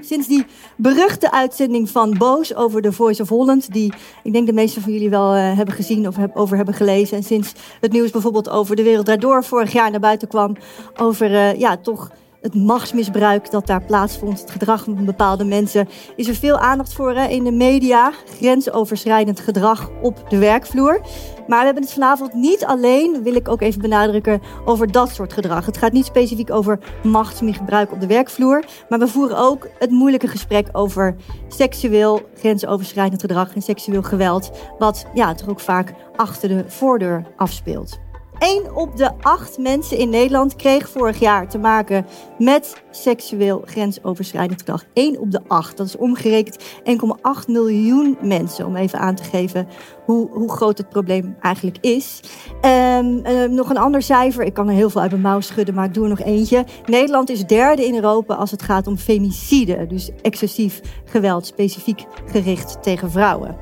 Sinds 0.00 0.26
die 0.26 0.46
beruchte 0.76 1.32
uitzending 1.32 1.90
van 1.90 2.14
Boos 2.18 2.54
over 2.54 2.82
de 2.82 2.92
Voice 2.92 3.22
of 3.22 3.28
Holland, 3.28 3.72
die 3.72 3.92
ik 4.22 4.32
denk 4.32 4.46
de 4.46 4.52
meesten 4.52 4.82
van 4.82 4.92
jullie 4.92 5.10
wel 5.10 5.36
uh, 5.36 5.56
hebben 5.56 5.74
gezien 5.74 6.06
of 6.06 6.16
heb, 6.16 6.36
over 6.36 6.56
hebben 6.56 6.74
gelezen. 6.74 7.16
En 7.16 7.22
sinds 7.22 7.52
het 7.80 7.92
nieuws 7.92 8.10
bijvoorbeeld 8.10 8.48
over 8.48 8.76
de 8.76 8.82
Wereld 8.82 9.06
Daardoor 9.06 9.44
vorig 9.44 9.72
jaar 9.72 9.90
naar 9.90 10.00
buiten 10.00 10.28
kwam, 10.28 10.56
over 10.96 11.30
uh, 11.30 11.54
ja, 11.54 11.76
toch 11.76 12.10
het 12.40 12.54
machtsmisbruik 12.54 13.50
dat 13.50 13.66
daar 13.66 13.84
plaatsvond, 13.84 14.40
het 14.40 14.50
gedrag 14.50 14.84
van 14.84 15.04
bepaalde 15.04 15.44
mensen, 15.44 15.88
is 16.16 16.28
er 16.28 16.34
veel 16.34 16.58
aandacht 16.58 16.92
voor 16.92 17.14
hè, 17.14 17.26
in 17.26 17.44
de 17.44 17.52
media. 17.52 18.12
Grensoverschrijdend 18.38 19.40
gedrag 19.40 19.90
op 20.02 20.30
de 20.30 20.38
werkvloer. 20.38 21.00
Maar 21.46 21.58
we 21.58 21.64
hebben 21.64 21.82
het 21.82 21.92
vanavond 21.92 22.34
niet 22.34 22.64
alleen, 22.64 23.22
wil 23.22 23.34
ik 23.34 23.48
ook 23.48 23.60
even 23.60 23.80
benadrukken, 23.80 24.40
over 24.64 24.92
dat 24.92 25.08
soort 25.08 25.32
gedrag. 25.32 25.66
Het 25.66 25.76
gaat 25.76 25.92
niet 25.92 26.04
specifiek 26.04 26.50
over 26.50 26.78
machtsmisbruik 27.02 27.92
op 27.92 28.00
de 28.00 28.06
werkvloer. 28.06 28.64
Maar 28.88 28.98
we 28.98 29.08
voeren 29.08 29.38
ook 29.38 29.68
het 29.78 29.90
moeilijke 29.90 30.28
gesprek 30.28 30.68
over 30.72 31.16
seksueel 31.48 32.20
grensoverschrijdend 32.34 33.20
gedrag 33.20 33.54
en 33.54 33.62
seksueel 33.62 34.02
geweld. 34.02 34.50
Wat 34.78 35.06
ja, 35.14 35.34
toch 35.34 35.48
ook 35.48 35.60
vaak 35.60 35.94
achter 36.16 36.48
de 36.48 36.64
voordeur 36.66 37.26
afspeelt. 37.36 38.00
1 38.40 38.76
op 38.76 38.96
de 38.96 39.10
8 39.20 39.58
mensen 39.58 39.98
in 39.98 40.10
Nederland 40.10 40.56
kreeg 40.56 40.88
vorig 40.88 41.18
jaar 41.18 41.48
te 41.48 41.58
maken 41.58 42.06
met 42.38 42.82
seksueel 42.90 43.62
grensoverschrijdend 43.64 44.58
gedrag. 44.60 44.84
1 44.92 45.18
op 45.18 45.30
de 45.30 45.40
8. 45.46 45.76
Dat 45.76 45.86
is 45.86 45.96
omgerekend 45.96 46.58
1,8 46.62 47.46
miljoen 47.46 48.18
mensen. 48.22 48.66
Om 48.66 48.76
even 48.76 48.98
aan 48.98 49.14
te 49.14 49.22
geven 49.22 49.68
hoe, 50.04 50.30
hoe 50.30 50.50
groot 50.50 50.78
het 50.78 50.88
probleem 50.88 51.36
eigenlijk 51.40 51.78
is. 51.80 52.20
Um, 52.64 53.26
uh, 53.26 53.44
nog 53.44 53.70
een 53.70 53.78
ander 53.78 54.02
cijfer. 54.02 54.44
Ik 54.44 54.54
kan 54.54 54.68
er 54.68 54.74
heel 54.74 54.90
veel 54.90 55.00
uit 55.00 55.10
mijn 55.10 55.22
mouw 55.22 55.40
schudden, 55.40 55.74
maar 55.74 55.86
ik 55.86 55.94
doe 55.94 56.02
er 56.02 56.10
nog 56.10 56.20
eentje. 56.20 56.64
Nederland 56.86 57.30
is 57.30 57.46
derde 57.46 57.86
in 57.86 57.94
Europa 57.94 58.34
als 58.34 58.50
het 58.50 58.62
gaat 58.62 58.86
om 58.86 58.96
femicide. 58.96 59.86
Dus 59.86 60.10
excessief 60.22 60.80
geweld, 61.04 61.46
specifiek 61.46 62.04
gericht 62.26 62.82
tegen 62.82 63.10
vrouwen. 63.10 63.56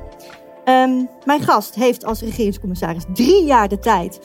Um, 0.65 1.09
mijn 1.25 1.41
gast 1.41 1.75
heeft 1.75 2.05
als 2.05 2.21
regeringscommissaris 2.21 3.03
drie 3.13 3.45
jaar 3.45 3.67
de 3.67 3.79
tijd 3.79 4.19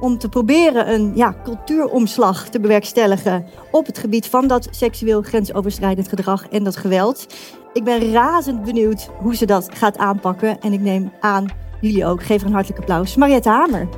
om 0.00 0.18
te 0.18 0.28
proberen 0.28 0.92
een 0.92 1.12
ja, 1.14 1.34
cultuuromslag 1.44 2.48
te 2.48 2.60
bewerkstelligen 2.60 3.46
op 3.70 3.86
het 3.86 3.98
gebied 3.98 4.26
van 4.26 4.46
dat 4.46 4.68
seksueel 4.70 5.22
grensoverschrijdend 5.22 6.08
gedrag 6.08 6.48
en 6.48 6.64
dat 6.64 6.76
geweld. 6.76 7.26
Ik 7.72 7.84
ben 7.84 8.12
razend 8.12 8.64
benieuwd 8.64 9.08
hoe 9.18 9.36
ze 9.36 9.46
dat 9.46 9.68
gaat 9.74 9.96
aanpakken 9.98 10.60
en 10.60 10.72
ik 10.72 10.80
neem 10.80 11.12
aan 11.20 11.46
jullie 11.80 12.06
ook. 12.06 12.22
Geef 12.22 12.40
er 12.40 12.46
een 12.46 12.52
hartelijk 12.52 12.80
applaus. 12.80 13.16
Mariette 13.16 13.48
Hamer. 13.48 13.88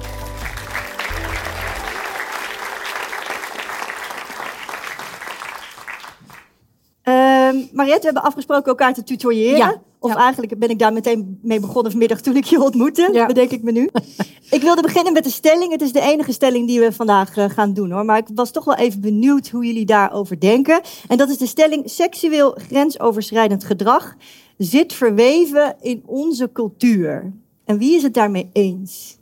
Uh, 7.05 7.73
Mariette, 7.73 8.01
we 8.01 8.05
hebben 8.05 8.23
afgesproken 8.23 8.67
elkaar 8.67 8.95
te 8.95 9.03
tutoyeren. 9.03 9.59
Ja. 9.59 9.81
Of 10.03 10.15
eigenlijk 10.15 10.59
ben 10.59 10.69
ik 10.69 10.79
daar 10.79 10.93
meteen 10.93 11.39
mee 11.43 11.61
begonnen 11.61 11.91
vanmiddag 11.91 12.21
toen 12.21 12.37
ik 12.37 12.45
je 12.45 12.63
ontmoette. 12.63 13.09
Ja. 13.13 13.27
Bedenk 13.27 13.51
ik 13.51 13.63
me 13.63 13.73
nu. 13.73 13.89
ik 14.57 14.63
wilde 14.63 14.83
beginnen 14.83 15.13
met 15.13 15.25
de 15.25 15.31
stelling. 15.31 15.73
Het 15.73 15.83
is 15.83 15.93
de 15.93 16.01
enige 16.01 16.33
stelling 16.33 16.67
die 16.67 16.81
we 16.81 16.93
vandaag 16.93 17.37
uh, 17.37 17.45
gaan 17.51 17.75
doen 17.75 17.91
hoor. 17.91 18.05
Maar 18.05 18.19
ik 18.19 18.29
was 18.35 18.51
toch 18.51 18.65
wel 18.65 18.75
even 18.75 19.01
benieuwd 19.01 19.49
hoe 19.49 19.67
jullie 19.67 19.87
daarover 19.87 20.41
denken. 20.41 20.81
En 21.09 21.17
dat 21.17 21.29
is 21.29 21.37
de 21.37 21.47
stelling: 21.47 21.91
seksueel 21.91 22.51
grensoverschrijdend 22.51 23.65
gedrag 23.65 24.17
zit 24.57 24.93
verweven 24.93 25.77
in 25.81 26.03
onze 26.07 26.53
cultuur. 26.53 27.33
En 27.65 27.79
wie 27.79 27.97
is 27.97 28.03
het 28.03 28.15
daarmee 28.15 28.51
eens? 28.53 29.19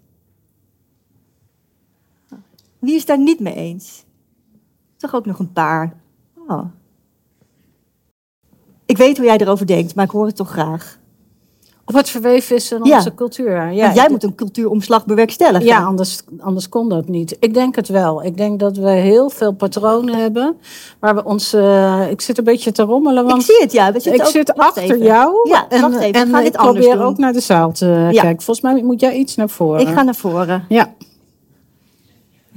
Wie 2.79 2.95
is 2.95 3.05
daar 3.05 3.19
niet 3.19 3.41
mee 3.41 3.55
eens? 3.55 4.05
Toch 4.97 5.15
ook 5.15 5.27
nog 5.27 5.39
een 5.39 5.53
paar. 5.53 6.01
Oh. 6.49 6.65
Ik 8.89 8.97
weet 8.97 9.17
hoe 9.17 9.27
jij 9.27 9.39
erover 9.39 9.67
denkt, 9.67 9.95
maar 9.95 10.05
ik 10.05 10.11
hoor 10.11 10.27
het 10.27 10.37
toch 10.37 10.51
graag. 10.51 10.97
Of 11.85 11.95
het 11.95 12.09
verweven 12.11 12.57
is 12.57 12.73
in 12.73 12.81
Ja. 12.85 12.97
onze 12.97 13.15
cultuur. 13.15 13.71
Ja, 13.73 13.83
Want 13.83 13.95
jij 13.95 14.05
ik- 14.05 14.11
moet 14.11 14.23
een 14.23 14.35
cultuuromslag 14.35 15.07
bewerkstelligen. 15.07 15.67
Ja, 15.67 15.85
anders, 15.85 16.21
anders 16.41 16.69
kon 16.69 16.89
dat 16.89 17.09
niet. 17.09 17.37
Ik 17.41 17.55
denk 17.55 17.77
het 17.77 17.89
wel. 17.89 18.25
Ik 18.25 18.37
denk 18.37 18.61
dat 18.61 18.77
we 18.77 18.91
heel 18.91 19.31
veel 19.31 19.53
patronen 19.53 20.15
hebben. 20.15 20.57
Waar 21.01 21.15
we 21.15 21.25
ons. 21.25 21.53
eh, 21.53 22.11
ik 22.11 22.21
zit 22.21 22.39
een 22.39 22.45
beetje 22.45 22.73
te 22.73 22.83
rommelen. 22.83 23.25
Ik 23.25 23.31
Want 23.31 23.43
zie 23.45 23.59
het, 23.61 23.73
ja. 23.73 23.93
Zitten 23.93 24.15
ik 24.15 24.21
ook, 24.21 24.27
zit 24.27 24.55
achter 24.55 24.83
even. 24.83 24.99
jou. 25.03 25.49
Ja, 25.49 25.67
en, 25.69 25.81
wacht 25.81 25.99
even. 25.99 26.21
En 26.21 26.29
gaan 26.31 26.45
ik 26.45 26.53
probeer 26.53 26.95
doen. 26.97 27.03
ook 27.05 27.19
naar 27.19 27.33
de 27.33 27.41
zaal 27.41 27.73
te 27.73 27.87
Ja. 27.87 28.21
kijken. 28.23 28.43
Volgens 28.43 28.61
mij 28.61 28.83
moet 28.83 29.01
jij 29.01 29.15
iets 29.15 29.35
naar 29.37 29.49
voren. 29.49 29.81
Ik 29.81 29.89
ga 29.89 30.03
naar 30.03 30.15
voren. 30.15 30.65
Ja. 30.69 30.95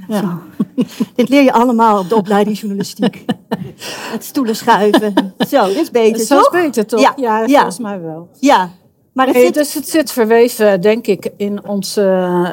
Ja. 0.07 0.41
Dit 1.15 1.29
leer 1.29 1.43
je 1.43 1.53
allemaal 1.53 1.99
op 1.99 2.09
de 2.09 2.15
opleiding 2.15 2.59
journalistiek. 2.59 3.25
Het 4.13 4.23
stoelen 4.23 4.55
schuiven. 4.55 5.33
Zo, 5.47 5.67
dit 5.67 5.75
is 5.75 5.91
beter, 5.91 6.25
Zo 6.25 6.39
is 6.39 6.49
beter 6.51 6.85
toch? 6.85 7.01
Ja, 7.01 7.13
Ja, 7.15 7.39
ja. 7.39 7.47
volgens 7.47 7.79
mij 7.79 8.01
wel. 8.01 8.29
Ja. 8.39 8.71
Maar 9.13 9.25
het 9.25 9.35
Nee, 9.35 9.45
zit... 9.45 9.53
dus 9.53 9.73
het 9.73 9.89
zit 9.89 10.11
verweven, 10.11 10.81
denk 10.81 11.07
ik, 11.07 11.31
in 11.37 11.67
onze 11.67 12.01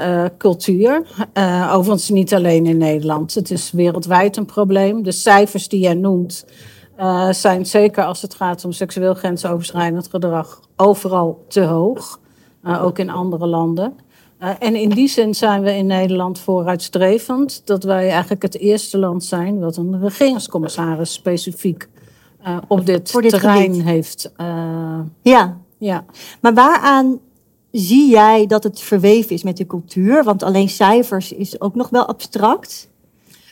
eh, 0.00 0.24
cultuur. 0.38 1.06
Eh, 1.32 1.72
overigens 1.74 2.08
niet 2.08 2.34
alleen 2.34 2.66
in 2.66 2.76
Nederland. 2.76 3.34
Het 3.34 3.50
is 3.50 3.70
wereldwijd 3.70 4.36
een 4.36 4.46
probleem. 4.46 5.02
De 5.02 5.12
cijfers 5.12 5.68
die 5.68 5.80
jij 5.80 5.94
noemt 5.94 6.46
eh, 6.96 7.30
zijn 7.30 7.66
zeker 7.66 8.04
als 8.04 8.22
het 8.22 8.34
gaat 8.34 8.64
om 8.64 8.72
seksueel 8.72 9.14
grensoverschrijdend 9.14 10.08
gedrag 10.08 10.60
overal 10.76 11.44
te 11.48 11.60
hoog. 11.60 12.20
Ook 12.82 12.98
in 12.98 13.10
andere 13.10 13.46
landen. 13.46 13.96
Eh, 14.38 14.50
en 14.58 14.74
in 14.74 14.88
die 14.88 15.08
zin 15.08 15.34
zijn 15.34 15.62
we 15.62 15.76
in 15.76 15.86
Nederland 15.86 16.38
vooruitstrevend. 16.38 17.62
Dat 17.64 17.84
wij 17.84 18.10
eigenlijk 18.10 18.42
het 18.42 18.58
eerste 18.58 18.98
land 18.98 19.24
zijn 19.24 19.58
wat 19.58 19.76
een 19.76 20.00
regeringscommissaris 20.00 21.12
specifiek 21.12 21.88
eh, 22.42 22.56
op 22.68 22.86
dit, 22.86 23.04
terrein 23.12 23.62
gebied. 23.62 23.82
heeft. 23.82 24.32
eh, 24.36 25.00
Ja. 25.22 25.56
ja. 25.78 26.04
Maar 26.40 26.54
waaraan 26.54 27.18
zie 27.70 28.10
jij 28.10 28.46
dat 28.46 28.62
het 28.62 28.80
verweven 28.80 29.30
is 29.30 29.42
met 29.42 29.56
de 29.56 29.66
cultuur? 29.66 30.24
Want 30.24 30.42
alleen 30.42 30.68
cijfers 30.68 31.32
is 31.32 31.60
ook 31.60 31.74
nog 31.74 31.88
wel 31.88 32.06
abstract. 32.06 32.88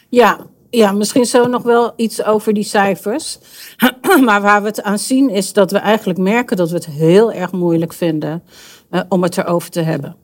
Ja, 0.08 0.38
ja, 0.70 0.92
misschien 0.92 1.26
zo 1.26 1.46
nog 1.46 1.62
wel 1.62 1.92
iets 1.96 2.24
over 2.24 2.52
die 2.54 2.64
cijfers. 2.64 3.38
maar 4.24 4.42
waar 4.42 4.60
we 4.62 4.68
het 4.68 4.82
aan 4.82 4.98
zien 4.98 5.30
is 5.30 5.52
dat 5.52 5.70
we 5.70 5.78
eigenlijk 5.78 6.18
merken 6.18 6.56
dat 6.56 6.68
we 6.68 6.74
het 6.74 6.86
heel 6.86 7.32
erg 7.32 7.52
moeilijk 7.52 7.92
vinden 7.92 8.42
om 9.08 9.22
het 9.22 9.38
erover 9.38 9.70
te 9.70 9.80
hebben. 9.80 10.16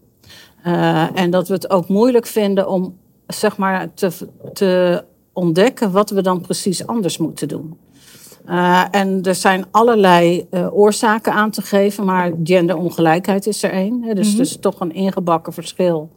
Eh, 0.62 1.18
en 1.20 1.30
dat 1.30 1.48
we 1.48 1.54
het 1.54 1.70
ook 1.70 1.88
moeilijk 1.88 2.26
vinden 2.26 2.68
om 2.68 2.96
zeg 3.26 3.56
maar 3.56 3.94
te, 3.94 4.10
te 4.52 5.04
ontdekken 5.32 5.92
wat 5.92 6.10
we 6.10 6.22
dan 6.22 6.40
precies 6.40 6.86
anders 6.86 7.18
moeten 7.18 7.48
doen. 7.48 7.76
Eh, 8.46 8.84
en 8.90 9.22
er 9.22 9.34
zijn 9.34 9.64
allerlei 9.70 10.46
eh, 10.50 10.74
oorzaken 10.74 11.32
aan 11.32 11.50
te 11.50 11.62
geven, 11.62 12.04
maar 12.04 12.32
genderongelijkheid 12.44 13.46
is 13.46 13.62
er 13.62 13.70
één. 13.70 14.14
Dus 14.14 14.28
Mhm. 14.28 14.36
dus 14.36 14.56
toch 14.56 14.80
een 14.80 14.94
ingebakken 14.94 15.52
verschil 15.52 16.10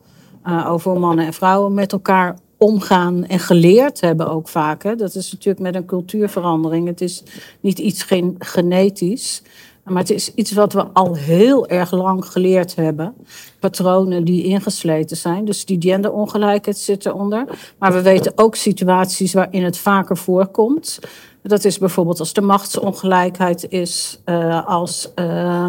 over 0.68 0.92
hoe 0.92 1.00
mannen 1.00 1.26
en 1.26 1.34
vrouwen 1.34 1.74
met 1.74 1.92
elkaar 1.92 2.38
omgaan 2.58 3.26
en 3.26 3.40
geleerd 3.40 4.02
hebben 4.02 4.30
ook 4.30 4.48
vaak. 4.50 4.84
Hè. 4.84 4.96
Dat 4.96 5.16
is 5.16 5.32
natuurlijk 5.32 5.60
met 5.64 5.76
een 5.76 5.86
cultuurverandering. 5.86 6.88
Het 6.88 7.02
is 7.02 7.24
niet 7.60 7.80
iets 7.80 8.04
gen- 8.04 8.36
genetisch, 8.40 9.42
maar 9.86 10.02
het 10.02 10.10
is 10.10 10.34
iets 10.34 10.52
wat 10.52 10.74
we 10.74 10.84
al 10.94 11.16
heel 11.16 11.68
erg 11.68 11.92
lang 11.92 12.26
geleerd 12.26 12.76
hebben. 12.76 13.14
Patronen 13.60 14.24
die 14.24 14.44
ingesleten 14.44 15.18
zijn. 15.18 15.46
Dus 15.46 15.66
die 15.66 15.82
genderongelijkheid 15.82 16.78
zit 16.78 17.06
eronder. 17.06 17.46
Maar 17.78 17.94
we 17.94 18.02
weten 18.02 18.32
ook 18.36 18.56
situaties 18.56 19.34
waarin 19.34 19.64
het 19.64 19.78
vaker 19.78 20.18
voorkomt. 20.18 21.00
Dat 21.48 21.66
is 21.66 21.78
bijvoorbeeld 21.78 22.20
als 22.20 22.34
de 22.34 22.42
machtsongelijkheid 22.42 23.66
is, 23.70 24.20
eh, 24.26 24.68
als, 24.68 25.12
eh, 25.16 25.66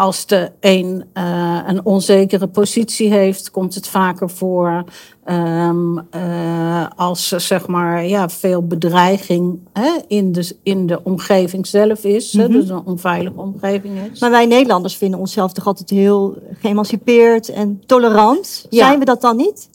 als 0.00 0.26
de 0.26 0.50
een 0.60 1.04
eh, 1.12 1.58
een 1.66 1.84
onzekere 1.84 2.46
positie 2.46 3.12
heeft, 3.12 3.50
komt 3.50 3.74
het 3.74 3.88
vaker 3.88 4.30
voor. 4.30 4.84
Eh, 5.24 6.86
als 6.96 7.32
er 7.32 7.40
zeg 7.40 7.66
maar 7.66 8.06
ja, 8.06 8.28
veel 8.28 8.66
bedreiging 8.66 9.58
hè, 9.72 9.90
in, 10.08 10.32
de, 10.32 10.56
in 10.62 10.86
de 10.86 11.04
omgeving 11.04 11.66
zelf 11.66 12.04
is, 12.04 12.32
hè, 12.32 12.42
Mhm. 12.42 12.52
dus 12.52 12.68
een 12.68 12.82
onveilige 12.84 13.40
omgeving 13.40 13.94
is. 14.12 14.20
Maar 14.20 14.30
wij 14.30 14.46
Nederlanders 14.46 14.96
vinden 14.96 15.20
onszelf 15.20 15.52
toch 15.52 15.66
altijd 15.66 15.90
heel 15.90 16.36
geëmancipeerd 16.60 17.48
en 17.48 17.82
tolerant. 17.86 18.66
Ja. 18.70 18.86
Zijn 18.86 18.98
we 18.98 19.04
dat 19.04 19.20
dan 19.20 19.36
niet? 19.36 19.68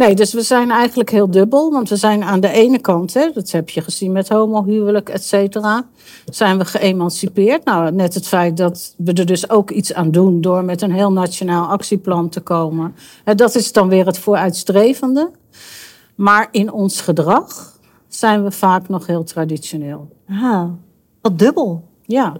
Nee, 0.00 0.14
dus 0.14 0.32
we 0.32 0.42
zijn 0.42 0.70
eigenlijk 0.70 1.10
heel 1.10 1.30
dubbel. 1.30 1.70
Want 1.72 1.88
we 1.88 1.96
zijn 1.96 2.22
aan 2.22 2.40
de 2.40 2.48
ene 2.48 2.78
kant, 2.78 3.14
hè, 3.14 3.30
dat 3.34 3.50
heb 3.50 3.68
je 3.68 3.80
gezien 3.80 4.12
met 4.12 4.28
homohuwelijk, 4.28 5.08
et 5.08 5.24
cetera, 5.24 5.86
zijn 6.24 6.58
we 6.58 6.64
geëmancipeerd. 6.64 7.64
Nou, 7.64 7.92
net 7.92 8.14
het 8.14 8.26
feit 8.26 8.56
dat 8.56 8.94
we 8.96 9.12
er 9.12 9.26
dus 9.26 9.50
ook 9.50 9.70
iets 9.70 9.94
aan 9.94 10.10
doen 10.10 10.40
door 10.40 10.64
met 10.64 10.82
een 10.82 10.92
heel 10.92 11.12
nationaal 11.12 11.66
actieplan 11.66 12.28
te 12.28 12.40
komen. 12.40 12.94
Hè, 13.24 13.34
dat 13.34 13.54
is 13.54 13.72
dan 13.72 13.88
weer 13.88 14.06
het 14.06 14.18
vooruitstrevende. 14.18 15.30
Maar 16.14 16.48
in 16.50 16.72
ons 16.72 17.00
gedrag 17.00 17.78
zijn 18.08 18.44
we 18.44 18.50
vaak 18.50 18.88
nog 18.88 19.06
heel 19.06 19.24
traditioneel. 19.24 20.08
Ah, 20.28 20.64
wat 21.20 21.38
dubbel. 21.38 21.84
Ja. 22.02 22.36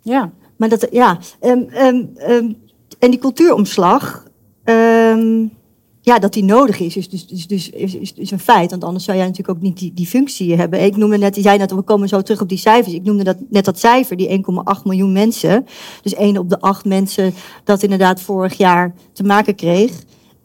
Ja. 0.00 0.30
Maar 0.56 0.68
dat, 0.68 0.86
ja. 0.90 1.18
ehm, 1.40 1.62
ehm, 1.68 2.04
ehm, 2.16 2.52
en 2.98 3.10
die 3.10 3.18
cultuuromslag. 3.18 4.24
Ja, 6.04 6.18
dat 6.18 6.32
die 6.32 6.44
nodig 6.44 6.80
is. 6.80 6.94
Dus, 6.94 7.08
dus, 7.08 7.26
dus, 7.26 7.46
dus 7.46 7.70
is, 7.70 7.94
is, 7.94 8.12
is 8.12 8.30
een 8.30 8.38
feit. 8.38 8.70
Want 8.70 8.84
anders 8.84 9.04
zou 9.04 9.16
jij 9.16 9.26
natuurlijk 9.26 9.56
ook 9.56 9.62
niet 9.62 9.78
die, 9.78 9.94
die 9.94 10.06
functie 10.06 10.56
hebben. 10.56 10.84
Ik 10.84 10.96
noemde 10.96 11.18
net, 11.18 11.36
zei 11.40 11.58
net, 11.58 11.72
we 11.72 11.82
komen 11.82 12.08
zo 12.08 12.22
terug 12.22 12.40
op 12.40 12.48
die 12.48 12.58
cijfers. 12.58 12.94
Ik 12.94 13.02
noemde 13.02 13.24
dat, 13.24 13.36
net 13.48 13.64
dat 13.64 13.78
cijfer, 13.78 14.16
die 14.16 14.28
1,8 14.28 14.82
miljoen 14.84 15.12
mensen. 15.12 15.66
Dus 16.02 16.14
één 16.14 16.36
op 16.36 16.48
de 16.48 16.60
acht 16.60 16.84
mensen 16.84 17.34
dat 17.64 17.82
inderdaad 17.82 18.20
vorig 18.20 18.56
jaar 18.56 18.94
te 19.12 19.22
maken 19.22 19.54
kreeg. 19.54 19.92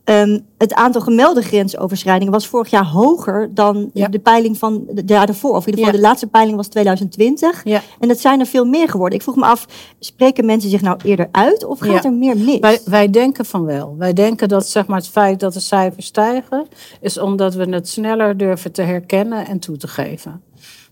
Um, 0.09 0.45
het 0.57 0.73
aantal 0.73 1.01
gemelde 1.01 1.41
grensoverschrijdingen 1.41 2.33
was 2.33 2.47
vorig 2.47 2.69
jaar 2.69 2.85
hoger 2.85 3.49
dan 3.53 3.89
Ja. 3.93 4.07
de 4.07 4.19
peiling 4.19 4.57
van 4.57 4.83
de 4.89 5.03
jaar 5.05 5.27
ervoor. 5.27 5.55
Of 5.55 5.67
in 5.67 5.69
ieder 5.69 5.79
geval, 5.79 5.91
Ja. 5.91 6.01
de 6.01 6.07
laatste 6.07 6.27
peiling 6.27 6.57
was 6.57 6.67
2020. 6.67 7.61
Ja. 7.63 7.81
En 7.99 8.07
dat 8.07 8.19
zijn 8.19 8.39
er 8.39 8.45
veel 8.45 8.65
meer 8.65 8.89
geworden. 8.89 9.17
Ik 9.17 9.23
vroeg 9.23 9.35
me 9.35 9.45
af, 9.45 9.65
spreken 9.99 10.45
mensen 10.45 10.69
zich 10.69 10.81
nou 10.81 10.97
eerder 11.03 11.27
uit 11.31 11.65
of 11.65 11.79
gaat 11.79 12.05
er 12.05 12.13
meer 12.13 12.37
mis? 12.37 12.59
Wij, 12.59 12.79
wij 12.85 13.09
denken 13.09 13.45
van 13.45 13.65
wel. 13.65 13.95
Wij 13.97 14.13
denken 14.13 14.47
dat 14.47 14.67
zeg 14.67 14.87
maar, 14.87 14.97
het 14.97 15.07
feit 15.09 15.39
dat 15.39 15.53
de 15.53 15.59
cijfers 15.59 16.05
stijgen, 16.05 16.67
is 17.01 17.17
omdat 17.19 17.53
we 17.55 17.69
het 17.69 17.87
sneller 17.89 18.37
durven 18.37 18.71
te 18.71 18.81
herkennen 18.81 19.47
en 19.47 19.59
toe 19.59 19.77
te 19.77 19.87
geven. 19.87 20.41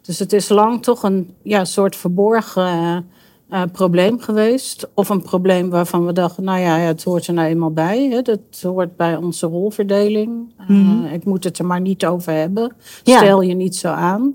Dus 0.02 0.20
het 0.20 0.34
is 0.34 0.50
lang 0.50 0.84
toch 0.84 1.04
een 1.04 1.34
ja, 1.44 1.66
soort 1.66 1.96
verborgen 1.96 3.08
eh, 3.50 3.62
probleem 3.72 4.20
geweest. 4.20 4.88
Of 4.94 5.10
een 5.10 5.22
probleem 5.22 5.70
waarvan 5.70 6.06
we 6.06 6.14
dachten, 6.14 6.44
nou 6.44 6.60
ja, 6.60 6.78
het 6.78 7.04
hoort 7.04 7.28
er 7.28 7.34
nou 7.34 7.48
eenmaal 7.48 7.72
bij. 7.72 8.08
Hè. 8.12 8.22
Dat 8.22 8.40
hoort 8.62 8.96
bij 8.98 9.16
onze 9.16 9.48
rolverdeling. 9.48 10.54
Eh, 10.58 10.70
Mhm. 10.70 11.06
ik 11.14 11.26
moet 11.26 11.44
het 11.44 11.60
er 11.60 11.66
maar 11.66 11.82
niet 11.82 12.06
over 12.06 12.34
hebben. 12.34 12.72
Ja. 13.04 13.18
Stel 13.18 13.42
je 13.42 13.54
niet 13.56 13.76
zo 13.76 13.88
aan. 13.88 14.34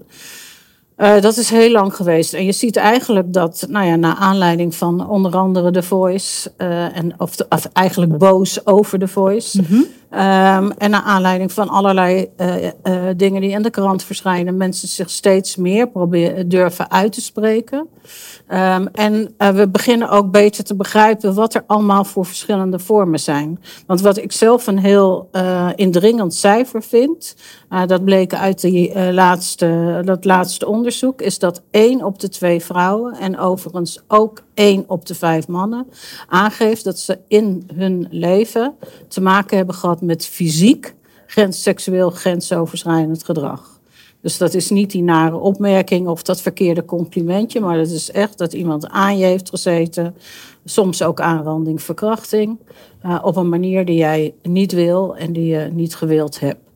Eh, 0.97 1.21
dat 1.21 1.37
is 1.37 1.51
heel 1.51 1.71
lang 1.71 1.95
geweest. 1.97 2.35
En 2.35 2.45
je 2.45 2.53
ziet 2.53 2.77
eigenlijk 2.77 3.33
dat, 3.33 3.67
nou 3.69 3.87
ja, 3.87 3.97
naar 3.97 4.15
aanleiding 4.15 4.75
van 4.75 5.09
onder 5.09 5.37
andere 5.37 5.71
The 5.71 5.83
Voice, 5.83 6.51
en, 6.57 7.13
of, 7.19 7.37
de- 7.37 7.47
of 7.49 7.69
eigenlijk 7.73 8.19
boos 8.19 8.67
over 8.67 8.99
The 8.99 9.09
Voice, 9.09 9.63
ehm, 10.11 10.71
en 10.71 10.91
naar 10.91 11.03
aanleiding 11.03 11.53
van 11.53 11.69
allerlei 11.69 12.29
eh, 12.37 12.67
eh, 12.67 12.73
dingen 13.17 13.41
die 13.41 13.51
in 13.51 13.63
de 13.63 13.71
krant 13.71 14.03
verschijnen, 14.03 14.57
mensen 14.57 14.89
zich 14.89 15.11
steeds 15.11 15.57
meer 15.57 15.89
proberen, 15.89 16.49
durven 16.49 16.91
uit 16.91 17.13
te 17.13 17.21
spreken. 17.21 17.89
Ehm, 18.47 18.87
en 18.93 19.35
eh, 19.37 19.49
we 19.49 19.69
beginnen 19.69 20.09
ook 20.09 20.31
beter 20.31 20.65
te 20.65 20.75
begrijpen 20.75 21.35
wat 21.35 21.55
er 21.55 21.65
allemaal 21.67 22.05
voor 22.05 22.27
verschillende 22.27 22.79
vormen 22.79 23.21
zijn. 23.21 23.61
Want 23.87 24.01
wat 24.01 24.17
ik 24.17 24.33
zelf 24.33 24.67
een 24.67 24.79
heel 24.79 25.29
indringend 25.75 26.35
cijfer 26.35 26.83
vind, 26.83 27.37
dat 27.87 28.05
bleek 28.05 28.35
uit 28.35 28.61
die, 28.61 29.13
laatste, 29.13 30.01
dat 30.05 30.25
laatste 30.25 30.67
onderzoek, 30.67 31.23
is 31.23 31.39
dat 31.39 31.63
één 31.71 32.05
op 32.05 32.19
de 32.19 32.29
twee 32.29 32.61
vrouwen 32.61 33.15
en 33.15 33.39
overigens 33.39 34.03
ook 34.09 34.43
één 34.55 34.85
op 34.87 35.07
de 35.07 35.15
vijf 35.15 35.49
mannen 35.49 35.87
aangeeft 36.27 36.85
dat 36.85 36.99
ze 36.99 37.19
in 37.29 37.69
hun 37.75 38.07
leven 38.11 38.75
te 39.09 39.21
maken 39.21 39.57
hebben 39.57 39.75
gehad 39.75 40.01
met 40.01 40.27
fysiek 40.27 40.95
grens, 41.27 41.63
seksueel 41.63 42.11
grensoverschrijdend 42.11 43.25
gedrag. 43.25 43.81
Dus 44.21 44.39
dat 44.39 44.55
is 44.55 44.71
niet 44.71 44.91
die 44.91 45.03
nare 45.03 45.37
opmerking 45.37 46.09
of 46.09 46.23
dat 46.23 46.41
verkeerde 46.41 46.85
complimentje, 46.85 47.61
maar 47.61 47.77
dat 47.77 47.89
is 47.89 48.11
echt 48.11 48.39
dat 48.39 48.53
iemand 48.53 48.89
aan 48.89 49.19
je 49.19 49.25
heeft 49.25 49.49
gezeten. 49.49 50.15
Soms 50.65 51.03
ook 51.03 51.21
aanranding, 51.21 51.83
verkrachting. 51.83 52.59
eh, 53.03 53.19
op 53.23 53.37
een 53.37 53.49
manier 53.49 53.85
die 53.85 53.97
jij 53.97 54.35
niet 54.43 54.73
wil 54.73 55.17
en 55.17 55.33
die 55.33 55.47
je 55.47 55.69
niet 55.73 55.95
gewild 55.95 56.41
hebt. 56.41 56.70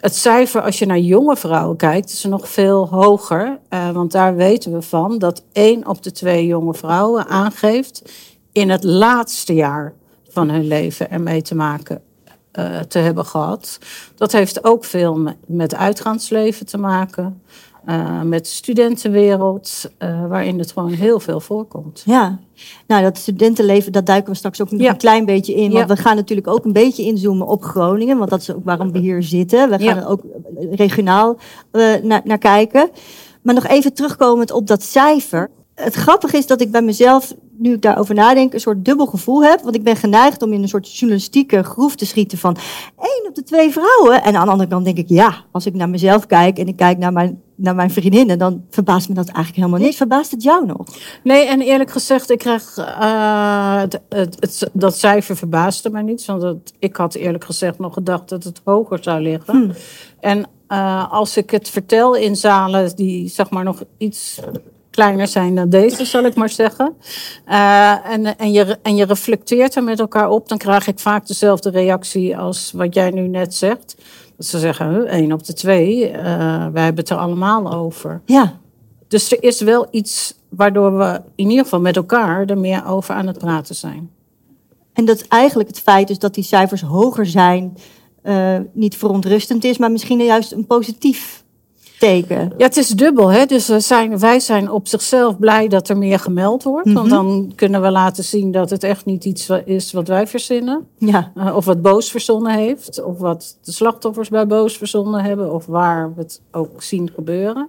Het 0.00 0.14
cijfer, 0.16 0.62
als 0.62 0.78
je 0.78 0.86
naar 0.86 0.98
jonge 0.98 1.36
vrouwen 1.36 1.76
kijkt, 1.76 2.12
is 2.12 2.24
nog 2.24 2.48
veel 2.48 2.88
hoger. 2.88 3.58
eh, 3.68 3.90
want 3.90 4.12
daar 4.12 4.36
weten 4.36 4.72
we 4.72 4.82
van 4.82 5.18
dat 5.18 5.42
één 5.52 5.88
op 5.88 6.02
de 6.02 6.12
twee 6.12 6.46
jonge 6.46 6.74
vrouwen 6.74 7.26
aangeeft 7.26 8.12
in 8.52 8.70
het 8.70 8.84
laatste 8.84 9.54
jaar 9.54 9.94
van 10.28 10.48
hun 10.50 10.66
leven 10.66 11.10
ermee 11.10 11.42
te 11.42 11.54
maken 11.54 12.02
eh, 12.52 12.78
te 12.78 12.98
hebben 12.98 13.24
gehad. 13.24 13.78
Dat 14.14 14.32
heeft 14.32 14.64
ook 14.64 14.84
veel 14.84 15.14
me- 15.18 15.36
met 15.46 15.74
uitgaansleven 15.74 16.66
te 16.66 16.78
maken. 16.78 17.42
Eh, 17.86 18.22
met 18.22 18.44
de 18.44 18.50
studentenwereld, 18.50 19.90
eh, 19.98 20.26
waarin 20.28 20.58
het 20.58 20.72
gewoon 20.72 20.90
heel 20.90 21.20
veel 21.20 21.40
voorkomt. 21.40 22.02
Ja, 22.06 22.38
nou 22.86 23.02
dat 23.02 23.16
studentenleven, 23.18 23.92
dat 23.92 24.06
duiken 24.06 24.32
we 24.32 24.38
straks 24.38 24.62
ook 24.62 24.70
nog 24.70 24.80
Ja. 24.80 24.90
een 24.90 24.96
klein 24.96 25.24
beetje 25.24 25.54
in. 25.54 25.72
Want 25.72 25.88
Ja. 25.88 25.94
we 25.94 26.02
gaan 26.02 26.16
natuurlijk 26.16 26.48
ook 26.48 26.64
een 26.64 26.72
beetje 26.72 27.02
inzoomen 27.02 27.46
op 27.46 27.62
Groningen. 27.62 28.18
Want 28.18 28.30
dat 28.30 28.40
is 28.40 28.52
ook 28.52 28.64
waarom 28.64 28.92
we 28.92 28.98
hier 28.98 29.22
zitten. 29.22 29.68
We 29.70 29.74
gaan 29.78 29.84
Ja. 29.84 29.96
er 29.96 30.08
ook 30.08 30.20
regionaal 30.70 31.36
eh, 31.70 31.94
naar, 32.02 32.20
naar 32.24 32.38
kijken. 32.38 32.90
Maar 33.42 33.54
nog 33.54 33.66
even 33.66 33.92
terugkomend 33.94 34.50
op 34.50 34.66
dat 34.66 34.82
cijfer. 34.82 35.50
Het 35.74 35.94
grappige 35.94 36.36
is 36.36 36.46
dat 36.46 36.60
ik 36.60 36.70
bij 36.70 36.82
mezelf, 36.82 37.34
nu 37.58 37.72
ik 37.72 37.82
daarover 37.82 38.14
nadenk, 38.14 38.52
een 38.52 38.60
soort 38.60 38.84
dubbel 38.84 39.06
gevoel 39.06 39.44
heb. 39.44 39.60
Want 39.62 39.74
ik 39.74 39.82
ben 39.82 39.96
geneigd 39.96 40.42
om 40.42 40.52
in 40.52 40.62
een 40.62 40.68
soort 40.68 40.96
journalistieke 40.98 41.62
groef 41.62 41.96
te 41.96 42.06
schieten 42.06 42.38
van 42.38 42.56
één 42.98 43.28
op 43.28 43.34
de 43.34 43.42
twee 43.42 43.70
vrouwen. 43.70 44.22
En 44.22 44.36
aan 44.36 44.44
de 44.44 44.50
andere 44.50 44.68
kant 44.70 44.84
denk 44.84 44.96
ik, 44.98 45.08
ja, 45.08 45.34
als 45.52 45.66
ik 45.66 45.74
naar 45.74 45.88
mezelf 45.88 46.26
kijk 46.26 46.58
en 46.58 46.66
ik 46.68 46.76
kijk 46.76 46.98
naar 46.98 47.12
mijn, 47.12 47.40
naar 47.56 47.74
mijn 47.74 47.90
vriendinnen, 47.90 48.38
dan 48.38 48.64
verbaast 48.70 49.08
me 49.08 49.14
dat 49.14 49.26
eigenlijk 49.26 49.56
helemaal 49.56 49.86
niet. 49.86 49.96
Verbaast 49.96 50.30
het 50.30 50.42
jou 50.42 50.66
nog? 50.66 50.86
Nee, 51.22 51.46
en 51.46 51.60
eerlijk 51.60 51.90
gezegd, 51.90 52.30
ik 52.30 52.38
krijg 52.38 52.76
eh, 52.76 53.80
het, 53.80 54.00
het, 54.08 54.36
het- 54.40 54.70
dat 54.72 54.98
cijfer 54.98 55.36
verbaasde 55.36 55.90
mij 55.90 56.02
niet. 56.02 56.24
Want 56.24 56.42
het- 56.42 56.72
ik 56.78 56.96
had 56.96 57.14
eerlijk 57.14 57.44
gezegd 57.44 57.78
nog 57.78 57.94
gedacht 57.94 58.28
dat 58.28 58.44
het 58.44 58.60
hoger 58.64 58.98
zou 59.02 59.20
liggen. 59.20 59.54
Hmm. 59.56 59.70
En 60.20 60.44
eh, 60.68 61.12
als 61.12 61.36
ik 61.36 61.50
het 61.50 61.68
vertel 61.68 62.14
in 62.14 62.36
zalen 62.36 62.96
die 62.96 63.28
zeg 63.28 63.50
maar 63.50 63.64
nog 63.64 63.82
iets 63.98 64.40
kleiner 64.90 65.28
zijn 65.28 65.54
dan 65.54 65.68
deze, 65.68 66.04
zal 66.04 66.24
ik 66.24 66.34
maar 66.34 66.48
zeggen. 66.48 66.94
Eh, 67.44 68.10
en, 68.10 68.38
en, 68.38 68.52
je, 68.52 68.78
en 68.82 68.96
je 68.96 69.04
reflecteert 69.04 69.74
er 69.74 69.84
met 69.84 70.00
elkaar 70.00 70.28
op, 70.30 70.48
dan 70.48 70.58
krijg 70.58 70.86
ik 70.86 70.98
vaak 70.98 71.26
dezelfde 71.26 71.70
reactie 71.70 72.36
als 72.38 72.72
wat 72.74 72.94
jij 72.94 73.10
nu 73.10 73.28
net 73.28 73.54
zegt. 73.54 73.96
Ze 74.38 74.58
zeggen, 74.58 75.06
één 75.06 75.32
op 75.32 75.44
de 75.44 75.52
twee, 75.52 76.08
eh, 76.08 76.22
wij 76.72 76.84
hebben 76.84 77.04
het 77.04 77.10
er 77.10 77.16
allemaal 77.16 77.72
over. 77.72 78.20
Ja, 78.24 78.58
Dus 79.08 79.32
er 79.32 79.42
is 79.42 79.60
wel 79.60 79.86
iets 79.90 80.34
waardoor 80.48 80.98
we 80.98 81.22
in 81.34 81.48
ieder 81.48 81.64
geval 81.64 81.80
met 81.80 81.96
elkaar 81.96 82.46
er 82.46 82.58
meer 82.58 82.86
over 82.86 83.14
aan 83.14 83.26
het 83.26 83.38
praten 83.38 83.74
zijn. 83.74 84.10
En 84.92 85.04
dat 85.04 85.20
eigenlijk 85.20 85.68
het 85.68 85.80
feit 85.80 86.10
is 86.10 86.18
dat 86.18 86.34
die 86.34 86.44
cijfers 86.44 86.80
hoger 86.82 87.26
zijn, 87.26 87.76
eh, 88.22 88.56
niet 88.72 88.96
verontrustend 88.96 89.64
is, 89.64 89.78
maar 89.78 89.90
misschien 89.90 90.24
juist 90.24 90.52
een 90.52 90.66
positief 90.66 91.44
teken. 91.98 92.52
Ja, 92.56 92.64
het 92.66 92.76
is 92.76 92.88
dubbel. 92.88 93.28
Hè? 93.28 93.46
Dus 93.46 93.68
we 93.68 93.80
zijn, 93.80 94.18
wij 94.18 94.40
zijn 94.40 94.70
op 94.70 94.88
zichzelf 94.88 95.38
blij 95.38 95.68
dat 95.68 95.88
er 95.88 95.98
meer 95.98 96.18
gemeld 96.18 96.62
wordt. 96.62 96.92
Want 96.92 97.10
dan 97.10 97.52
kunnen 97.54 97.82
we 97.82 97.90
laten 97.90 98.24
zien 98.24 98.52
dat 98.52 98.70
het 98.70 98.82
echt 98.82 99.04
niet 99.04 99.24
iets 99.24 99.50
is 99.64 99.92
wat 99.92 100.08
wij 100.08 100.26
verzinnen. 100.26 100.86
Ja, 100.98 101.32
Eh, 101.34 101.56
of 101.56 101.64
wat 101.64 101.82
Boos 101.82 102.10
verzonnen 102.10 102.52
heeft. 102.54 103.02
Of 103.04 103.18
wat 103.18 103.58
de 103.62 103.72
slachtoffers 103.72 104.28
bij 104.28 104.46
Boos 104.46 104.76
verzonnen 104.78 105.24
hebben. 105.24 105.52
Of 105.54 105.66
waar 105.66 106.14
we 106.14 106.20
het 106.20 106.40
ook 106.52 106.82
zien 106.82 107.10
gebeuren. 107.14 107.68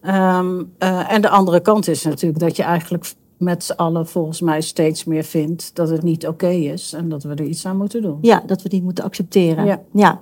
Ehm, 0.00 0.62
eh, 0.78 1.12
en 1.12 1.20
de 1.20 1.28
andere 1.28 1.60
kant 1.60 1.88
is 1.88 2.02
natuurlijk 2.02 2.40
dat 2.40 2.56
je 2.56 2.62
eigenlijk 2.62 3.12
met 3.36 3.64
z'n 3.64 3.72
allen 3.72 4.06
volgens 4.06 4.40
mij 4.40 4.60
steeds 4.60 5.04
meer 5.04 5.24
vindt 5.24 5.70
dat 5.74 5.88
het 5.88 6.02
niet 6.02 6.26
oké 6.26 6.48
is. 6.48 6.92
En 6.92 7.08
dat 7.08 7.22
we 7.22 7.28
er 7.34 7.42
iets 7.44 7.66
aan 7.66 7.76
moeten 7.76 8.02
doen. 8.02 8.18
ja, 8.20 8.42
dat 8.46 8.62
we 8.62 8.68
die 8.68 8.82
moeten 8.82 9.04
accepteren. 9.04 9.64
Ja. 9.64 9.80
ja. 9.92 10.20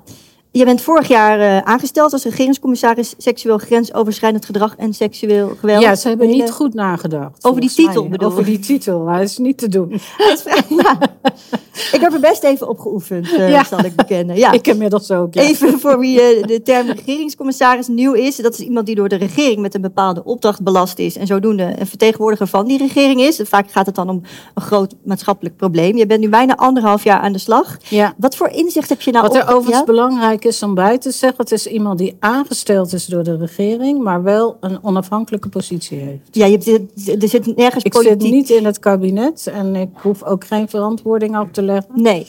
Je 0.56 0.64
bent 0.64 0.80
vorig 0.80 1.08
jaar 1.08 1.40
eh, 1.40 1.58
aangesteld 1.58 2.12
als 2.12 2.24
regeringscommissaris 2.24 3.14
seksueel 3.18 3.58
grensoverschrijdend 3.58 4.44
gedrag 4.44 4.76
en 4.76 4.94
seksueel 4.94 5.52
geweld. 5.60 5.82
Ja, 5.82 5.94
ze 5.94 6.08
hebben 6.08 6.26
niet 6.28 6.50
goed 6.50 6.74
nagedacht. 6.74 7.44
Over 7.44 7.60
die 7.60 7.70
titel 7.70 8.00
mij. 8.02 8.10
bedoel 8.10 8.28
Over 8.30 8.44
die 8.44 8.58
titel, 8.58 9.06
hij 9.06 9.22
is 9.22 9.38
niet 9.38 9.58
te 9.58 9.68
doen. 9.68 9.88
ja. 10.82 10.98
Ik 11.92 12.00
heb 12.00 12.12
er 12.12 12.20
best 12.20 12.42
even 12.42 12.68
op 12.68 12.78
geoefend, 12.78 13.32
eh, 13.32 13.50
Ja. 13.50 13.64
zal 13.64 13.84
ik 13.84 13.96
bekennen. 13.96 14.36
Ja. 14.36 14.52
Ik 14.58 14.66
inmiddels 14.66 15.10
ook, 15.10 15.34
ja. 15.34 15.42
Even 15.42 15.80
voor 15.80 15.98
wie 15.98 16.20
eh, 16.20 16.46
de 16.46 16.62
term 16.62 16.86
regeringscommissaris 16.90 17.86
nieuw 17.88 18.12
is. 18.12 18.36
Dat 18.36 18.52
is 18.52 18.60
iemand 18.60 18.86
die 18.86 18.94
door 18.94 19.08
de 19.08 19.16
regering 19.16 19.58
met 19.60 19.74
een 19.74 19.80
bepaalde 19.80 20.24
opdracht 20.24 20.62
belast 20.62 20.98
is. 20.98 21.16
En 21.16 21.26
zodoende 21.26 21.74
een 21.78 21.86
vertegenwoordiger 21.86 22.46
van 22.46 22.66
die 22.66 22.78
regering 22.78 23.20
is. 23.20 23.40
Vaak 23.44 23.70
gaat 23.70 23.86
het 23.86 23.94
dan 23.94 24.08
om 24.08 24.20
een 24.54 24.62
groot 24.62 24.94
maatschappelijk 25.04 25.56
probleem. 25.56 25.96
Je 25.96 26.06
bent 26.06 26.20
nu 26.20 26.28
bijna 26.28 26.56
anderhalf 26.56 27.04
jaar 27.04 27.20
aan 27.20 27.32
de 27.32 27.38
slag. 27.38 27.76
ja. 27.88 28.14
Wat 28.18 28.36
voor 28.36 28.48
inzicht 28.48 28.88
heb 28.88 29.00
je 29.00 29.10
nou 29.10 29.26
Wat 29.26 29.36
er 29.36 29.42
op- 29.42 29.48
overigens 29.48 29.78
ja? 29.78 29.84
Belangrijk 30.44 30.44
is 30.44 30.62
om 30.62 30.74
bij 30.74 30.98
te 30.98 31.10
zeggen, 31.10 31.38
het 31.38 31.52
is 31.52 31.66
iemand 31.66 31.98
die 31.98 32.16
aangesteld 32.18 32.92
is 32.92 33.06
door 33.06 33.24
de 33.24 33.36
regering, 33.36 34.02
maar 34.02 34.22
wel 34.22 34.56
een 34.60 34.78
onafhankelijke 34.84 35.48
positie 35.48 35.98
heeft. 35.98 36.28
Ja, 36.30 36.46
je 36.46 36.58
hebt, 36.58 37.22
er 37.22 37.28
zit 37.28 37.56
nergens 37.56 37.84
Ik 37.84 37.92
politiek... 37.92 38.20
zit 38.22 38.30
niet 38.30 38.50
in 38.50 38.64
het 38.64 38.78
kabinet 38.78 39.46
en 39.46 39.76
ik 39.76 39.88
hoef 39.94 40.22
ook 40.22 40.44
geen 40.46 40.68
verantwoording 40.68 41.36
af 41.36 41.46
te 41.52 41.62
leggen. 41.62 42.02
Nee. 42.02 42.26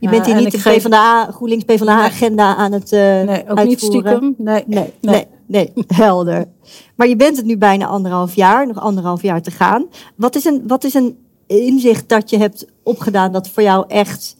Je 0.00 0.08
bent 0.08 0.26
hier 0.26 0.34
en 0.36 0.42
niet 0.42 0.52
de 0.52 0.58
geef- 0.58 0.82
PvdA, 0.82 1.30
GroenLinks 1.30 1.64
PvdA-agenda 1.64 2.56
aan 2.56 2.72
het 2.72 2.92
eh 2.92 3.00
Nee, 3.00 3.44
ook 3.48 3.58
niet 3.64 3.82
uitvoeren. 3.82 4.00
stiekem. 4.10 4.34
Nee, 4.38 4.64
Nee, 4.66 4.92
nee, 5.00 5.26
nee, 5.46 5.72
helder. 5.94 6.44
Maar 6.96 7.08
je 7.08 7.16
bent 7.16 7.36
het 7.36 7.46
nu 7.46 7.58
bijna 7.58 7.86
anderhalf 7.86 8.34
jaar, 8.34 8.66
nog 8.66 8.78
anderhalf 8.80 9.22
jaar 9.22 9.42
te 9.42 9.50
gaan. 9.50 9.86
Wat 10.16 10.34
is 10.36 10.44
een, 10.44 10.62
wat 10.66 10.84
is 10.84 10.94
een 10.94 11.16
inzicht 11.46 12.08
dat 12.08 12.30
je 12.30 12.38
hebt 12.38 12.66
opgedaan 12.82 13.32
dat 13.32 13.48
voor 13.48 13.62
jou 13.62 13.84
echt 13.88 14.36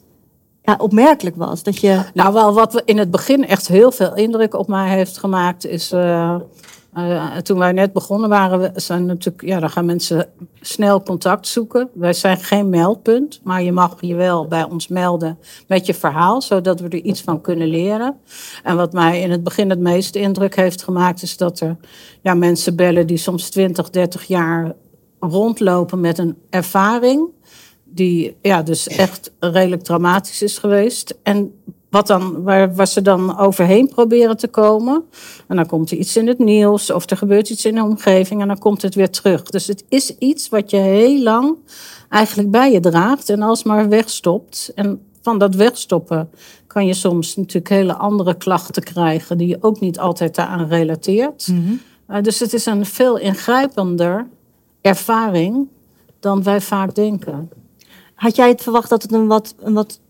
ja, 0.69 0.77
opmerkelijk 0.79 1.37
was? 1.37 1.63
Dat 1.63 1.79
je, 1.81 2.03
Nou, 2.15 2.33
wel 2.33 2.55
wat 2.55 2.83
in 2.85 2.99
het 2.99 3.11
begin 3.11 3.47
echt 3.47 3.69
heel 3.69 3.93
veel 3.93 4.15
indruk 4.15 4.55
op 4.55 4.69
mij 4.69 4.89
heeft 4.89 5.19
gemaakt, 5.19 5.67
is 5.67 5.93
eh, 5.93 6.37
Uh, 6.97 7.37
toen 7.37 7.59
wij 7.59 7.73
net 7.73 7.93
begonnen 7.93 8.29
waren, 8.29 8.61
we, 8.61 8.71
zijn 8.75 9.07
natuurlijk, 9.07 9.45
ja, 9.45 9.61
dan 9.61 9.71
gaan 9.71 9.85
mensen 9.85 10.29
snel 10.61 11.03
contact 11.03 11.47
zoeken. 11.47 11.89
Wij 11.95 12.13
zijn 12.13 12.37
geen 12.37 12.69
meldpunt, 12.69 13.41
maar 13.43 13.63
je 13.63 13.73
mag 13.73 13.97
je 14.01 14.15
wel 14.15 14.47
bij 14.47 14.65
ons 14.65 14.89
melden 14.89 15.39
met 15.67 15.87
je 15.87 15.95
verhaal, 15.95 16.43
zodat 16.43 16.81
we 16.81 16.89
er 16.89 17.03
iets 17.03 17.23
van 17.23 17.41
kunnen 17.41 17.69
leren. 17.69 18.17
En 18.63 18.77
wat 18.77 18.93
mij 18.93 19.21
in 19.21 19.31
het 19.31 19.45
begin 19.45 19.71
het 19.71 19.79
meeste 19.79 20.19
indruk 20.19 20.57
heeft 20.57 20.83
gemaakt, 20.83 21.23
is 21.23 21.37
dat 21.37 21.61
er 21.61 21.77
ja, 22.23 22.35
mensen 22.35 22.77
bellen 22.77 23.07
die 23.07 23.17
soms 23.17 23.51
20, 23.51 23.91
30 23.91 24.25
jaar 24.25 24.75
rondlopen 25.21 26.01
met 26.01 26.19
een 26.19 26.37
ervaring 26.51 27.29
die 27.91 28.37
ja, 28.43 28.63
dus 28.63 28.89
echt 28.89 29.33
redelijk 29.41 29.83
dramatisch 29.83 30.43
is 30.43 30.59
geweest. 30.59 31.19
En 31.23 31.53
wat 31.91 32.07
dan, 32.07 32.43
waar, 32.43 32.75
waar 32.75 32.89
ze 32.89 33.03
dan 33.03 33.39
overheen 33.39 33.89
proberen 33.89 34.37
te 34.37 34.49
komen. 34.49 35.05
En 35.47 35.57
dan 35.57 35.67
komt 35.67 35.91
er 35.91 35.97
iets 35.97 36.17
in 36.17 36.27
het 36.27 36.39
nieuws 36.39 36.91
of 36.91 37.11
er 37.11 37.17
gebeurt 37.17 37.51
iets 37.51 37.65
in 37.65 37.75
de 37.75 37.83
omgeving 37.83 38.41
en 38.41 38.49
dan 38.49 38.59
komt 38.59 38.83
het 38.83 38.95
weer 38.95 39.11
terug. 39.11 39.43
Dus 39.43 39.67
het 39.67 39.85
is 39.89 40.19
iets 40.19 40.49
wat 40.49 40.71
je 40.71 40.77
heel 40.77 41.23
lang 41.23 41.57
eigenlijk 42.09 42.51
bij 42.51 42.73
je 42.73 42.81
draagt 42.81 43.29
en 43.29 43.43
alsmaar 43.43 43.89
wegstopt. 43.89 44.73
En 44.75 45.01
van 45.23 45.39
dat 45.39 45.55
wegstoppen 45.55 46.31
kan 46.67 46.87
je 46.87 46.95
soms 46.95 47.37
natuurlijk 47.37 47.69
hele 47.69 47.95
andere 47.95 48.35
klachten 48.35 48.83
krijgen 48.83 49.39
die 49.39 49.49
je 49.49 49.59
ook 49.61 49.81
niet 49.81 49.99
altijd 49.99 50.35
daaraan 50.35 50.69
relateert. 50.69 51.49
Mhm. 51.49 51.73
Eh, 52.07 52.23
dus 52.23 52.39
het 52.39 52.53
is 52.53 52.67
een 52.67 52.87
veel 52.87 53.19
ingrijpender 53.19 54.29
ervaring 54.81 55.69
dan 56.21 56.43
wij 56.43 56.61
vaak 56.61 56.95
denken. 56.95 57.51
Had 58.19 58.37
jij 58.37 58.49
het 58.49 58.63
verwacht 58.63 58.89
dat 58.89 59.03
het 59.03 59.13
een 59.13 59.27
wat, 59.27 59.55
een 59.59 59.75
wat 59.75 60.01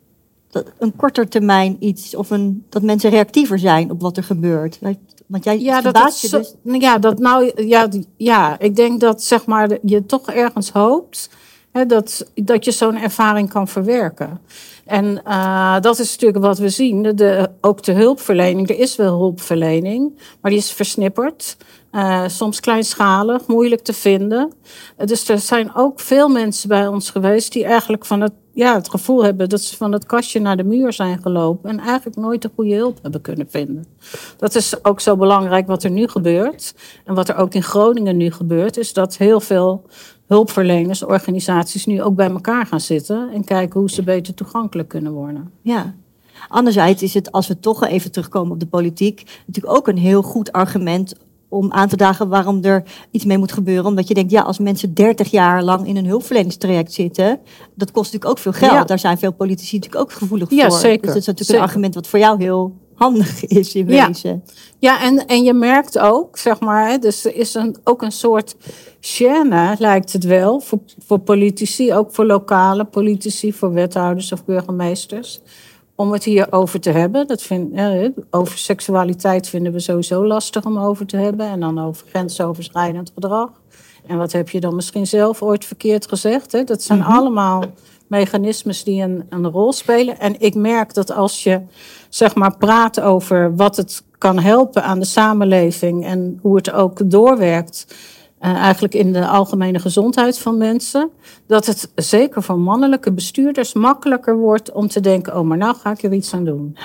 een 0.78 0.96
korter 0.96 1.28
termijn 1.28 1.76
iets 1.80 2.14
of 2.14 2.30
een, 2.30 2.66
dat 2.68 2.82
mensen 2.82 3.10
reactiever 3.10 3.58
zijn 3.58 3.90
op 3.90 4.00
wat 4.00 4.16
er 4.16 4.22
gebeurt? 4.22 4.78
Want 5.26 5.44
jij 5.44 5.60
ja, 5.60 5.80
dat 5.80 6.20
je 6.20 6.28
dus. 6.28 6.54
Ja, 6.62 6.98
dat 6.98 7.18
nou, 7.18 7.52
ja, 7.66 7.88
ja, 8.16 8.58
ik 8.58 8.76
denk 8.76 9.00
dat 9.00 9.22
zeg 9.22 9.46
maar, 9.46 9.78
je 9.82 10.06
toch 10.06 10.30
ergens 10.30 10.70
hoopt 10.70 11.30
hè, 11.72 11.86
dat, 11.86 12.30
dat 12.34 12.64
je 12.64 12.70
zo'n 12.70 12.96
ervaring 12.96 13.48
kan 13.48 13.68
verwerken. 13.68 14.40
En 14.84 15.22
uh, 15.26 15.80
dat 15.80 15.98
is 15.98 16.10
natuurlijk 16.10 16.44
wat 16.44 16.58
we 16.58 16.68
zien. 16.68 17.02
De, 17.02 17.50
ook 17.60 17.82
de 17.82 17.92
hulpverlening. 17.92 18.68
Er 18.68 18.78
is 18.78 18.96
wel 18.96 19.18
hulpverlening, 19.18 20.18
maar 20.40 20.50
die 20.50 20.60
is 20.60 20.72
versnipperd. 20.72 21.56
Uh, 21.92 22.28
soms 22.28 22.61
kleinschalig, 22.61 23.47
moeilijk 23.47 23.83
te 23.83 23.92
vinden. 23.92 24.52
dus 24.97 25.28
er 25.28 25.38
zijn 25.38 25.75
ook 25.75 26.00
veel 26.00 26.28
mensen 26.28 26.68
bij 26.68 26.87
ons 26.87 27.11
geweest 27.11 27.52
die 27.52 27.64
eigenlijk 27.64 28.04
van 28.04 28.21
het, 28.21 28.33
ja, 28.52 28.75
het 28.75 28.90
gevoel 28.90 29.25
hebben 29.25 29.49
dat 29.49 29.61
ze 29.61 29.76
van 29.76 29.92
het 29.92 30.07
kastje 30.07 30.40
naar 30.40 30.57
de 30.57 30.64
muur 30.64 30.92
zijn 30.92 31.23
gelopen 31.23 31.71
en 31.71 31.78
eigenlijk 31.78 32.16
nooit 32.16 32.42
de 32.42 32.50
goede 32.54 32.75
hulp 32.75 32.99
hebben 33.02 33.21
kunnen 33.21 33.47
vinden. 33.50 33.87
Dat 34.37 34.54
is 34.54 34.85
ook 34.85 35.00
zo 35.00 35.16
belangrijk 35.16 35.66
wat 35.66 35.83
er 35.83 35.90
nu 35.90 36.09
gebeurt. 36.09 36.75
En 37.04 37.14
wat 37.14 37.28
er 37.28 37.37
ook 37.37 37.54
in 37.54 37.62
Groningen 37.62 38.16
nu 38.16 38.30
gebeurt, 38.30 38.76
is 38.76 38.92
dat 38.92 39.16
heel 39.16 39.40
veel 39.40 39.87
hulpverleners, 40.26 41.04
organisaties 41.04 41.87
nu 41.87 42.02
ook 42.02 42.14
bij 42.14 42.30
elkaar 42.30 42.66
gaan 42.66 42.80
zitten 42.80 43.30
en 43.33 43.45
kijken 43.45 43.80
hoe 43.80 43.90
ze 43.90 44.02
beter 44.02 44.35
toegankelijk 44.35 44.88
kunnen 44.88 45.12
worden. 45.12 45.52
Ja. 45.62 45.95
Anderzijds 46.49 47.02
is 47.02 47.14
het, 47.14 47.33
als 47.33 47.49
we 47.49 47.61
toch 47.61 47.85
even 47.85 48.12
terugkomen 48.12 48.52
op 48.52 48.61
de 48.61 48.66
politiek, 48.66 49.42
natuurlijk 49.47 49.76
ook 49.76 49.88
een 49.88 49.99
heel 49.99 50.23
goed 50.23 50.52
argument 50.52 51.14
om 51.49 51.73
aan 51.73 51.88
te 51.88 51.97
dagen 51.97 52.28
waarom 52.28 52.64
er 52.64 52.83
iets 53.11 53.25
mee 53.25 53.38
moet 53.38 53.52
gebeuren. 53.52 53.87
Omdat 53.87 54.09
je 54.09 54.14
denkt, 54.14 54.31
ja, 54.31 54.43
als 54.43 54.59
mensen 54.59 54.95
30 54.95 55.31
jaar 55.31 55.62
lang 55.62 55.87
in 55.87 55.97
een 55.97 56.07
hulpverleningstraject 56.07 56.93
zitten, 56.93 57.40
dat 57.75 57.90
kost 57.90 58.12
natuurlijk 58.12 58.31
ook 58.31 58.38
veel 58.38 58.69
geld. 58.69 58.88
Daar 58.88 58.99
zijn 58.99 59.19
veel 59.19 59.33
politici 59.33 59.76
natuurlijk 59.76 60.02
ook 60.02 60.12
gevoelig 60.12 60.50
ja, 60.50 60.69
voor. 60.69 60.78
Zeker. 60.78 61.02
Dus 61.02 61.11
dat 61.11 61.21
is 61.21 61.26
natuurlijk 61.26 61.59
een 61.59 61.64
argument 61.64 61.95
wat 61.95 62.07
voor 62.07 62.19
jou 62.19 62.43
heel 62.43 62.75
handig 62.95 63.45
is 63.45 63.75
in 63.75 63.87
wezen. 63.87 64.45
Ja, 64.78 65.02
en, 65.02 65.26
en 65.26 65.43
je 65.43 65.52
merkt 65.52 65.99
ook, 65.99 66.38
zeg 66.38 66.61
maar, 66.61 67.00
dus 67.00 67.25
er 67.25 67.35
is 67.35 67.55
een, 67.55 67.76
ook 67.85 68.02
een 68.02 68.12
soort 68.12 68.57
chaîne, 69.00 69.78
lijkt 69.78 70.12
het 70.12 70.25
wel, 70.25 70.61
voor, 70.61 70.78
voor 71.07 71.19
politici, 71.19 71.95
ook 71.95 72.14
voor 72.14 72.26
lokale 72.26 72.85
politici, 72.85 73.52
voor 73.52 73.73
wethouders 73.73 74.33
of 74.33 74.45
burgemeesters 74.45 75.40
om 76.00 76.12
het 76.12 76.25
hier 76.25 76.52
over 76.52 76.81
te 76.81 76.90
hebben. 76.90 77.26
Dat 77.26 77.43
vind, 77.43 77.81
over 78.31 78.59
seksualiteit 78.59 79.49
vinden 79.49 79.73
we 79.73 79.81
sowieso 79.81 80.26
lastig 80.26 80.64
om 80.64 80.78
over 80.78 81.07
te 81.07 81.17
hebben. 81.17 81.47
En 81.47 81.61
dan 81.61 81.81
over 81.81 82.07
grensoverschrijdend 82.09 83.11
gedrag. 83.14 83.50
En 84.07 84.19
wat 84.19 84.33
heb 84.33 84.49
je 84.49 84.61
dan 84.61 84.75
misschien 84.75 85.07
zelf 85.07 85.43
ooit 85.43 85.64
verkeerd 85.64 86.09
gezegd? 86.09 86.52
Hè? 86.52 86.64
Dat 86.64 86.83
zijn 86.83 86.99
mhm. 86.99 87.11
allemaal 87.11 87.64
mechanismes 88.07 88.85
die 88.85 89.02
een, 89.02 89.26
een 89.28 89.50
rol 89.50 89.73
spelen. 89.73 90.19
En 90.19 90.40
ik 90.40 90.55
merk 90.55 90.95
dat 90.95 91.12
als 91.12 91.43
je 91.43 91.61
zeg 92.09 92.35
maar 92.35 92.57
praat 92.57 93.00
over 93.00 93.57
wat 93.57 93.76
het 93.76 94.02
kan 94.19 94.38
helpen 94.38 94.83
aan 94.83 94.99
de 94.99 95.07
samenleving 95.07 96.05
en 96.05 96.38
hoe 96.43 96.57
het 96.57 96.73
ook 96.73 97.11
doorwerkt 97.11 97.87
uh, 98.40 98.54
eigenlijk 98.54 98.95
in 98.95 99.12
de 99.12 99.26
algemene 99.26 99.78
gezondheid 99.78 100.38
van 100.38 100.57
mensen, 100.57 101.11
dat 101.47 101.66
het 101.66 101.90
zeker 101.95 102.42
voor 102.42 102.59
mannelijke 102.59 103.12
bestuurders 103.12 103.73
makkelijker 103.73 104.37
wordt 104.37 104.73
om 104.73 104.88
te 104.88 105.00
denken: 105.00 105.38
oh, 105.38 105.45
maar 105.45 105.57
nou 105.57 105.76
ga 105.76 105.90
ik 105.90 106.02
er 106.02 106.12
iets 106.12 106.35
aan 106.35 106.45
doen. 106.45 106.76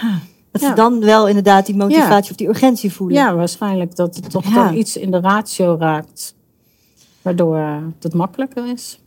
Dat 0.51 0.61
ze 0.61 0.73
dan 0.73 0.99
wel 0.99 1.27
inderdaad 1.27 1.65
die 1.65 1.75
motivatie 1.75 2.31
of 2.31 2.37
die 2.37 2.47
urgentie 2.47 2.93
voelen. 2.93 3.17
Ja, 3.17 3.35
waarschijnlijk 3.35 3.95
dat 3.95 4.15
het 4.15 4.29
toch 4.29 4.45
dan 4.45 4.73
iets 4.73 4.97
in 4.97 5.11
de 5.11 5.19
ratio 5.19 5.75
raakt, 5.79 6.35
waardoor 7.21 7.57
het 7.99 8.13
makkelijker 8.13 8.67
is. 8.67 8.99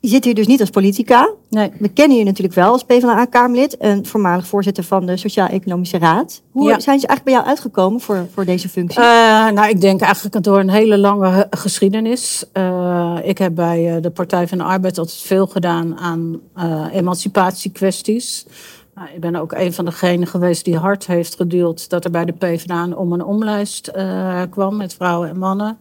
Je 0.00 0.08
zit 0.08 0.24
hier 0.24 0.34
dus 0.34 0.46
niet 0.46 0.60
als 0.60 0.70
politica. 0.70 1.30
Nee. 1.48 1.72
We 1.78 1.88
kennen 1.88 2.16
je 2.16 2.24
natuurlijk 2.24 2.54
wel 2.54 2.72
als 2.72 2.84
PvdA-Kamerlid 2.84 3.76
en 3.76 4.06
voormalig 4.06 4.46
voorzitter 4.46 4.84
van 4.84 5.06
de 5.06 5.16
Sociaal-Economische 5.16 5.98
Raad. 5.98 6.42
Hoe 6.50 6.68
zijn 6.68 6.80
ze 6.80 6.88
eigenlijk 7.06 7.24
bij 7.24 7.32
jou 7.32 7.46
uitgekomen 7.46 8.00
voor, 8.00 8.26
voor 8.34 8.44
deze 8.44 8.68
functie? 8.68 9.00
Uh, 9.00 9.06
nou, 9.50 9.68
ik 9.68 9.80
denk 9.80 10.00
eigenlijk 10.00 10.44
door 10.44 10.58
een 10.58 10.70
hele 10.70 10.98
lange 10.98 11.46
geschiedenis. 11.50 12.44
Uh, 12.52 13.18
ik 13.22 13.38
heb 13.38 13.54
bij 13.54 13.94
eh, 13.94 14.02
de 14.02 14.10
Partij 14.10 14.48
van 14.48 14.58
de 14.58 14.64
Arbeid 14.64 14.98
altijd 14.98 15.18
veel 15.18 15.46
gedaan 15.46 15.98
aan 15.98 16.40
emancipatiekwesties. 16.92 18.46
Nou, 18.98 19.10
ik 19.14 19.20
ben 19.20 19.36
ook 19.36 19.52
een 19.52 19.72
van 19.72 19.84
degenen 19.84 20.26
geweest 20.26 20.64
die 20.64 20.76
hard 20.76 21.06
heeft 21.06 21.36
geduwd 21.36 21.90
dat 21.90 22.04
er 22.04 22.10
bij 22.10 22.24
de 22.24 22.32
PvdA 22.32 22.88
om 22.88 23.12
een 23.12 23.24
omlijst 23.24 23.90
uh, 23.96 24.42
kwam 24.50 24.76
met 24.76 24.94
vrouwen 24.94 25.28
en 25.28 25.38
mannen. 25.38 25.78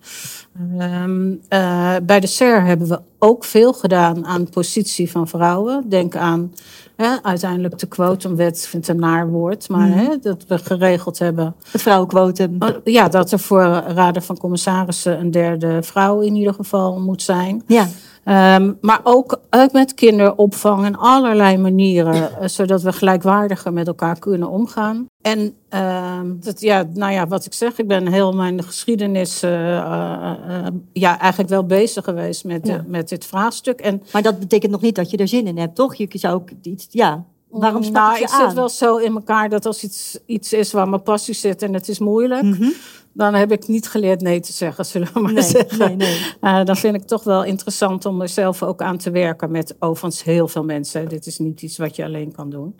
Uh, 0.77 1.03
uh, 1.49 1.95
bij 2.03 2.19
de 2.19 2.27
SER 2.27 2.63
hebben 2.63 2.87
we 2.87 2.99
ook 3.19 3.43
veel 3.43 3.73
gedaan 3.73 4.25
aan 4.25 4.49
positie 4.49 5.11
van 5.11 5.27
vrouwen. 5.27 5.89
Denk 5.89 6.15
aan 6.15 6.53
hè, 6.95 7.23
uiteindelijk 7.23 7.79
de 7.79 7.87
quotumwet, 7.87 8.57
ik 8.57 8.69
vind 8.69 8.87
het 8.87 8.95
een 8.95 9.01
naar 9.01 9.29
woord, 9.29 9.69
maar 9.69 9.87
mm. 9.87 9.93
hè, 9.93 10.17
dat 10.21 10.45
we 10.47 10.57
geregeld 10.57 11.19
hebben. 11.19 11.55
Het 11.71 11.81
vrouwenquotum. 11.81 12.55
Oh, 12.59 12.69
ja, 12.83 13.07
dat 13.07 13.31
er 13.31 13.39
voor 13.39 13.63
raden 13.87 14.23
van 14.23 14.37
commissarissen 14.37 15.19
een 15.19 15.31
derde 15.31 15.83
vrouw 15.83 16.19
in 16.19 16.35
ieder 16.35 16.53
geval 16.53 16.99
moet 16.99 17.21
zijn. 17.21 17.63
Ja. 17.67 17.87
Um, 18.29 18.77
maar 18.81 18.99
ook, 19.03 19.39
ook 19.49 19.71
met 19.71 19.93
kinderopvang 19.93 20.85
en 20.85 20.95
allerlei 20.95 21.57
manieren, 21.57 22.13
eh, 22.39 22.47
zodat 22.47 22.81
we 22.81 22.93
gelijkwaardiger 22.93 23.73
met 23.73 23.87
elkaar 23.87 24.19
kunnen 24.19 24.49
omgaan. 24.49 25.05
En 25.21 25.55
uh, 25.73 26.19
dat, 26.25 26.61
ja, 26.61 26.85
nou 26.93 27.13
ja, 27.13 27.27
wat 27.27 27.45
ik 27.45 27.53
zeg, 27.53 27.77
ik 27.77 27.87
ben 27.87 28.07
heel 28.07 28.33
mijn 28.33 28.63
geschiedenis 28.63 29.43
uh, 29.43 29.51
uh, 29.51 30.67
ja, 30.93 31.19
eigenlijk 31.19 31.49
wel 31.49 31.65
bezig 31.65 32.03
geweest 32.03 32.43
met, 32.43 32.87
met 32.87 33.09
dit 33.09 33.25
vraagstuk. 33.25 33.79
En, 33.79 34.03
maar 34.11 34.21
dat 34.21 34.39
betekent 34.39 34.71
nog 34.71 34.81
niet 34.81 34.95
dat 34.95 35.09
je 35.09 35.17
er 35.17 35.27
zin 35.27 35.47
in 35.47 35.57
hebt, 35.57 35.75
toch? 35.75 35.95
Je 35.95 36.07
zou 36.11 36.33
ook 36.35 36.49
iets, 36.61 36.87
ja, 36.89 37.23
waarom 37.49 37.91
nou, 37.91 38.19
ik 38.19 38.29
zit 38.29 38.53
wel 38.53 38.69
zo 38.69 38.97
in 38.97 39.13
elkaar 39.13 39.49
dat 39.49 39.65
als 39.65 39.83
iets, 39.83 40.19
iets 40.25 40.53
is 40.53 40.71
waar 40.71 40.89
mijn 40.89 41.03
passie 41.03 41.33
zit 41.33 41.61
en 41.61 41.73
het 41.73 41.87
is 41.87 41.99
moeilijk, 41.99 42.43
mm 42.43 42.73
dan 43.17 43.33
heb 43.33 43.51
ik 43.51 43.67
niet 43.67 43.87
geleerd 43.87 44.21
nee 44.21 44.39
te 44.39 44.53
zeggen, 44.53 44.85
zullen 44.91 45.09
we 45.13 45.19
maar 45.19 45.33
nee, 45.33 45.43
zeggen. 45.43 45.77
Nee, 45.77 45.95
nee. 45.95 46.35
Uh, 46.41 46.65
dan 46.65 46.77
vind 46.77 46.93
ik 46.93 46.99
het 46.99 47.09
toch 47.09 47.23
wel 47.23 47.43
interessant 47.43 48.05
om 48.05 48.21
er 48.21 48.29
zelf 48.29 48.63
ook 48.63 48.81
aan 48.81 48.97
te 48.97 49.11
werken 49.11 49.51
met 49.51 49.75
overigens 49.79 50.23
heel 50.23 50.47
veel 50.47 50.63
mensen. 50.63 51.07
Dit 51.07 51.25
is 51.25 51.37
niet 51.37 51.61
iets 51.61 51.77
wat 51.77 51.95
je 51.95 52.03
alleen 52.03 52.31
kan 52.31 52.49
doen. 52.49 52.79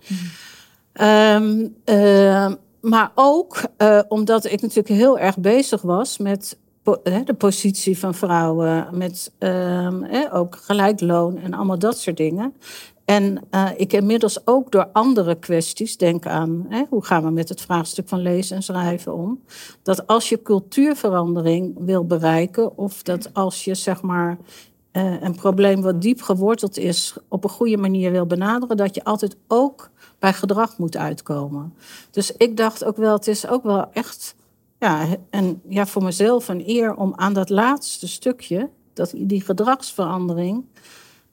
Um, 1.02 1.76
uh, 1.86 2.52
maar 2.82 3.12
ook 3.16 3.62
uh, 3.78 4.00
omdat 4.08 4.46
ik 4.46 4.62
natuurlijk 4.62 4.88
heel 4.88 5.20
erg 5.20 5.38
bezig 5.38 5.82
was 5.82 6.18
met 6.18 6.58
de 7.26 7.36
positie 7.38 7.98
van 7.98 8.14
vrouwen, 8.14 8.88
met 8.92 9.32
ehm, 9.38 10.26
ook 10.32 10.56
gelijk 10.56 11.02
loon 11.02 11.38
en 11.38 11.54
allemaal 11.54 11.80
dat 11.80 12.00
soort 12.00 12.18
dingen. 12.18 12.54
En 13.08 13.48
uh, 13.52 13.70
ik 13.76 13.94
inmiddels 13.94 14.48
ook 14.48 14.72
door 14.72 14.90
andere 14.94 15.36
kwesties, 15.36 15.98
denk 15.98 16.26
aan 16.26 16.66
hè, 16.70 16.84
hoe 16.90 17.06
gaan 17.06 17.24
we 17.24 17.30
met 17.30 17.50
het 17.50 17.62
vraagstuk 17.62 18.08
van 18.08 18.20
lezen 18.20 18.56
en 18.56 18.64
schrijven 18.64 19.14
om, 19.14 19.42
dat 19.84 20.08
als 20.08 20.30
je 20.30 20.42
cultuurverandering 20.42 21.76
wil 21.80 22.06
bereiken, 22.06 22.78
of 22.78 23.04
dat 23.04 23.34
als 23.34 23.64
je 23.64 23.76
zeg 23.76 24.02
maar 24.02 24.38
uh, 24.92 25.22
een 25.22 25.36
probleem 25.36 25.82
wat 25.82 26.02
diep 26.02 26.22
geworteld 26.22 26.78
is, 26.78 27.18
op 27.28 27.44
een 27.44 27.50
goede 27.50 27.78
manier 27.78 28.12
wil 28.12 28.26
benaderen, 28.26 28.78
dat 28.78 28.96
je 28.96 29.04
altijd 29.04 29.38
ook 29.48 29.90
bij 30.20 30.34
gedrag 30.34 30.78
moet 30.78 30.98
uitkomen. 30.98 31.74
Dus 32.12 32.32
ik 32.38 32.58
dacht 32.58 32.84
ook 32.84 32.98
wel, 32.98 33.14
het 33.14 33.28
is 33.28 33.48
ook 33.48 33.64
wel 33.64 33.92
echt 33.92 34.36
ja, 34.80 35.06
en, 35.30 35.62
ja, 35.68 35.86
voor 35.86 36.04
mezelf 36.04 36.48
een 36.48 36.70
eer 36.70 36.96
om 36.96 37.14
aan 37.16 37.34
dat 37.34 37.50
laatste 37.50 38.08
stukje, 38.08 38.70
dat, 38.94 39.14
die 39.16 39.42
gedragsverandering, 39.42 40.66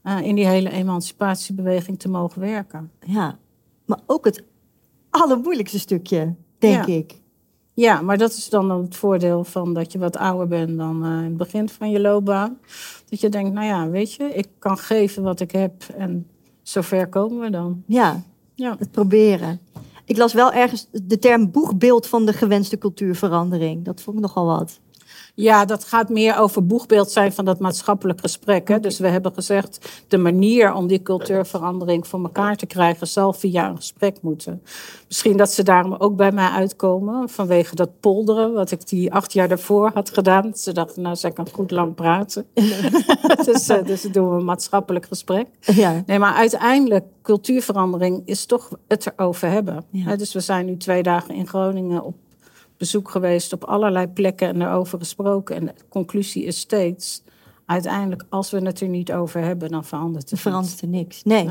uh, 0.05 0.21
in 0.21 0.35
die 0.35 0.47
hele 0.47 0.71
emancipatiebeweging 0.71 1.99
te 1.99 2.09
mogen 2.09 2.41
werken. 2.41 2.91
Ja, 3.01 3.39
maar 3.85 4.01
ook 4.07 4.25
het 4.25 4.43
allermoeilijkste 5.11 5.79
stukje, 5.79 6.35
denk 6.59 6.87
ik. 6.87 7.23
Ja, 7.75 8.01
maar 8.01 8.19
dat 8.19 8.33
is 8.33 8.49
dan 8.49 8.71
het 8.71 8.97
voordeel 8.97 9.45
van 9.45 9.75
dat 9.75 9.93
je 9.93 9.99
wat 9.99 10.17
ouder 10.17 10.49
bent 10.49 10.79
dan 10.79 11.07
uh, 11.07 11.19
in 11.19 11.25
het 11.25 11.37
begin 11.37 11.69
van 11.69 11.91
je 11.91 12.01
loopbaan. 12.01 12.59
Dat 13.09 13.21
je 13.21 13.29
denkt, 13.29 13.53
nou 13.53 13.67
ja, 13.67 13.89
weet 13.89 14.13
je, 14.13 14.25
ik 14.25 14.49
kan 14.59 14.79
geven 14.79 15.23
wat 15.23 15.41
ik 15.41 15.51
heb 15.51 15.83
en 15.97 16.27
zover 16.63 17.09
komen 17.09 17.41
we 17.41 17.51
dan. 17.51 17.83
Ja, 17.87 18.23
ja. 18.55 18.77
het 18.79 18.91
proberen. 18.91 19.61
Ik 20.05 20.17
las 20.17 20.33
wel 20.33 20.53
ergens 20.53 20.89
de 20.93 21.19
term 21.19 21.51
boegbeeld 21.51 22.07
van 22.07 22.27
de 22.27 22.33
gewenste 22.33 22.79
cultuurverandering. 22.79 23.85
Dat 23.85 24.01
vond 24.01 24.17
ik 24.17 24.23
nogal 24.23 24.47
wat. 24.47 24.81
Ja, 25.37 25.65
dat 25.65 25.85
gaat 25.85 26.09
meer 26.09 26.39
over 26.39 26.67
boegbeeld 26.67 27.11
zijn 27.11 27.33
van 27.33 27.45
dat 27.45 27.59
maatschappelijk 27.59 28.21
gesprek. 28.21 28.69
Hè? 28.69 28.81
Dus 28.81 28.99
we 28.99 29.09
hebben 29.09 29.33
gezegd, 29.35 30.05
de 30.09 30.17
manier 30.17 30.73
om 30.73 30.87
die 30.87 31.03
cultuurverandering 31.03 32.07
voor 32.07 32.23
elkaar 32.23 32.57
te 32.57 32.67
krijgen, 32.67 33.07
zal 33.07 33.33
via 33.33 33.69
een 33.69 33.77
gesprek 33.77 34.17
moeten. 34.21 34.63
Misschien 35.07 35.37
dat 35.37 35.53
ze 35.53 35.63
daarom 35.63 35.95
ook 35.95 36.17
bij 36.17 36.33
mij 36.33 36.49
uitkomen, 36.49 37.29
vanwege 37.29 37.75
dat 37.75 38.01
polderen, 38.01 38.53
wat 38.53 38.71
ik 38.71 38.89
die 38.89 39.13
acht 39.13 39.33
jaar 39.33 39.49
daarvoor 39.49 39.91
had 39.95 40.11
gedaan. 40.11 40.55
Ze 40.55 40.73
dachten, 40.73 41.03
nou, 41.03 41.17
zij 41.17 41.31
kan 41.31 41.49
goed 41.53 41.71
lang 41.71 41.95
praten. 41.95 42.47
dus, 43.45 43.69
uh, 43.69 43.85
dus 43.85 44.03
doen 44.03 44.31
we 44.31 44.37
een 44.37 44.45
maatschappelijk 44.45 45.07
gesprek. 45.07 45.47
Ja. 45.61 46.03
Nee, 46.07 46.19
maar 46.19 46.35
uiteindelijk, 46.35 47.05
cultuurverandering 47.23 48.23
is 48.25 48.47
toch 48.47 48.71
het 48.89 49.13
erover 49.17 49.51
hebben. 49.51 49.85
Ja. 49.91 50.17
Dus 50.17 50.33
we 50.33 50.41
zijn 50.41 50.67
nu 50.67 50.77
twee 50.77 51.03
dagen 51.03 51.35
in 51.35 51.47
Groningen 51.47 52.03
op 52.03 52.15
bezoek 52.85 53.11
geweest 53.11 53.53
op 53.53 53.65
allerlei 53.65 54.07
plekken 54.07 54.49
en 54.49 54.63
erover 54.63 54.99
gesproken. 54.99 55.57
En 55.57 55.67
de 55.67 55.73
conclusie 55.89 56.45
is 56.45 56.59
steeds, 56.59 57.23
uiteindelijk, 57.67 58.25
als 58.29 58.51
we 58.51 58.65
het 58.65 58.81
er 58.81 58.89
niet 58.89 59.13
over 59.13 59.41
hebben, 59.41 59.71
dan 59.71 59.85
verandert 59.85 60.31
er, 60.31 60.39
verandert 60.39 60.81
er 60.81 60.89
niks. 60.89 61.23
Nee. 61.23 61.49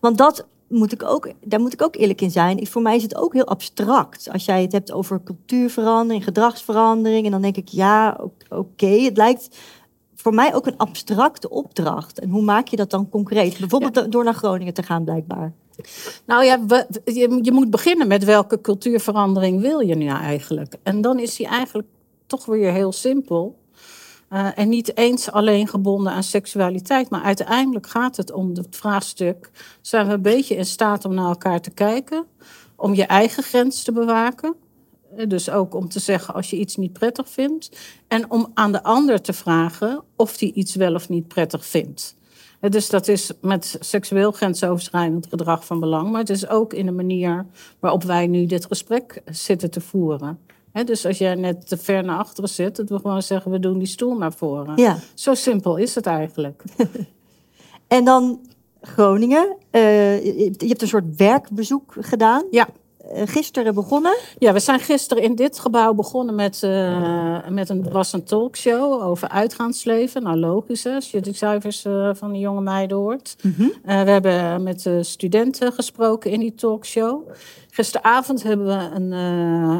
Want 0.00 0.18
dat 0.18 0.46
moet 0.68 0.92
ik 0.92 1.02
ook, 1.02 1.32
daar 1.44 1.60
moet 1.60 1.72
ik 1.72 1.82
ook 1.82 1.96
eerlijk 1.96 2.20
in 2.20 2.30
zijn. 2.30 2.66
Voor 2.66 2.82
mij 2.82 2.96
is 2.96 3.02
het 3.02 3.16
ook 3.16 3.32
heel 3.32 3.46
abstract. 3.46 4.28
Als 4.32 4.44
jij 4.44 4.62
het 4.62 4.72
hebt 4.72 4.92
over 4.92 5.22
cultuurverandering, 5.22 6.24
gedragsverandering. 6.24 7.24
En 7.24 7.30
dan 7.30 7.42
denk 7.42 7.56
ik, 7.56 7.68
ja, 7.68 8.20
oké. 8.48 8.86
Het 8.86 9.16
lijkt 9.16 9.58
voor 10.14 10.34
mij 10.34 10.54
ook 10.54 10.66
een 10.66 10.76
abstracte 10.76 11.50
opdracht. 11.50 12.18
En 12.18 12.30
hoe 12.30 12.42
maak 12.42 12.68
je 12.68 12.76
dat 12.76 12.90
dan 12.90 13.08
concreet? 13.08 13.58
Bijvoorbeeld 13.58 14.12
door 14.12 14.24
naar 14.24 14.34
Groningen 14.34 14.74
te 14.74 14.82
gaan, 14.82 15.04
blijkbaar. 15.04 15.52
Nou 16.24 16.44
ja, 16.44 16.60
je, 17.04 17.38
je, 17.42 17.52
moet 17.52 17.70
beginnen 17.70 18.06
met 18.06 18.24
welke 18.24 18.60
cultuurverandering 18.60 19.60
wil 19.60 19.80
je 19.80 19.94
nu 19.94 20.06
eigenlijk? 20.06 20.74
En 20.82 21.00
dan 21.00 21.18
is 21.18 21.36
die 21.36 21.46
eigenlijk 21.46 21.88
toch 22.26 22.44
weer 22.46 22.72
heel 22.72 22.92
simpel. 22.92 23.58
Uh, 24.32 24.58
en 24.58 24.68
niet 24.68 24.96
eens 24.96 25.30
alleen 25.30 25.68
gebonden 25.68 26.12
aan 26.12 26.22
seksualiteit, 26.22 27.10
maar 27.10 27.22
uiteindelijk 27.22 27.86
gaat 27.86 28.16
het 28.16 28.32
om 28.32 28.54
het 28.54 28.76
vraagstuk: 28.76 29.50
zijn 29.80 30.06
we 30.06 30.12
een 30.12 30.22
beetje 30.22 30.56
in 30.56 30.64
staat 30.64 31.04
om 31.04 31.14
naar 31.14 31.28
elkaar 31.28 31.60
te 31.60 31.70
kijken, 31.70 32.26
om 32.76 32.94
je 32.94 33.04
eigen 33.04 33.42
grens 33.42 33.82
te 33.82 33.92
bewaken? 33.92 34.54
Eh, 35.16 35.28
dus 35.28 35.50
ook 35.50 35.74
om 35.74 35.88
te 35.88 35.98
zeggen 35.98 36.34
als 36.34 36.50
je 36.50 36.56
iets 36.56 36.76
niet 36.76 36.92
prettig 36.92 37.28
vindt. 37.28 37.70
En 38.08 38.30
om 38.30 38.50
aan 38.54 38.72
de 38.72 38.82
ander 38.82 39.20
te 39.20 39.32
vragen 39.32 40.02
of 40.16 40.36
die 40.36 40.52
iets 40.52 40.74
wel 40.74 40.94
of 40.94 41.08
niet 41.08 41.28
prettig 41.28 41.66
vindt. 41.66 42.16
Dus 42.60 42.88
dat 42.88 43.08
is 43.08 43.32
met 43.40 43.76
seksueel 43.80 44.32
grensoverschrijdend 44.32 45.26
gedrag 45.26 45.64
van 45.64 45.80
belang. 45.80 46.10
Maar 46.10 46.20
het 46.20 46.30
is 46.30 46.48
ook 46.48 46.72
in 46.72 46.86
de 46.86 46.92
manier 46.92 47.46
waarop 47.78 48.02
wij 48.02 48.26
nu 48.26 48.46
dit 48.46 48.66
gesprek 48.66 49.22
zitten 49.24 49.70
te 49.70 49.80
voeren. 49.80 50.38
dus 50.84 51.06
als 51.06 51.18
jij 51.18 51.34
net 51.34 51.68
te 51.68 51.76
ver 51.76 52.04
naar 52.04 52.18
achteren 52.18 52.50
zit, 52.50 52.76
dat 52.76 52.88
we 52.88 52.98
gewoon 52.98 53.22
zeggen: 53.22 53.50
we 53.50 53.58
doen 53.58 53.78
die 53.78 53.86
stoel 53.86 54.18
naar 54.18 54.32
voren. 54.32 54.76
Ja. 54.76 54.98
Zo 55.14 55.34
simpel 55.34 55.76
is 55.76 55.94
het 55.94 56.06
eigenlijk. 56.06 56.62
en 57.88 58.04
dan 58.04 58.40
Groningen. 58.80 59.56
Uh, 59.72 60.24
je 60.24 60.66
hebt 60.66 60.82
een 60.82 60.88
soort 60.88 61.16
werkbezoek 61.16 61.96
gedaan. 61.98 62.44
Ja. 62.50 62.68
Eh, 63.10 63.22
gisteren 63.26 63.74
begonnen? 63.74 64.16
Ja, 64.38 64.52
we 64.52 64.60
zijn 64.60 64.80
gisteren 64.80 65.22
in 65.22 65.34
dit 65.34 65.58
gebouw 65.58 65.94
begonnen 65.94 66.34
met, 66.34 66.62
uh, 66.64 67.48
met 67.48 67.68
een, 67.68 67.90
was 67.90 68.12
een 68.12 68.24
talkshow 68.24 69.02
over 69.02 69.28
uitgaansleven. 69.28 70.22
Nou, 70.22 70.36
logisch 70.36 70.86
als 70.86 71.10
je 71.10 71.20
de 71.20 71.32
cijfers 71.32 71.84
uh, 71.84 72.10
van 72.14 72.32
de 72.32 72.38
jonge 72.38 72.60
meiden 72.60 72.96
hoort. 72.96 73.36
Mhm. 73.42 73.68
we 73.84 74.10
hebben 74.10 74.62
met 74.62 74.82
de 74.82 75.02
studenten 75.02 75.72
gesproken 75.72 76.30
in 76.30 76.40
die 76.40 76.54
talkshow. 76.54 77.30
Gisteravond 77.80 78.42
hebben 78.42 78.66
we 78.66 78.94
een, 78.94 79.12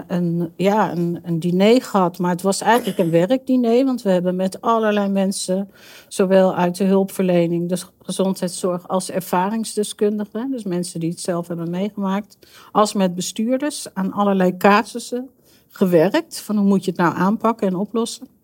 een, 0.07 0.53
ja, 0.57 0.93
een, 0.93 1.21
een 1.23 1.41
diner 1.41 1.83
gehad, 1.83 2.19
maar 2.19 2.31
het 2.31 2.43
was 2.43 2.61
eigenlijk 2.61 2.99
een 2.99 3.11
werkdiner. 3.11 3.85
Want 3.85 4.03
we 4.03 4.11
hebben 4.11 4.37
met 4.37 4.61
allerlei 4.61 5.09
mensen, 5.09 5.71
zowel 6.09 6.55
uit 6.55 6.77
de 6.77 6.85
hulpverlening, 6.85 7.69
de 7.69 7.83
gezondheidszorg, 8.03 8.89
als 8.89 9.11
ervaringsdeskundigen, 9.11 10.51
dus 10.51 10.65
mensen 10.65 11.01
die 11.01 11.11
het 11.11 11.21
zelf 11.21 11.49
hebben 11.49 11.71
meegemaakt, 11.71 12.39
als 12.73 12.93
met 12.93 13.15
bestuurders 13.15 13.95
aan 13.95 14.13
allerlei 14.13 14.57
casussen 14.57 15.31
gewerkt. 15.69 16.41
Van 16.41 16.57
hoe 16.57 16.67
moet 16.67 16.85
je 16.85 16.91
het 16.91 17.01
nou 17.01 17.17
aanpakken 17.17 17.67
en 17.69 17.77
oplossen. 17.77 18.40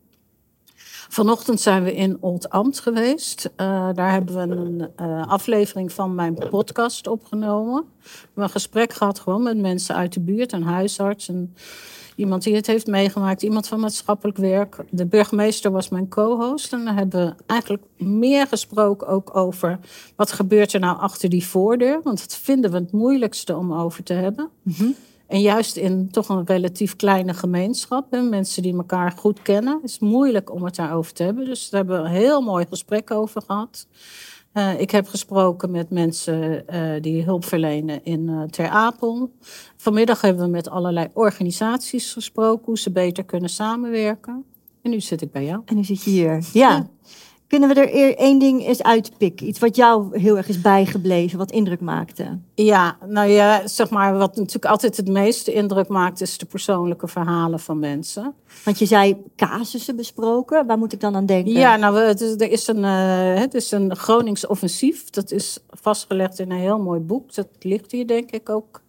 Vanochtend 1.09 1.61
zijn 1.61 1.83
we 1.85 1.95
in 1.95 2.17
Old 2.21 2.51
Amt 2.51 2.81
geweest. 2.81 3.51
Uh, 3.57 3.89
daar 3.95 4.13
hebben 4.13 4.35
we 4.35 4.55
een 4.55 4.91
uh, 5.01 5.27
aflevering 5.27 5.93
van 5.93 6.15
mijn 6.15 6.35
podcast 6.35 7.07
opgenomen. 7.07 7.85
We 8.03 8.09
hebben 8.25 8.45
een 8.45 8.51
gesprek 8.51 8.93
gehad 8.93 9.19
gewoon 9.19 9.43
met 9.43 9.59
mensen 9.59 9.95
uit 9.95 10.13
de 10.13 10.21
buurt, 10.21 10.53
een 10.53 10.63
huisarts, 10.63 11.29
een, 11.29 11.55
iemand 12.17 12.43
die 12.43 12.55
het 12.55 12.67
heeft 12.67 12.87
meegemaakt, 12.87 13.43
iemand 13.43 13.69
van 13.69 13.81
maatschappelijk 13.81 14.39
werk. 14.39 14.85
De 14.91 15.07
burgemeester 15.07 15.71
was 15.71 15.89
mijn 15.89 16.09
co-host. 16.09 16.73
En 16.73 16.85
dan 16.85 16.97
hebben 16.97 17.27
we 17.27 17.35
eigenlijk 17.47 17.83
meer 17.97 18.47
gesproken 18.47 19.07
ook 19.07 19.37
over 19.37 19.79
wat 20.17 20.33
gebeurt 20.33 20.73
er 20.73 20.81
nou 20.81 20.99
achter 20.99 21.29
die 21.29 21.47
voordeur. 21.47 22.01
Want 22.03 22.19
dat 22.19 22.37
vinden 22.37 22.71
we 22.71 22.77
het 22.77 22.93
moeilijkste 22.93 23.57
om 23.57 23.73
over 23.73 24.03
te 24.03 24.13
hebben. 24.13 24.49
Mm 24.63 24.95
en 25.27 25.41
juist 25.41 25.77
in 25.77 26.11
toch 26.11 26.29
een 26.29 26.47
relatief 26.47 26.97
kleine 26.97 27.35
gemeenschap, 27.35 28.11
hè, 28.11 28.23
mensen 28.23 28.63
die 28.63 28.77
elkaar 28.77 29.13
goed 29.13 29.43
kennen, 29.43 29.81
is 29.83 29.93
het 29.93 30.01
moeilijk 30.01 30.53
om 30.53 30.65
het 30.65 30.77
daarover 30.77 31.13
te 31.13 31.23
hebben. 31.23 31.45
Dus 31.45 31.71
daar 31.71 31.81
hebben 31.81 32.03
we 32.03 32.09
een 32.09 32.15
heel 32.15 32.41
mooi 32.41 32.67
gesprek 32.69 33.11
over 33.11 33.43
gehad. 33.43 33.87
Uh, 34.55 34.81
ik 34.81 34.91
heb 34.91 35.09
gesproken 35.09 35.71
met 35.71 35.91
mensen 35.91 36.65
uh, 36.71 37.03
die 37.03 37.23
hulp 37.23 37.45
verlenen 37.45 38.05
in 38.05 38.29
uh, 38.29 38.43
Ter 38.43 38.69
Apel. 38.69 39.33
Vanmiddag 39.77 40.21
hebben 40.21 40.45
we 40.45 40.51
met 40.51 40.69
allerlei 40.69 41.09
organisaties 41.13 42.13
gesproken 42.13 42.65
hoe 42.65 42.79
ze 42.79 42.91
beter 42.91 43.25
kunnen 43.25 43.51
samenwerken. 43.51 44.45
En 44.83 44.91
nu 44.91 45.01
zit 45.01 45.23
ik 45.23 45.31
bij 45.31 45.45
jou. 45.45 45.63
En 45.65 45.77
nu 45.77 45.85
zit 45.85 46.03
je 46.03 46.11
hier. 46.11 46.45
ja. 46.53 46.87
Kunnen 47.49 47.69
we 47.69 47.75
er 47.75 48.17
één 48.17 48.39
ding 48.39 48.67
eens 48.67 48.83
uitpikken? 48.83 49.47
Iets 49.47 49.59
wat 49.59 49.77
jou 49.77 50.19
heel 50.19 50.37
erg 50.37 50.49
is 50.49 50.61
bijgebleven, 50.61 51.39
wat 51.39 51.51
indruk 51.51 51.81
maakte? 51.81 52.39
Ja, 52.55 52.97
nou 53.07 53.29
ja, 53.29 53.67
zeg 53.67 53.91
maar, 53.91 54.17
wat 54.19 54.37
natuurlijk 54.37 54.65
altijd 54.65 54.97
het 54.97 55.09
meeste 55.09 55.53
indruk 55.53 55.89
maakt, 55.89 56.21
is 56.21 56.39
de 56.39 56.47
persoonlijke 56.47 57.09
verhalen 57.09 57.61
van 57.61 57.79
mensen. 57.79 58.35
Want 58.65 58.79
je 58.79 58.87
zei 58.87 59.17
casussen 59.37 59.97
besproken, 59.97 60.67
waar 60.67 60.79
moet 60.79 60.93
ik 60.93 61.01
dan 61.01 61.17
aan 61.17 61.27
denken? 61.27 61.53
Ja, 61.53 61.77
nou, 61.77 61.97
er 61.97 62.51
is 62.51 62.67
een, 62.67 62.83
uh, 62.83 63.41
het 63.41 63.55
is 63.55 63.71
een 63.71 63.97
Gronings 63.97 64.47
offensief. 64.47 65.11
Dat 65.11 65.31
is 65.31 65.59
vastgelegd 65.71 66.39
in 66.39 66.51
een 66.51 66.59
heel 66.59 66.79
mooi 66.79 67.01
boek. 67.01 67.35
Dat 67.35 67.49
ligt 67.61 67.93
hier, 67.93 68.07
denk 68.07 68.31
ik, 68.31 68.49
ook 68.49 68.81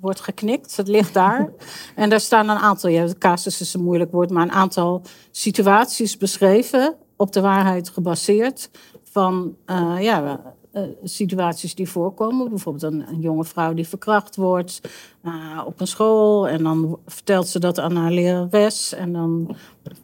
wordt 0.00 0.20
geknikt. 0.20 0.76
Het 0.76 0.88
ligt 0.88 1.14
daar. 1.14 1.52
en 1.94 2.10
daar 2.10 2.20
staan 2.20 2.48
een 2.48 2.56
aantal, 2.56 2.90
ja, 2.90 3.06
casus 3.18 3.60
is 3.60 3.74
een 3.74 3.82
moeilijk 3.82 4.12
woord, 4.12 4.30
maar 4.30 4.42
een 4.42 4.52
aantal 4.52 5.02
situaties 5.30 6.16
beschreven 6.16 6.96
op 7.18 7.32
de 7.32 7.40
waarheid 7.40 7.88
gebaseerd 7.88 8.70
van 9.02 9.56
uh, 9.66 9.96
ja, 10.00 10.40
uh, 10.72 10.82
situaties 11.02 11.74
die 11.74 11.88
voorkomen. 11.88 12.48
Bijvoorbeeld 12.48 12.92
een, 12.92 13.20
jonge 13.20 13.44
vrouw 13.44 13.74
die 13.74 13.88
verkracht 13.88 14.36
wordt 14.36 14.80
uh, 15.22 15.62
op 15.66 15.80
een 15.80 15.86
school. 15.86 16.48
En 16.48 16.62
dan 16.62 16.98
vertelt 17.06 17.48
ze 17.48 17.58
dat 17.58 17.78
aan 17.78 17.96
haar 17.96 18.10
lerares. 18.10 18.94
En 18.94 19.12
dan 19.12 19.56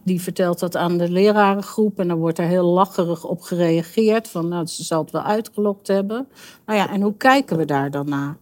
die 0.02 0.20
vertelt 0.20 0.58
dat 0.58 0.76
aan 0.76 0.98
de 0.98 1.10
lerarengroep. 1.10 1.98
En 1.98 2.08
dan 2.08 2.18
wordt 2.18 2.38
er 2.38 2.46
heel 2.46 2.66
lacherig 2.66 3.24
op 3.24 3.40
gereageerd. 3.40 4.28
Van 4.28 4.48
nou, 4.48 4.66
ze 4.66 4.84
zal 4.84 5.02
het 5.02 5.10
wel 5.10 5.22
uitgelokt 5.22 5.86
hebben. 5.86 6.28
Nou 6.66 6.78
ja, 6.78 6.90
en 6.90 7.02
hoe 7.02 7.16
kijken 7.16 7.56
we 7.56 7.64
daar 7.64 7.90
dan 7.90 8.08
naar? 8.08 8.36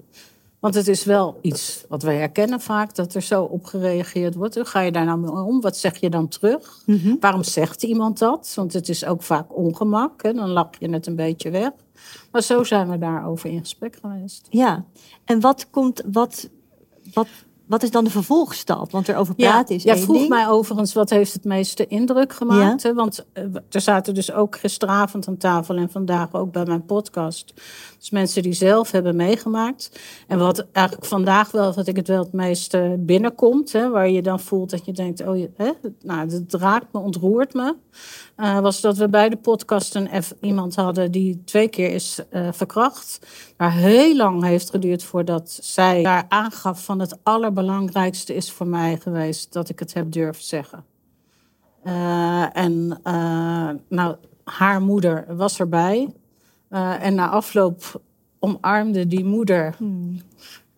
Want 0.62 0.74
het 0.74 0.88
is 0.88 1.04
wel 1.04 1.38
iets 1.40 1.84
wat 1.88 2.02
we 2.02 2.12
herkennen 2.12 2.60
vaak, 2.60 2.94
dat 2.94 3.14
er 3.14 3.22
zo 3.22 3.42
op 3.42 3.64
gereageerd 3.64 4.34
wordt. 4.34 4.54
Hoe 4.54 4.64
ga 4.64 4.80
je 4.80 4.92
daar 4.92 5.04
nou 5.04 5.18
mee 5.18 5.30
om? 5.30 5.60
Wat 5.60 5.76
zeg 5.76 5.96
je 5.96 6.10
dan 6.10 6.28
terug? 6.28 6.82
Mhm. 6.86 7.16
Waarom 7.20 7.42
zegt 7.42 7.82
iemand 7.82 8.18
dat? 8.18 8.52
Want 8.56 8.72
het 8.72 8.88
is 8.88 9.04
ook 9.04 9.22
vaak 9.22 9.56
ongemak. 9.56 10.22
Hè? 10.22 10.32
Dan 10.32 10.48
lach 10.48 10.70
je 10.78 10.90
het 10.90 11.06
een 11.06 11.16
beetje 11.16 11.50
weg. 11.50 11.70
Maar 12.30 12.42
zo 12.42 12.64
zijn 12.64 12.90
we 12.90 12.98
daarover 12.98 13.50
in 13.50 13.58
gesprek 13.58 13.98
geweest. 14.00 14.46
Ja, 14.50 14.84
en 15.24 15.40
wat 15.40 15.70
komt, 15.70 16.02
wat, 16.12 16.48
wat 17.14 17.28
wat 17.66 17.82
is 17.82 17.90
dan 17.90 18.04
de 18.04 18.10
vervolgstap? 18.10 18.90
Want 18.90 19.08
erover 19.08 19.34
praten 19.34 19.74
is 19.74 19.82
Ja, 19.82 19.96
vroeg 19.96 20.28
mij 20.28 20.48
overigens 20.48 20.92
wat 20.92 21.10
heeft 21.10 21.32
het 21.32 21.44
meeste 21.44 21.86
indruk 21.86 22.32
gemaakt. 22.32 22.82
Hè? 22.82 22.94
Want 22.94 23.26
uh, 23.34 23.44
er 23.70 23.80
zaten 23.80 24.14
dus 24.14 24.32
ook 24.32 24.58
gisteravond 24.58 25.28
aan 25.28 25.36
tafel 25.36 25.76
en 25.76 25.90
vandaag 25.90 26.32
ook 26.32 26.52
bij 26.52 26.64
mijn 26.64 26.84
podcast. 26.84 27.54
Dus 28.02 28.10
mensen 28.10 28.42
die 28.42 28.52
zelf 28.52 28.90
hebben 28.90 29.16
meegemaakt. 29.16 30.00
En 30.26 30.38
wat 30.38 30.66
eigenlijk 30.72 31.06
vandaag 31.06 31.50
wel, 31.50 31.72
wat 31.72 31.86
ik 31.86 31.96
het 31.96 32.08
wel 32.08 32.22
het 32.22 32.32
meeste 32.32 32.96
binnenkomt. 32.98 33.72
Hè? 33.72 33.90
Waar 33.90 34.08
je 34.08 34.22
dan 34.22 34.40
voelt 34.40 34.70
dat 34.70 34.84
je 34.84 34.92
denkt, 34.92 35.20
oh, 35.20 35.46
hè? 35.56 35.70
nou, 36.00 36.30
het 36.30 36.54
raakt 36.54 36.92
me, 36.92 37.00
ontroert 37.00 37.54
me. 37.54 37.74
Uh, 38.36 38.60
was 38.60 38.80
dat 38.80 38.96
we 38.96 39.08
bij 39.08 39.28
de 39.28 39.36
podcast 39.36 39.94
een 39.94 40.08
iemand 40.40 40.74
hadden 40.74 41.10
die 41.10 41.42
twee 41.44 41.68
keer 41.68 41.90
is 41.90 42.20
uh, 42.30 42.48
verkracht. 42.52 43.26
Maar 43.56 43.72
heel 43.72 44.16
lang 44.16 44.44
heeft 44.44 44.70
geduurd 44.70 45.04
voordat 45.04 45.58
zij 45.62 46.02
daar 46.02 46.24
aangaf 46.28 46.84
van 46.84 47.00
het 47.00 47.18
aller 47.22 47.40
allerbelangrijkste 47.42 48.34
is 48.34 48.52
voor 48.52 48.66
mij 48.66 48.96
geweest 48.96 49.52
dat 49.52 49.68
ik 49.68 49.78
het 49.78 49.94
heb 49.94 50.12
durven 50.12 50.44
zeggen. 50.44 50.84
Eh, 51.82 52.56
en 52.56 53.00
eh, 53.02 53.70
nou, 53.88 54.16
haar 54.44 54.82
moeder 54.82 55.36
was 55.36 55.60
erbij. 55.60 56.08
Uh, 56.72 57.04
en 57.04 57.14
na 57.14 57.28
afloop 57.28 58.02
omarmde 58.38 59.06
die 59.06 59.24
moeder 59.24 59.74
hmm. 59.78 60.20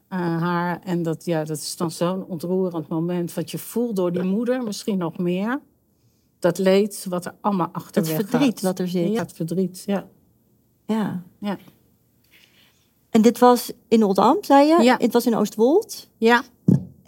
haar. 0.08 0.80
En 0.84 1.02
dat, 1.02 1.24
ja, 1.24 1.44
dat 1.44 1.56
is 1.56 1.76
dan 1.76 1.90
zo'n 1.90 2.24
ontroerend 2.24 2.88
moment. 2.88 3.34
Wat 3.34 3.50
je 3.50 3.58
voelt 3.58 3.96
door 3.96 4.12
die 4.12 4.22
moeder, 4.22 4.62
misschien 4.62 4.98
nog 4.98 5.18
meer. 5.18 5.60
Dat 6.38 6.58
leed 6.58 7.06
wat 7.08 7.24
er 7.24 7.34
allemaal 7.40 7.68
achter 7.72 8.02
Het 8.02 8.10
verdriet 8.10 8.60
wat 8.60 8.78
er 8.78 8.88
zit. 8.88 9.12
Ja, 9.12 9.22
het 9.22 9.32
verdriet, 9.32 9.82
ja. 9.86 10.08
Ja. 10.86 11.22
ja. 11.38 11.58
En 13.10 13.22
dit 13.22 13.38
was 13.38 13.72
in 13.88 14.04
Oldam, 14.04 14.36
zei 14.40 14.66
je? 14.66 14.82
Ja. 14.82 14.96
Het 14.98 15.12
was 15.12 15.26
in 15.26 15.34
Oostwold? 15.36 16.08
Ja. 16.18 16.42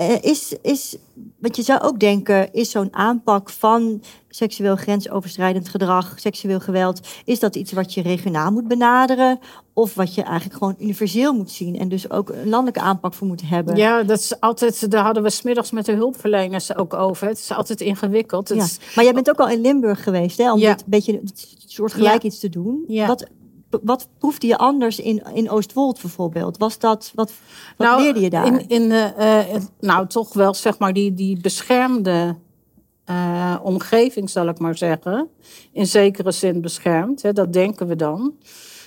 Uh, 0.00 0.22
is, 0.22 0.54
is, 0.62 0.96
want 1.38 1.56
je 1.56 1.62
zou 1.62 1.80
ook 1.80 2.00
denken, 2.00 2.52
is 2.52 2.70
zo'n 2.70 2.94
aanpak 2.94 3.50
van 3.50 4.02
seksueel 4.28 4.76
grensoverschrijdend 4.76 5.68
gedrag, 5.68 6.14
seksueel 6.16 6.60
geweld, 6.60 7.00
is 7.24 7.40
dat 7.40 7.56
iets 7.56 7.72
wat 7.72 7.94
je 7.94 8.02
regionaal 8.02 8.50
moet 8.50 8.68
benaderen? 8.68 9.38
Of 9.72 9.94
wat 9.94 10.14
je 10.14 10.22
eigenlijk 10.22 10.58
gewoon 10.58 10.74
universeel 10.78 11.32
moet 11.32 11.50
zien 11.50 11.78
en 11.78 11.88
dus 11.88 12.10
ook 12.10 12.28
een 12.28 12.48
landelijke 12.48 12.80
aanpak 12.80 13.14
voor 13.14 13.26
moet 13.26 13.48
hebben? 13.48 13.76
Ja, 13.76 14.02
dat 14.02 14.18
is 14.18 14.40
altijd, 14.40 14.90
daar 14.90 15.04
hadden 15.04 15.22
we 15.22 15.30
smiddags 15.30 15.70
met 15.70 15.84
de 15.84 15.92
hulpverleners 15.92 16.76
ook 16.76 16.94
over. 16.94 17.28
Het 17.28 17.38
is 17.38 17.52
altijd 17.52 17.80
ingewikkeld. 17.80 18.48
Het 18.48 18.58
ja. 18.58 18.64
is... 18.64 18.78
Maar 18.94 19.04
jij 19.04 19.14
bent 19.14 19.30
ook 19.30 19.40
al 19.40 19.48
in 19.48 19.60
Limburg 19.60 20.02
geweest, 20.02 20.38
hè, 20.38 20.52
om 20.52 20.60
dit 20.60 20.80
een 20.80 20.84
beetje 20.86 21.12
een 21.12 21.30
soort 21.66 21.92
gelijk 21.92 22.22
iets 22.22 22.38
te 22.38 22.48
doen. 22.48 22.84
Ja. 22.88 23.06
Wat, 23.06 23.26
wat 23.82 24.08
proefde 24.18 24.46
je 24.46 24.58
anders 24.58 24.98
in, 24.98 25.22
in 25.34 25.50
Oostwold 25.50 26.00
bijvoorbeeld? 26.00 26.58
Was 26.58 26.78
dat, 26.78 27.12
wat, 27.14 27.32
wat 27.76 27.86
nou, 27.86 28.02
leerde 28.02 28.20
je 28.20 28.30
daar? 28.30 28.46
In, 28.46 28.68
in 28.68 28.88
de, 28.88 29.12
uh, 29.54 29.62
nou, 29.80 30.06
toch 30.06 30.32
wel 30.32 30.54
zeg 30.54 30.78
maar 30.78 30.92
die, 30.92 31.14
die 31.14 31.40
beschermde 31.40 32.36
uh, 33.10 33.56
omgeving, 33.62 34.30
zal 34.30 34.48
ik 34.48 34.58
maar 34.58 34.76
zeggen. 34.76 35.28
In 35.72 35.86
zekere 35.86 36.30
zin 36.30 36.60
beschermd, 36.60 37.22
hè, 37.22 37.32
dat 37.32 37.52
denken 37.52 37.86
we 37.86 37.96
dan. 37.96 38.34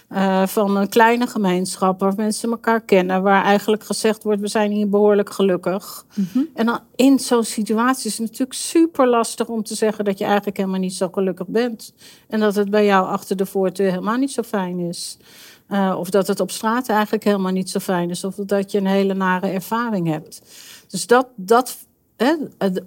Uh, 0.10 0.48
van 0.48 0.78
een 0.78 0.90
kleine 0.90 1.28
gemeenschap 1.28 2.00
waar 2.00 2.14
mensen 2.16 2.50
elkaar 2.50 2.82
kennen, 2.82 3.22
waar 3.22 3.44
eigenlijk 3.44 3.84
gezegd 3.84 4.24
wordt: 4.24 4.42
we 4.42 4.48
zijn 4.48 4.72
hier 4.72 4.90
behoorlijk 4.90 5.30
gelukkig. 5.30 6.06
Mm 6.16 6.28
-hmm. 6.34 6.48
En 6.54 6.66
dan 6.66 6.80
in 6.96 7.20
zo'n 7.20 7.44
situatie 7.44 8.10
is 8.10 8.18
het 8.18 8.28
natuurlijk 8.28 8.54
super 8.54 9.08
lastig 9.08 9.48
om 9.48 9.64
te 9.64 9.76
zeggen 9.76 10.06
dat 10.06 10.18
je 10.18 10.26
eigenlijk 10.26 10.58
helemaal 10.58 10.80
niet 10.80 10.94
zo 10.94 11.10
gelukkig 11.12 11.48
bent. 11.48 11.94
En 12.28 12.40
dat 12.40 12.56
het 12.56 12.70
bij 12.70 12.86
jou 12.86 13.08
achter 13.08 13.36
de 13.36 13.46
voordeur 13.46 13.90
helemaal 13.90 14.18
niet 14.18 14.32
zo 14.32 14.42
fijn 14.42 14.80
is. 14.80 15.18
Uh, 15.70 15.96
of 16.00 16.10
dat 16.10 16.28
het 16.28 16.40
op 16.40 16.52
straat 16.52 16.90
eigenlijk 16.90 17.24
helemaal 17.24 17.52
niet 17.52 17.70
zo 17.70 17.80
fijn 17.80 18.10
is. 18.10 18.24
Of 18.24 18.36
dat 18.36 18.72
je 18.72 18.78
een 18.78 18.86
hele 18.86 19.14
nare 19.14 19.48
ervaring 19.48 20.08
hebt. 20.08 20.42
Dus 20.88 21.08
dat, 21.08 21.28
dat 21.36 21.78
Hè, 22.20 22.36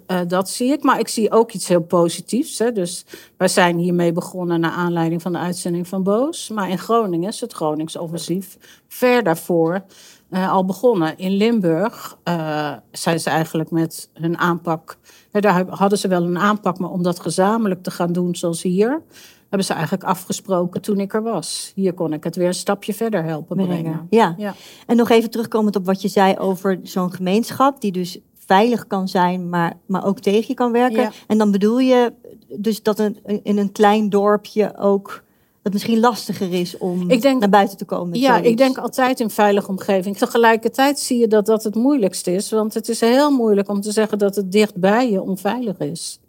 uh, 0.07 0.21
dat 0.27 0.49
zie 0.49 0.71
ik, 0.71 0.83
maar 0.83 0.99
ik 0.99 1.07
zie 1.07 1.31
ook 1.31 1.51
iets 1.51 1.67
heel 1.67 1.81
positiefs. 1.81 2.59
Hè. 2.59 2.71
Dus 2.71 3.05
wij 3.37 3.47
zijn 3.47 3.77
hiermee 3.77 4.11
begonnen 4.11 4.59
naar 4.59 4.71
aanleiding 4.71 5.21
van 5.21 5.31
de 5.31 5.37
uitzending 5.37 5.87
van 5.87 6.03
Boos. 6.03 6.49
Maar 6.49 6.69
in 6.69 6.77
Groningen 6.77 7.29
is 7.29 7.41
het 7.41 7.53
Gronings 7.53 7.97
offensief 7.97 8.57
ver 8.87 9.23
daarvoor 9.23 9.83
uh, 10.29 10.51
al 10.51 10.65
begonnen. 10.65 11.17
In 11.17 11.31
Limburg 11.31 12.17
uh, 12.23 12.73
zijn 12.91 13.19
ze 13.19 13.29
eigenlijk 13.29 13.71
met 13.71 14.09
hun 14.13 14.37
aanpak. 14.37 14.97
Hè, 15.31 15.39
daar 15.39 15.65
hadden 15.69 15.99
ze 15.99 16.07
wel 16.07 16.23
een 16.23 16.39
aanpak, 16.39 16.79
maar 16.79 16.89
om 16.89 17.03
dat 17.03 17.19
gezamenlijk 17.19 17.83
te 17.83 17.91
gaan 17.91 18.13
doen 18.13 18.35
zoals 18.35 18.61
hier. 18.61 19.01
Hebben 19.41 19.67
ze 19.67 19.73
eigenlijk 19.73 20.03
afgesproken 20.03 20.81
toen 20.81 20.99
ik 20.99 21.13
er 21.13 21.23
was. 21.23 21.71
Hier 21.75 21.93
kon 21.93 22.13
ik 22.13 22.23
het 22.23 22.35
weer 22.35 22.47
een 22.47 22.53
stapje 22.53 22.93
verder 22.93 23.23
helpen 23.23 23.55
brengen. 23.55 23.81
brengen. 23.81 24.07
Ja. 24.09 24.35
ja. 24.37 24.55
En 24.85 24.95
nog 24.95 25.09
even 25.09 25.29
terugkomend 25.29 25.75
op 25.75 25.85
wat 25.85 26.01
je 26.01 26.07
zei 26.07 26.37
over 26.37 26.79
zo'n 26.83 27.13
gemeenschap, 27.13 27.81
die 27.81 27.91
dus 27.91 28.19
veilig 28.45 28.87
kan 28.87 29.07
zijn, 29.07 29.49
maar, 29.49 29.73
maar 29.85 30.05
ook 30.05 30.19
tegen 30.19 30.45
je 30.47 30.53
kan 30.53 30.71
werken. 30.71 31.01
Ja. 31.01 31.11
En 31.27 31.37
dan 31.37 31.51
bedoel 31.51 31.79
je 31.79 32.13
dus 32.47 32.83
dat 32.83 32.99
een, 32.99 33.17
in 33.43 33.57
een 33.57 33.71
klein 33.71 34.09
dorpje 34.09 34.77
ook 34.77 35.23
het 35.63 35.73
misschien 35.73 35.99
lastiger 35.99 36.53
is 36.53 36.77
om 36.77 37.07
denk- 37.07 37.39
naar 37.39 37.49
buiten 37.49 37.77
te 37.77 37.85
komen. 37.85 38.19
Ja, 38.19 38.27
zoiets. 38.27 38.49
ik 38.49 38.57
denk 38.57 38.77
altijd 38.77 39.19
in 39.19 39.29
veilige 39.29 39.67
omgeving. 39.67 40.17
Tegelijkertijd 40.17 40.99
zie 40.99 41.19
je 41.19 41.27
dat 41.27 41.45
dat 41.45 41.63
het 41.63 41.75
moeilijkst 41.75 42.27
is. 42.27 42.49
Want 42.49 42.73
het 42.73 42.89
is 42.89 42.99
heel 42.99 43.31
moeilijk 43.31 43.69
om 43.69 43.81
te 43.81 43.91
zeggen 43.91 44.17
dat 44.17 44.35
het 44.35 44.51
dichtbij 44.51 45.11
je 45.11 45.21
onveilig 45.21 45.77
is. 45.77 46.19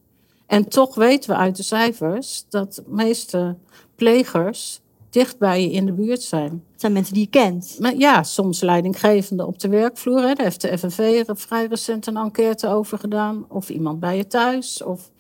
En 0.46 0.68
toch 0.68 0.94
weten 0.94 1.30
we 1.30 1.36
uit 1.36 1.56
de 1.56 1.62
cijfers 1.62 2.44
dat 2.48 2.74
de 2.74 2.82
meeste 2.86 3.56
plegers 3.94 4.80
dicht 5.14 5.38
bij 5.38 5.62
je 5.62 5.70
in 5.70 5.86
de 5.86 5.92
buurt 5.92 6.22
zijn. 6.22 6.50
Het 6.72 6.80
zijn 6.80 6.92
mensen 6.92 7.14
die 7.14 7.22
je 7.22 7.30
kent. 7.30 7.76
Maar 7.78 7.94
ja, 7.96 8.22
soms 8.22 8.60
leidinggevende 8.60 9.46
op 9.46 9.58
de 9.58 9.68
werkvloer. 9.68 10.20
Hè. 10.20 10.34
Daar 10.34 10.44
heeft 10.44 10.60
de 10.60 10.78
FNV 10.78 11.24
vrij 11.26 11.66
recent 11.66 12.06
een 12.06 12.16
enquête 12.16 12.68
over 12.68 12.98
gedaan. 12.98 13.46
Of 13.48 13.68
iemand 13.68 14.00
bij 14.00 14.16
je 14.16 14.26
thuis. 14.26 14.82
Of, 14.82 15.10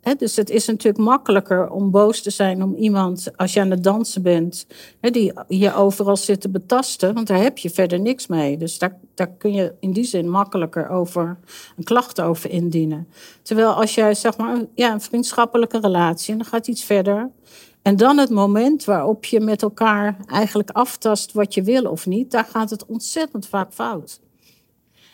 hè, 0.00 0.14
dus 0.14 0.36
het 0.36 0.50
is 0.50 0.66
natuurlijk 0.66 1.04
makkelijker 1.04 1.70
om 1.70 1.90
boos 1.90 2.22
te 2.22 2.30
zijn 2.30 2.62
om 2.62 2.74
iemand, 2.74 3.36
als 3.36 3.52
je 3.52 3.60
aan 3.60 3.70
het 3.70 3.84
dansen 3.84 4.22
bent, 4.22 4.66
hè, 5.00 5.10
die 5.10 5.32
je 5.48 5.74
overal 5.74 6.16
zit 6.16 6.40
te 6.40 6.48
betasten. 6.48 7.14
Want 7.14 7.26
daar 7.26 7.42
heb 7.42 7.58
je 7.58 7.70
verder 7.70 8.00
niks 8.00 8.26
mee. 8.26 8.56
Dus 8.56 8.78
daar, 8.78 8.98
daar 9.14 9.30
kun 9.38 9.52
je 9.52 9.74
in 9.80 9.92
die 9.92 10.04
zin 10.04 10.30
makkelijker 10.30 10.88
over 10.88 11.38
een 11.76 11.84
klacht 11.84 12.20
over 12.20 12.50
indienen. 12.50 13.08
Terwijl 13.42 13.72
als 13.72 13.94
jij 13.94 14.14
zeg 14.14 14.36
maar 14.36 14.64
ja, 14.74 14.92
een 14.92 15.00
vriendschappelijke 15.00 15.80
relatie 15.80 16.32
en 16.32 16.38
dan 16.38 16.46
gaat 16.46 16.68
iets 16.68 16.84
verder. 16.84 17.30
En 17.84 17.96
dan 17.96 18.18
het 18.18 18.30
moment 18.30 18.84
waarop 18.84 19.24
je 19.24 19.40
met 19.40 19.62
elkaar 19.62 20.16
eigenlijk 20.26 20.70
aftast 20.70 21.32
wat 21.32 21.54
je 21.54 21.62
wil 21.62 21.84
of 21.84 22.06
niet, 22.06 22.30
daar 22.30 22.44
gaat 22.44 22.70
het 22.70 22.86
ontzettend 22.86 23.46
vaak 23.46 23.72
fout. 23.72 24.20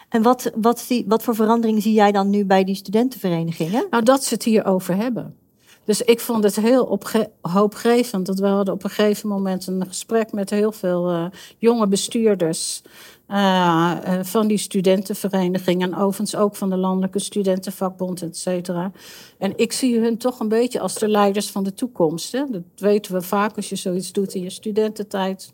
En 0.09 0.23
wat, 0.23 0.51
wat, 0.55 0.79
zie, 0.79 1.05
wat 1.09 1.23
voor 1.23 1.35
verandering 1.35 1.83
zie 1.83 1.93
jij 1.93 2.13
dan 2.13 2.31
nu 2.31 2.45
bij 2.45 2.65
die 2.65 2.75
studentenverenigingen? 2.75 3.87
Nou, 3.91 4.03
dat 4.03 4.25
ze 4.25 4.35
het 4.35 4.45
hierover 4.45 4.97
hebben. 4.97 5.37
Dus 5.85 6.03
ik 6.03 6.21
vond 6.21 6.45
het 6.45 6.57
heel 6.57 6.85
opge- 6.85 7.31
hoopgevend. 7.41 8.27
Dat 8.27 8.39
we 8.39 8.47
hadden 8.47 8.75
op 8.75 8.85
een 8.85 8.91
gegeven 8.91 9.29
moment 9.29 9.67
een 9.67 9.87
gesprek 9.87 10.33
met 10.33 10.51
heel 10.51 10.73
veel 10.73 11.13
uh, 11.13 11.27
jonge 11.59 11.89
bestuurders. 11.89 12.83
Uh, 13.33 13.93
uh, 14.09 14.19
van 14.23 14.47
die 14.47 14.59
studentenvereniging 14.59 15.83
en 15.83 15.97
overigens 15.97 16.37
ook 16.37 16.57
van 16.57 16.71
de 16.71 16.77
Landelijke 16.77 17.19
Studentenvakbond, 17.19 18.23
et 18.23 18.37
cetera. 18.37 18.93
En 19.39 19.53
ik 19.57 19.73
zie 19.73 19.99
hun 19.99 20.19
toch 20.19 20.41
een 20.41 20.49
beetje 20.49 20.81
als 20.81 20.95
de 20.95 21.09
leiders 21.09 21.51
van 21.51 21.65
de 21.65 21.75
toekomst. 21.75 22.33
Hè? 22.33 22.45
Dat 22.51 22.63
weten 22.77 23.13
we 23.13 23.23
vaak 23.23 23.57
als 23.57 23.69
je 23.69 23.77
zoiets 23.77 24.13
doet 24.13 24.35
in 24.35 24.43
je 24.43 24.51
studententijd. 24.51 25.53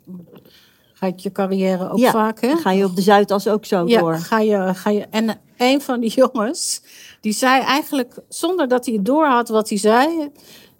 Gaat 0.92 1.22
je 1.22 1.32
carrière 1.32 1.90
ook 1.90 1.98
ja, 1.98 2.10
vaak, 2.10 2.40
hè? 2.40 2.56
ga 2.56 2.70
je 2.70 2.84
op 2.84 2.96
de 2.96 3.02
Zuidas 3.02 3.48
ook 3.48 3.64
zo 3.64 3.86
ja, 3.86 4.00
door. 4.00 4.14
Ga 4.14 4.38
je, 4.38 4.74
ga 4.74 4.90
je, 4.90 5.06
en 5.10 5.38
een 5.56 5.80
van 5.80 6.00
die 6.00 6.10
jongens, 6.10 6.82
die 7.20 7.32
zei 7.32 7.62
eigenlijk, 7.62 8.18
zonder 8.28 8.68
dat 8.68 8.86
hij 8.86 8.94
het 8.94 9.04
door 9.04 9.26
had 9.26 9.48
wat 9.48 9.68
hij 9.68 9.78
zei, 9.78 10.30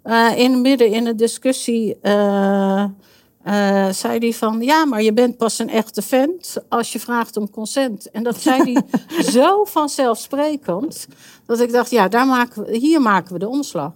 uh, 0.03 0.37
in 0.37 0.61
midden 0.61 0.91
in 0.91 1.07
een 1.07 1.17
discussie, 1.17 1.97
uh, 3.47 3.89
zei 3.89 4.17
hij 4.17 4.33
van, 4.33 4.61
ja, 4.61 4.85
maar 4.85 5.01
je 5.01 5.13
bent 5.13 5.37
pas 5.37 5.59
een 5.59 5.69
echte 5.69 6.01
vent 6.01 6.57
als 6.69 6.93
je 6.93 6.99
vraagt 6.99 7.37
om 7.37 7.49
consent. 7.49 8.11
En 8.11 8.23
dat 8.23 8.41
zei 8.41 8.73
hij 8.73 8.83
zo 9.37 9.63
vanzelfsprekend, 9.63 11.07
dat 11.45 11.59
ik 11.59 11.71
dacht, 11.71 11.89
ja, 11.89 12.07
daar 12.07 12.25
maken 12.27 12.65
we, 12.65 12.77
hier 12.77 13.01
maken 13.01 13.33
we 13.33 13.39
de 13.39 13.47
omslag. 13.47 13.93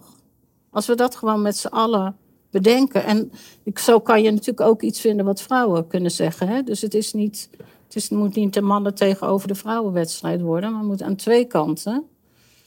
Als 0.70 0.86
we 0.86 0.94
dat 0.94 1.16
gewoon 1.16 1.42
met 1.42 1.56
z'n 1.56 1.66
allen 1.66 2.16
bedenken. 2.52 3.04
En 3.04 3.32
zo 3.74 4.00
kan 4.00 4.22
je 4.22 4.30
natuurlijk 4.30 4.68
ook 4.68 4.82
iets 4.82 5.00
vinden 5.00 5.24
wat 5.24 5.42
vrouwen 5.42 5.86
kunnen 5.86 6.10
zeggen. 6.10 6.48
Hè? 6.48 6.62
Dus 6.62 6.80
het 6.80 6.94
is 6.94 7.12
niet, 7.12 7.48
het 7.84 7.96
is, 7.96 8.08
moet 8.08 8.34
niet 8.34 8.54
de 8.54 8.60
mannen 8.60 8.94
tegenover 8.94 9.48
de 9.48 9.54
vrouwenwedstrijd 9.54 10.40
worden, 10.40 10.70
maar 10.70 10.80
het 10.80 10.88
moet 10.88 11.02
aan 11.02 11.16
twee 11.16 11.44
kanten. 11.44 12.04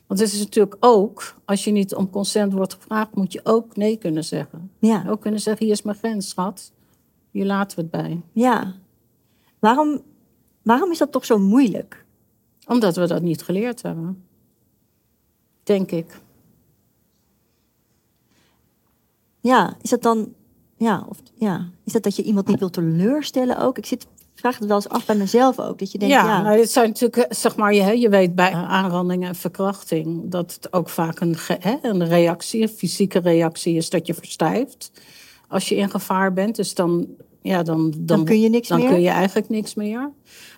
Want 0.08 0.20
het 0.20 0.34
is 0.34 0.40
natuurlijk 0.40 0.76
ook, 0.80 1.36
als 1.46 1.64
je 1.64 1.72
niet 1.72 1.96
om 1.96 2.10
consent 2.10 2.54
wordt 2.54 2.74
gevraagd, 2.74 3.16
moet 3.16 3.34
je 3.34 3.40
ook 3.44 3.76
nee 3.76 3.98
kunnen 3.98 4.24
zeggen. 4.24 4.72
Ja. 4.80 5.06
Ook 5.10 5.22
kunnen 5.22 5.40
zeggen, 5.40 5.66
hier 5.66 5.74
is 5.74 5.82
mijn 5.82 5.98
grens, 5.98 6.30
schat. 6.30 6.72
Hier 7.36 7.46
laten 7.46 7.78
we 7.78 7.82
het 7.82 7.92
bij. 7.92 8.22
Ja. 8.32 8.74
Waarom, 9.60 10.02
waarom 10.62 10.92
is 10.92 10.98
dat 10.98 11.12
toch 11.12 11.26
zo 11.26 11.38
moeilijk? 11.38 12.06
Omdat 12.68 12.96
we 12.96 13.08
dat 13.08 13.22
niet 13.22 13.44
geleerd 13.44 13.82
hebben. 13.82 14.26
Denk 15.64 15.92
ik. 15.92 16.22
Ja, 19.40 19.78
is 19.82 19.90
dat 19.90 20.02
dan. 20.02 20.34
Ja, 20.78 21.06
of, 21.10 21.18
ja, 21.34 21.70
is 21.84 21.94
dat 21.94 22.04
dat 22.04 22.16
je 22.16 22.24
iemand 22.24 22.48
niet 22.48 22.60
wilt 22.60 22.74
teleurstellen 22.74 23.60
ook? 23.60 23.78
Ik 23.78 23.86
zit, 23.86 24.08
vraag 24.36 24.58
het 24.58 24.68
wel 24.68 24.76
eens 24.76 24.90
af 24.90 25.06
bij 25.06 25.16
mezelf 25.16 25.60
ook. 25.60 25.80
Dat 25.80 25.92
je 25.92 25.98
denkt, 25.98 26.14
ja, 26.14 26.26
ja, 26.26 26.42
nou, 26.42 26.60
het 26.60 26.72
zijn 26.72 26.88
natuurlijk, 26.88 27.26
zeg 27.30 27.56
maar, 27.56 27.74
je, 27.74 28.00
je 28.00 28.10
weet 28.10 28.36
bij 28.36 28.52
aanranding 28.52 29.26
en 29.26 29.36
verkrachting 29.36 30.32
dat 30.32 30.54
het 30.54 30.74
ook 30.74 30.90
vaak 30.90 31.20
een, 31.20 31.36
hè, 31.60 31.78
een 31.82 32.08
reactie, 32.08 32.62
een 32.62 32.70
fysieke 32.70 33.20
reactie 33.20 33.76
is 33.76 33.90
dat 33.90 34.08
je 34.08 34.14
verstijft 34.14 34.92
als 35.48 35.70
je 35.70 35.76
in 35.76 35.90
gevaar 35.90 36.34
bent. 36.34 36.56
Dus 36.56 36.74
dan, 36.74 37.08
ja, 37.42 37.64
dan, 37.64 37.92
dan, 37.92 38.06
dan 38.06 38.26
kun 38.26 38.40
je 38.42 38.50
niks 38.50 38.68
dan 38.68 38.80
meer. 38.80 38.90
kun 38.90 39.02
je 39.02 39.10
eigenlijk 39.10 39.50
niks 39.50 39.74
meer. 39.74 40.12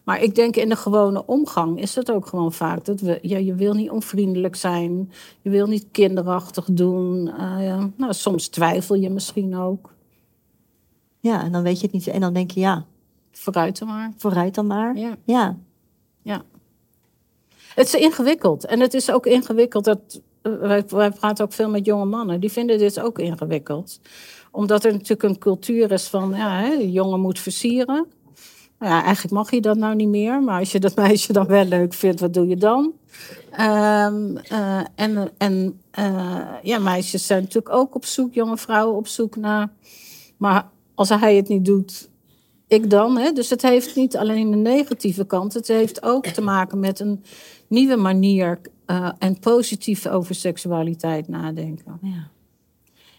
Maar 0.03 0.21
ik 0.21 0.35
denk 0.35 0.55
in 0.55 0.69
de 0.69 0.75
gewone 0.75 1.25
omgang 1.25 1.79
is 1.81 1.95
het 1.95 2.11
ook 2.11 2.25
gewoon 2.25 2.53
vaak 2.53 2.85
dat 2.85 2.99
we, 2.99 3.19
ja, 3.21 3.37
je 3.37 3.55
wil 3.55 3.73
niet 3.73 3.89
onvriendelijk 3.89 4.55
zijn, 4.55 5.11
je 5.41 5.49
wil 5.49 5.67
niet 5.67 5.87
kinderachtig 5.91 6.65
doen. 6.71 7.27
Uh, 7.27 7.65
ja. 7.65 7.89
nou, 7.97 8.13
soms 8.13 8.47
twijfel 8.47 8.95
je 8.95 9.09
misschien 9.09 9.55
ook. 9.55 9.93
Ja, 11.19 11.43
en 11.43 11.51
dan 11.51 11.63
weet 11.63 11.79
je 11.79 11.83
het 11.83 11.91
niet. 11.91 12.07
En 12.07 12.21
dan 12.21 12.33
denk 12.33 12.51
je, 12.51 12.59
ja, 12.59 12.85
Vooruit 13.31 13.79
dan 13.79 13.87
maar. 13.87 14.13
vooruit 14.17 14.55
dan 14.55 14.67
maar. 14.67 14.97
Ja. 14.97 15.17
Ja. 15.23 15.57
Ja. 16.21 16.43
Het 17.75 17.87
is 17.87 17.93
ingewikkeld. 17.93 18.65
En 18.65 18.79
het 18.79 18.93
is 18.93 19.11
ook 19.11 19.25
ingewikkeld 19.25 19.83
dat. 19.83 20.21
Wij, 20.41 20.83
wij 20.87 21.11
praten 21.11 21.45
ook 21.45 21.53
veel 21.53 21.69
met 21.69 21.85
jonge 21.85 22.05
mannen. 22.05 22.39
Die 22.39 22.51
vinden 22.51 22.77
dit 22.77 22.99
ook 22.99 23.19
ingewikkeld. 23.19 23.99
Omdat 24.57 24.83
er 24.83 24.91
natuurlijk 24.91 25.23
een 25.23 25.37
cultuur 25.37 25.91
is 25.91 26.07
van. 26.07 26.33
Ja, 26.35 26.59
hè, 26.59 26.77
de 26.77 26.91
jongen 26.91 27.19
moet 27.19 27.39
versieren. 27.39 28.05
Ja, 28.79 29.03
eigenlijk 29.03 29.33
mag 29.33 29.51
je 29.51 29.61
dat 29.61 29.77
nou 29.77 29.95
niet 29.95 30.07
meer. 30.07 30.41
Maar 30.43 30.59
als 30.59 30.71
je 30.71 30.79
dat 30.79 30.95
meisje 31.05 31.33
dan 31.33 31.47
wel 31.47 31.65
leuk 31.65 31.93
vindt, 31.93 32.19
wat 32.19 32.33
doe 32.33 32.47
je 32.47 32.57
dan? 32.57 32.93
Ehm, 33.51 34.37
eh, 34.37 34.81
en 34.95 35.31
en 35.37 35.81
eh, 35.91 36.47
ja, 36.63 36.79
meisjes 36.79 37.25
zijn 37.25 37.41
natuurlijk 37.41 37.75
ook 37.75 37.95
op 37.95 38.05
zoek, 38.05 38.33
jonge 38.33 38.57
vrouwen 38.57 38.97
op 38.97 39.07
zoek 39.07 39.35
naar. 39.35 39.69
Maar 40.37 40.69
als 40.95 41.09
hij 41.09 41.35
het 41.35 41.47
niet 41.47 41.65
doet, 41.65 42.09
ik 42.67 42.89
dan. 42.89 43.17
Hè? 43.17 43.31
Dus 43.31 43.49
het 43.49 43.61
heeft 43.61 43.95
niet 43.95 44.17
alleen 44.17 44.51
een 44.51 44.61
negatieve 44.61 45.25
kant. 45.25 45.53
Het 45.53 45.67
heeft 45.67 46.03
ook 46.03 46.25
te 46.25 46.41
maken 46.41 46.79
met 46.79 46.99
een 46.99 47.23
nieuwe 47.67 47.95
manier 47.95 48.59
uh, 48.87 49.11
en 49.19 49.39
positief 49.39 50.07
over 50.07 50.35
seksualiteit 50.35 51.27
nadenken. 51.27 51.99
Ja. 52.01 52.29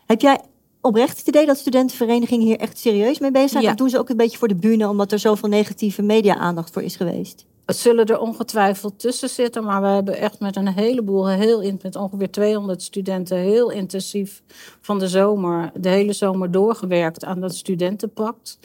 Heb 0.06 0.20
jij 0.20 0.40
oprecht 0.80 1.18
het 1.18 1.28
idee 1.28 1.46
dat 1.46 1.58
studentenverenigingen 1.58 2.46
hier 2.46 2.58
echt 2.58 2.78
serieus 2.78 3.18
mee 3.18 3.30
bezig 3.30 3.50
zijn? 3.50 3.62
Ja. 3.62 3.70
Of 3.70 3.76
doen 3.76 3.90
ze 3.90 3.98
ook 3.98 4.08
een 4.08 4.16
beetje 4.16 4.38
voor 4.38 4.48
de 4.48 4.54
bühne, 4.54 4.88
omdat 4.88 5.12
er 5.12 5.18
zoveel 5.18 5.48
negatieve 5.48 6.02
media-aandacht 6.02 6.72
voor 6.72 6.82
is 6.82 6.96
geweest? 6.96 7.44
Het 7.66 7.76
zullen 7.76 8.06
er 8.06 8.20
ongetwijfeld 8.20 8.98
tussen 8.98 9.28
zitten, 9.28 9.64
maar 9.64 9.80
we 9.80 9.86
hebben 9.86 10.16
echt 10.18 10.40
met 10.40 10.56
een 10.56 10.68
heleboel, 10.68 11.28
heel 11.28 11.72
met 11.82 11.96
ongeveer 11.96 12.30
200 12.30 12.82
studenten, 12.82 13.36
heel 13.36 13.70
intensief 13.70 14.42
van 14.80 14.98
de 14.98 15.08
zomer, 15.08 15.70
de 15.74 15.88
hele 15.88 16.12
zomer 16.12 16.50
doorgewerkt 16.50 17.24
aan 17.24 17.40
dat 17.40 17.54
studentenpact. 17.54 18.58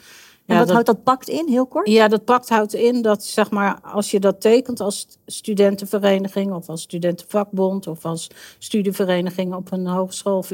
En 0.46 0.58
wat 0.58 0.70
houdt 0.70 0.86
dat 0.86 1.02
pact 1.02 1.28
in, 1.28 1.48
heel 1.48 1.66
kort? 1.66 1.88
Ja, 1.88 2.08
dat 2.08 2.24
pact 2.24 2.48
houdt 2.48 2.74
in 2.74 3.02
dat 3.02 3.24
zeg 3.24 3.50
maar, 3.50 3.80
als 3.82 4.10
je 4.10 4.20
dat 4.20 4.40
tekent 4.40 4.80
als 4.80 5.06
studentenvereniging 5.26 6.52
of 6.52 6.68
als 6.68 6.82
studentenvakbond 6.82 7.86
of 7.86 8.04
als 8.04 8.30
studievereniging 8.58 9.54
op 9.54 9.72
een 9.72 9.86
hogeschool 9.86 10.38
of 10.38 10.50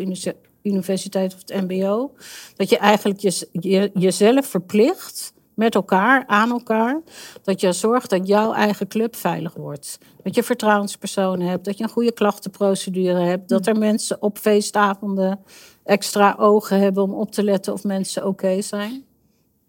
universiteit 0.63 1.35
of 1.35 1.41
het 1.47 1.69
MBO, 1.69 2.13
dat 2.57 2.69
je 2.69 2.79
eigenlijk 2.79 3.21
je, 3.21 3.49
je, 3.53 3.91
jezelf 3.95 4.47
verplicht 4.47 5.33
met 5.55 5.75
elkaar, 5.75 6.25
aan 6.27 6.51
elkaar, 6.51 7.01
dat 7.43 7.61
je 7.61 7.73
zorgt 7.73 8.11
dat 8.11 8.27
jouw 8.27 8.53
eigen 8.53 8.89
club 8.89 9.17
veilig 9.17 9.55
wordt. 9.55 9.99
Dat 10.23 10.35
je 10.35 10.43
vertrouwenspersonen 10.43 11.47
hebt, 11.47 11.65
dat 11.65 11.79
je 11.79 11.85
een 11.85 11.91
goede 11.91 12.13
klachtenprocedure 12.13 13.21
hebt, 13.21 13.49
dat 13.49 13.67
er 13.67 13.79
mensen 13.79 14.23
op 14.23 14.39
feestavonden 14.39 15.41
extra 15.85 16.37
ogen 16.39 16.79
hebben 16.79 17.03
om 17.03 17.15
op 17.15 17.33
te 17.33 17.43
letten 17.43 17.73
of 17.73 17.85
mensen 17.85 18.27
oké 18.27 18.63
zijn. 18.63 19.05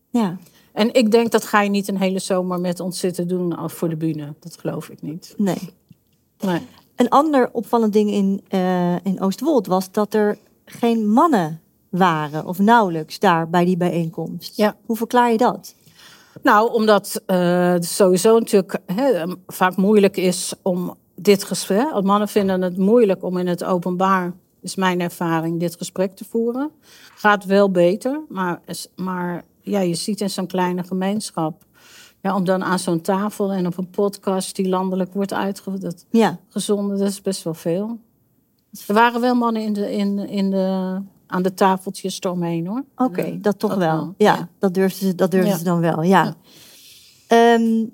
Ja. 0.10 0.38
En 0.73 0.93
ik 0.93 1.12
denk 1.12 1.32
dat 1.32 1.45
ga 1.45 1.62
je 1.62 1.69
niet 1.69 1.88
een 1.88 1.97
hele 1.97 2.19
zomer 2.19 2.60
met 2.60 2.80
ons 2.80 2.99
zitten 2.99 3.27
doen 3.27 3.69
voor 3.69 3.89
de 3.89 3.97
bühne. 3.97 4.34
Dat 4.39 4.58
geloof 4.58 4.89
ik 4.89 5.01
niet. 5.01 5.34
Nee. 5.38 5.73
nee. 6.39 6.62
Een 6.95 7.10
ander 7.10 7.49
opvallend 7.51 7.93
ding 7.93 8.12
in, 8.12 8.43
uh, 8.49 9.06
in 9.06 9.21
Oostwold 9.21 9.67
was 9.67 9.91
dat 9.91 10.13
er 10.13 10.38
geen 10.79 11.10
mannen 11.10 11.62
waren, 11.89 12.45
of 12.45 12.60
nauwelijks 12.60 13.19
daar 13.19 13.49
bij 13.49 13.65
die 13.65 13.77
bijeenkomst. 13.77 14.57
Ja. 14.57 14.75
Hoe 14.86 14.95
verklaar 14.97 15.31
je 15.31 15.38
dat? 15.38 15.75
Nou, 16.41 16.73
omdat 16.73 17.21
uh, 17.27 17.75
sowieso 17.79 18.39
natuurlijk 18.39 18.79
vaak 19.47 19.75
moeilijk 19.75 20.17
is 20.17 20.53
om 20.62 20.95
dit 21.15 21.43
gesprek. 21.43 22.01
Mannen 22.01 22.27
vinden 22.27 22.62
het 22.62 22.77
moeilijk 22.77 23.23
om 23.23 23.38
in 23.38 23.47
het 23.47 23.63
openbaar, 23.63 24.34
is 24.62 24.75
mijn 24.75 25.01
ervaring, 25.01 25.60
dit 25.60 25.75
gesprek 25.75 26.15
te 26.15 26.25
voeren. 26.25 26.71
Gaat 27.15 27.45
wel 27.45 27.71
beter, 27.71 28.21
maar, 28.29 28.62
maar 28.95 29.43
ja, 29.62 29.79
je 29.79 29.95
ziet 29.95 30.21
in 30.21 30.29
zo'n 30.29 30.47
kleine 30.47 30.84
gemeenschap. 30.84 31.65
Ja, 32.21 32.36
om 32.36 32.43
dan 32.43 32.63
aan 32.63 32.79
zo'n 32.79 33.01
tafel 33.01 33.51
en 33.51 33.67
op 33.67 33.77
een 33.77 33.89
podcast 33.89 34.55
die 34.55 34.69
landelijk 34.69 35.13
wordt 35.13 35.34
uitgezonden, 35.34 35.95
ja. 36.10 36.39
dat 36.97 37.10
is 37.10 37.21
best 37.21 37.43
wel 37.43 37.53
veel. 37.53 37.99
Er 38.88 38.93
waren 38.93 39.21
wel 39.21 39.36
mannen 39.36 39.62
in 39.62 39.73
de, 39.73 39.91
in, 39.91 40.19
in 40.19 40.49
de, 40.49 40.97
aan 41.27 41.41
de 41.41 41.53
tafeltjes 41.53 42.21
eromheen 42.21 42.67
hoor. 42.67 42.84
Oké, 42.95 43.03
okay, 43.03 43.39
dat 43.41 43.60
toch 43.60 43.69
dat 43.69 43.79
wel. 43.79 43.95
wel. 43.95 44.13
Ja, 44.17 44.34
ja, 44.36 44.49
dat 44.60 44.73
durfden 44.73 45.07
ze, 45.07 45.15
dat 45.15 45.31
durfden 45.31 45.51
Ja. 45.51 45.57
ze 45.57 45.63
dan 45.63 45.79
wel. 45.79 46.01
Ja. 46.03 46.36
Ehm, 47.27 47.86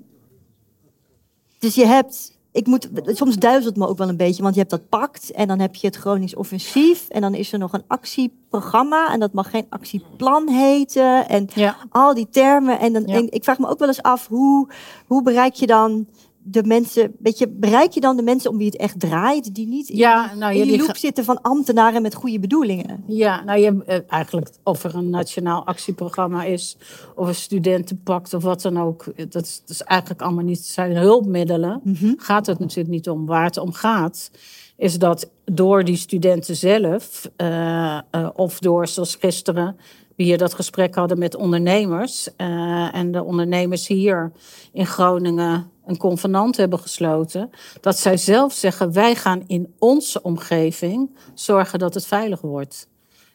dus 1.58 1.74
je 1.74 1.86
hebt, 1.86 2.38
ik 2.52 2.66
moet, 2.66 2.88
soms 3.04 3.36
duizelt 3.36 3.76
me 3.76 3.86
ook 3.88 3.98
wel 3.98 4.08
een 4.08 4.16
beetje, 4.16 4.42
want 4.42 4.54
je 4.54 4.60
hebt 4.60 4.72
dat 4.72 4.88
pact 4.88 5.30
en 5.30 5.48
dan 5.48 5.58
heb 5.58 5.74
je 5.74 5.86
het 5.86 5.96
Gronings 5.96 6.34
offensief 6.34 7.08
en 7.08 7.20
dan 7.20 7.34
is 7.34 7.52
er 7.52 7.58
nog 7.58 7.72
een 7.72 7.84
actieprogramma 7.86 9.12
en 9.12 9.20
dat 9.20 9.32
mag 9.32 9.50
geen 9.50 9.66
actieplan 9.68 10.48
heten 10.48 11.28
en 11.28 11.48
Ja. 11.54 11.76
al 11.90 12.14
die 12.14 12.28
termen. 12.30 12.78
En, 12.78 12.92
dan, 12.92 13.02
Ja. 13.06 13.14
en 13.14 13.30
ik 13.32 13.44
vraag 13.44 13.58
me 13.58 13.68
ook 13.68 13.78
wel 13.78 13.88
eens 13.88 14.02
af, 14.02 14.26
hoe, 14.28 14.68
hoe 15.06 15.22
bereik 15.22 15.54
je 15.54 15.66
dan 15.66 16.06
de 16.50 16.62
mensen, 16.64 17.14
weet 17.18 17.38
je, 17.38 17.48
bereik 17.48 17.92
je 17.92 18.00
dan 18.00 18.16
de 18.16 18.22
mensen 18.22 18.50
om 18.50 18.56
wie 18.56 18.66
het 18.66 18.76
echt 18.76 19.00
draait, 19.00 19.54
die 19.54 19.66
niet 19.66 19.88
in, 19.88 19.96
Ja, 19.96 20.34
nou, 20.34 20.52
in 20.52 20.58
ja, 20.58 20.64
die 20.64 20.76
die 20.76 20.86
loop 20.86 20.96
zitten 20.96 21.24
van 21.24 21.42
ambtenaren 21.42 22.02
met 22.02 22.14
goede 22.14 22.38
bedoelingen? 22.38 23.04
Ja, 23.06 23.44
nou 23.44 23.60
je, 23.60 23.82
eh, 23.86 23.98
eigenlijk 24.08 24.48
of 24.62 24.84
er 24.84 24.94
een 24.94 25.10
nationaal 25.10 25.66
actieprogramma 25.66 26.44
is, 26.44 26.76
of 27.14 27.28
een 27.28 27.34
studentenpact 27.34 28.34
of 28.34 28.42
wat 28.42 28.62
dan 28.62 28.78
ook. 28.80 29.06
eh, 29.06 29.26
Dat 29.28 29.42
is, 29.42 29.60
dat 29.60 29.70
is 29.70 29.82
eigenlijk 29.82 30.22
allemaal 30.22 30.44
niet, 30.44 30.64
zijn 30.64 30.96
hulpmiddelen. 30.96 31.80
Gaat 32.16 32.46
het 32.46 32.58
natuurlijk 32.58 32.88
niet 32.88 33.08
om. 33.08 33.26
Waar 33.26 33.44
het 33.44 33.56
om 33.58 33.72
gaat, 33.72 34.30
is 34.76 34.98
dat 34.98 35.30
door 35.44 35.84
die 35.84 35.96
studenten 35.96 36.56
zelf, 36.56 37.30
eh, 37.36 37.98
of 38.34 38.58
door 38.58 38.86
zoals 38.86 39.14
gisteren, 39.20 39.76
hier 40.24 40.38
dat 40.38 40.54
gesprek 40.54 40.94
hadden 40.94 41.18
met 41.18 41.34
ondernemers. 41.36 42.36
eh, 42.36 42.94
en 42.94 43.12
de 43.12 43.24
ondernemers 43.24 43.86
hier 43.86 44.32
in 44.72 44.86
Groningen 44.86 45.70
een 45.86 45.96
convenant 45.96 46.56
hebben 46.56 46.78
gesloten. 46.78 47.50
Dat 47.80 47.98
zij 47.98 48.16
zelf 48.16 48.52
zeggen: 48.52 48.92
wij 48.92 49.14
gaan 49.14 49.44
in 49.46 49.74
onze 49.78 50.22
omgeving 50.22 51.10
zorgen 51.34 51.78
dat 51.78 51.94
het 51.94 52.06
veilig 52.06 52.40
wordt. 52.40 52.88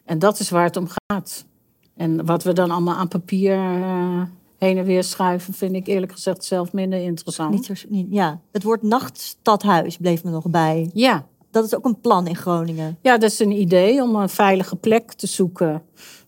En 0.05 0.19
dat 0.19 0.39
is 0.39 0.49
waar 0.49 0.63
het 0.63 0.77
om 0.77 0.87
gaat. 1.05 1.45
En 1.95 2.25
wat 2.25 2.43
we 2.43 2.53
dan 2.53 2.71
allemaal 2.71 2.95
aan 2.95 3.07
papier 3.07 3.53
eh, 3.53 4.21
heen 4.57 4.77
en 4.77 4.85
weer 4.85 5.03
schuiven, 5.03 5.53
vind 5.53 5.75
ik 5.75 5.87
eerlijk 5.87 6.11
gezegd 6.11 6.43
zelf 6.43 6.73
minder 6.73 6.99
interessant. 6.99 7.53
Niet 7.53 7.65
zo, 7.65 7.73
niet, 7.87 8.07
ja. 8.09 8.39
Het 8.51 8.63
woord 8.63 8.81
nachtstadhuis 8.81 9.97
bleef 9.97 10.23
me 10.23 10.31
nog 10.31 10.49
bij. 10.49 10.89
Ja. 10.93 11.25
Dat 11.51 11.65
is 11.65 11.75
ook 11.75 11.85
een 11.85 11.99
plan 12.01 12.27
in 12.27 12.35
Groningen. 12.35 12.97
ja, 13.01 13.17
dat 13.17 13.31
is 13.31 13.39
een 13.39 13.51
idee 13.51 14.01
om 14.01 14.15
een 14.15 14.29
veilige 14.29 14.75
plek 14.75 15.11
te 15.11 15.27
zoeken. 15.27 15.81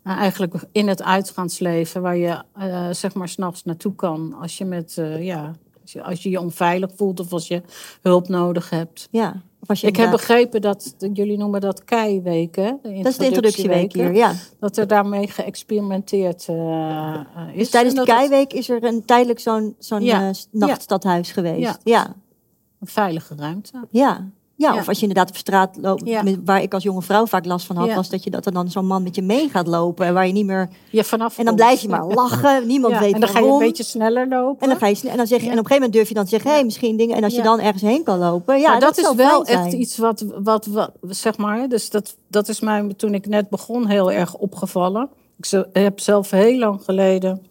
Nou, 0.06 0.18
eigenlijk 0.20 0.54
in 0.72 0.88
het 0.88 1.04
uitgaansleven, 1.04 2.02
waar 2.02 2.18
je 2.18 2.42
eh, 2.54 2.90
zeg 2.92 3.14
maar 3.14 3.30
s'nachts 3.30 3.64
naartoe 3.64 3.96
kan 3.96 4.36
als 4.42 4.58
je, 4.58 4.66
met, 4.66 4.98
eh, 4.98 5.24
ja, 5.24 5.56
als 5.82 5.92
je, 5.92 6.04
als 6.04 6.24
je 6.24 6.30
je 6.30 6.40
onveilig 6.40 6.92
voelt 6.96 7.20
of 7.20 7.32
als 7.32 7.48
je 7.48 7.62
hulp 8.02 8.28
nodig 8.28 8.70
hebt. 8.70 9.08
Ja. 9.12 9.42
Of 9.62 9.70
als 9.70 9.82
je 9.82 9.88
Ik 9.88 9.96
heb 9.96 10.12
begrepen 10.12 10.62
dat, 10.62 10.96
jullie 11.14 11.38
noemen 11.38 11.62
dat 11.62 11.84
keiweken. 11.84 12.80
Dat 12.82 13.06
is 13.06 13.18
de 13.18 13.26
introductieweek 13.26 13.94
hier, 13.94 14.14
ja. 14.14 14.34
Dat 14.60 14.78
er 14.78 14.88
daarmee 14.88 15.28
geëxperimenteerd 15.28 16.48
eh, 16.48 17.14
eh, 17.16 17.24
is. 17.52 17.58
Dus 17.58 17.70
tijdens 17.70 17.96
En 17.96 18.06
de 18.06 18.12
keiweek 18.12 18.54
is 18.54 18.70
er 18.70 18.84
een, 18.84 19.06
tijdelijk 19.06 19.40
zo'n 19.40 19.76
zo'n 19.80 20.04
Ja. 20.04 20.32
nachtstadhuis 20.52 21.32
geweest. 21.32 21.62
Ja. 21.62 21.78
Ja. 21.84 22.16
Een 22.80 22.88
veilige 22.88 23.36
ruimte. 23.36 23.88
Ja. 23.90 24.30
Ja, 24.58 24.74
Ja. 24.74 24.80
of 24.80 24.88
als 24.88 25.00
je 25.00 25.08
inderdaad 25.08 25.30
op 25.30 25.36
straat 25.38 25.78
loopt, 25.82 26.08
Ja. 26.08 26.24
waar 26.46 26.62
ik 26.62 26.74
als 26.74 26.84
jonge 26.84 27.02
vrouw 27.02 27.26
vaak 27.26 27.46
last 27.46 27.66
van 27.66 27.76
had, 27.76 27.88
Ja. 27.88 27.96
was 27.96 28.10
dat 28.10 28.24
je 28.24 28.30
dat 28.30 28.46
er 28.46 28.52
dan 28.52 28.72
zo'n 28.72 28.86
man 28.86 29.04
met 29.04 29.16
je 29.16 29.22
mee 29.22 29.50
gaat 29.50 29.68
lopen 29.68 30.06
en 30.06 30.14
waar 30.14 30.28
je 30.28 30.34
niet 30.34 30.46
meer. 30.46 30.70
Ja, 30.90 31.04
vanaf 31.04 31.38
En 31.38 31.46
dan 31.46 31.56
blijf 31.56 31.82
je 31.82 31.90
maar 31.90 32.06
lachen, 32.06 32.68
niemand 32.68 32.98
weet 32.98 33.14
en 33.14 33.20
dan 33.20 33.30
ga 33.30 33.40
je 33.40 33.46
een 33.46 33.58
beetje 33.58 33.84
sneller 33.84 34.28
lopen. 34.28 34.62
En 34.62 34.70
dan 34.70 34.78
ga 34.78 34.88
je 34.88 35.10
en 35.10 35.18
dan 35.18 35.28
zeg 35.28 35.42
je, 35.42 35.50
en 35.50 35.52
op 35.52 35.58
een 35.58 35.66
gegeven 35.66 35.76
moment 35.76 35.94
durf 35.94 36.08
je 36.08 36.14
dan 36.14 36.24
te 36.24 36.30
zeggen, 36.30 36.50
hé, 36.50 36.56
hey, 36.56 36.66
misschien 36.66 36.98
dingen. 36.98 37.16
En 37.16 37.24
als 37.24 37.36
je 37.36 37.42
dan 37.42 37.60
ergens 37.60 37.82
heen 37.82 38.04
kan 38.04 38.20
lopen, 38.20 38.60
ja, 38.60 38.80
dat, 38.80 38.98
is 38.98 39.14
wel 39.16 39.46
echt 39.46 39.74
iets 39.74 39.98
wat, 39.98 40.26
wat, 40.44 40.66
wat, 40.66 40.92
zeg 41.02 41.38
maar, 41.38 41.70
dus 41.70 41.90
dat, 41.90 42.16
dat 42.28 42.48
is 42.48 42.60
mij 42.60 42.94
toen 42.98 43.14
ik 43.14 43.28
net 43.28 43.50
begon 43.50 43.88
heel 43.88 44.12
erg 44.12 44.36
opgevallen. 44.36 45.10
Ik 45.38 45.64
heb 45.74 46.00
zelf 46.00 46.32
heel 46.32 46.58
lang 46.58 46.84
geleden 46.84 47.42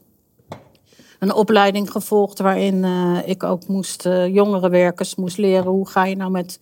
een 1.18 1.34
opleiding 1.34 1.90
gevolgd 1.90 2.38
waarin 2.38 2.84
eh, 2.84 3.18
ik 3.24 3.42
ook 3.42 3.66
moest, 3.66 4.06
eh 4.06 4.34
jongerenwerkers 4.34 5.14
moest 5.14 5.38
leren 5.38 5.70
hoe 5.70 5.88
ga 5.88 6.04
je 6.04 6.16
nou 6.16 6.30
met 6.30 6.58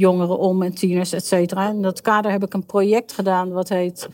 jongeren 0.00 0.38
om 0.38 0.62
en 0.62 0.74
tieners, 0.74 1.12
et 1.12 1.26
cetera. 1.26 1.68
In 1.68 1.82
dat 1.82 2.00
kader 2.00 2.30
heb 2.30 2.44
ik 2.44 2.54
een 2.54 2.66
project 2.66 3.12
gedaan 3.12 3.50
wat 3.50 3.68
heet 3.68 4.08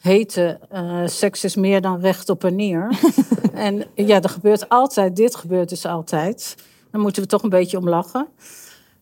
heette 0.00 0.58
eh, 0.70 1.06
Seks 1.06 1.44
is 1.44 1.56
meer 1.56 1.80
dan 1.80 2.00
recht 2.00 2.28
op 2.28 2.44
en 2.44 2.56
neer. 2.56 2.98
en 3.54 3.84
ja, 3.94 4.22
er 4.22 4.28
gebeurt 4.28 4.68
altijd, 4.68 5.16
dit 5.16 5.36
gebeurt 5.36 5.68
dus 5.68 5.86
altijd. 5.86 6.54
Daar 6.90 7.00
moeten 7.00 7.22
we 7.22 7.28
toch 7.28 7.42
een 7.42 7.48
beetje 7.48 7.78
om 7.78 7.88
lachen. 7.88 8.28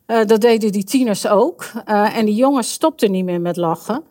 Eh, 0.07 0.25
dat 0.27 0.41
deden 0.41 0.73
die 0.73 0.85
tieners 0.85 1.27
ook. 1.27 1.71
Eh, 1.85 2.17
en 2.17 2.27
die 2.27 2.35
jongens 2.35 2.73
stopten 2.73 3.11
niet 3.11 3.25
meer 3.25 3.41
met 3.41 3.57
lachen. 3.57 4.03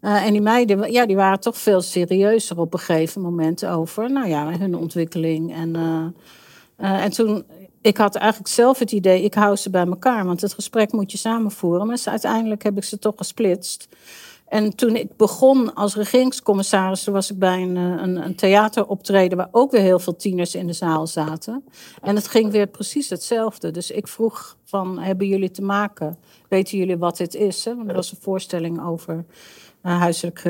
En 0.00 0.32
die 0.32 0.40
meiden, 0.40 0.92
ja, 0.92 1.06
die 1.06 1.16
waren 1.16 1.40
toch 1.40 1.58
veel 1.58 1.80
serieuzer 1.80 2.58
op 2.58 2.72
een 2.72 2.78
gegeven 2.78 3.22
moment 3.22 3.66
over 3.66 4.12
nou 4.12 4.28
ja, 4.28 4.58
hun 4.58 4.76
ontwikkeling. 4.76 5.54
En, 5.54 5.76
en 6.76 7.10
toen, 7.10 7.44
ik 7.84 7.96
had 7.96 8.14
eigenlijk 8.14 8.50
zelf 8.50 8.78
het 8.78 8.92
idee, 8.92 9.22
ik 9.22 9.34
hou 9.34 9.56
ze 9.56 9.70
bij 9.70 9.86
elkaar. 9.86 10.24
Want 10.24 10.40
het 10.40 10.52
gesprek 10.52 10.92
moet 10.92 11.12
je 11.12 11.18
samen 11.18 11.50
voeren. 11.50 11.86
Maar 11.86 12.02
uiteindelijk 12.04 12.62
heb 12.62 12.76
ik 12.76 12.84
ze 12.84 12.98
toch 12.98 13.14
gesplitst. 13.16 13.88
En 14.48 14.76
toen 14.76 14.96
ik 14.96 15.16
begon 15.16 15.74
als 15.74 15.94
regeringscommissaris, 15.94 17.04
was 17.04 17.30
ik 17.30 17.38
bij 17.38 17.62
een, 17.62 17.76
een, 17.76 18.16
een, 18.16 18.34
theateroptreden 18.34 19.36
waar 19.36 19.48
ook 19.50 19.70
weer 19.70 19.80
heel 19.80 19.98
veel 19.98 20.16
tieners 20.16 20.54
in 20.54 20.66
de 20.66 20.72
zaal 20.72 21.06
zaten. 21.06 21.64
En 22.02 22.14
het 22.14 22.28
ging 22.28 22.50
weer 22.50 22.66
precies 22.66 23.08
hetzelfde. 23.08 23.70
Dus 23.70 23.90
ik 23.90 24.08
vroeg 24.08 24.56
van, 24.64 24.98
hebben 24.98 25.26
jullie 25.26 25.50
te 25.50 25.62
maken? 25.62 26.18
Weten 26.48 26.78
jullie 26.78 26.98
wat 26.98 27.16
dit 27.16 27.34
is? 27.34 27.64
Hè? 27.64 27.76
Want 27.76 27.88
er 27.88 27.94
was 27.94 28.10
een 28.10 28.18
voorstelling 28.20 28.84
over 28.86 29.24
uh, 29.82 29.98
huiselijk, 30.00 30.42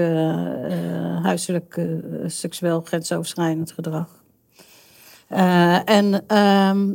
huiselijk 1.23 1.81
seksueel 2.27 2.81
grensoverschrijdend 2.81 3.73
gedrag. 3.73 4.23
en 5.85 6.25
ehm, 6.27 6.93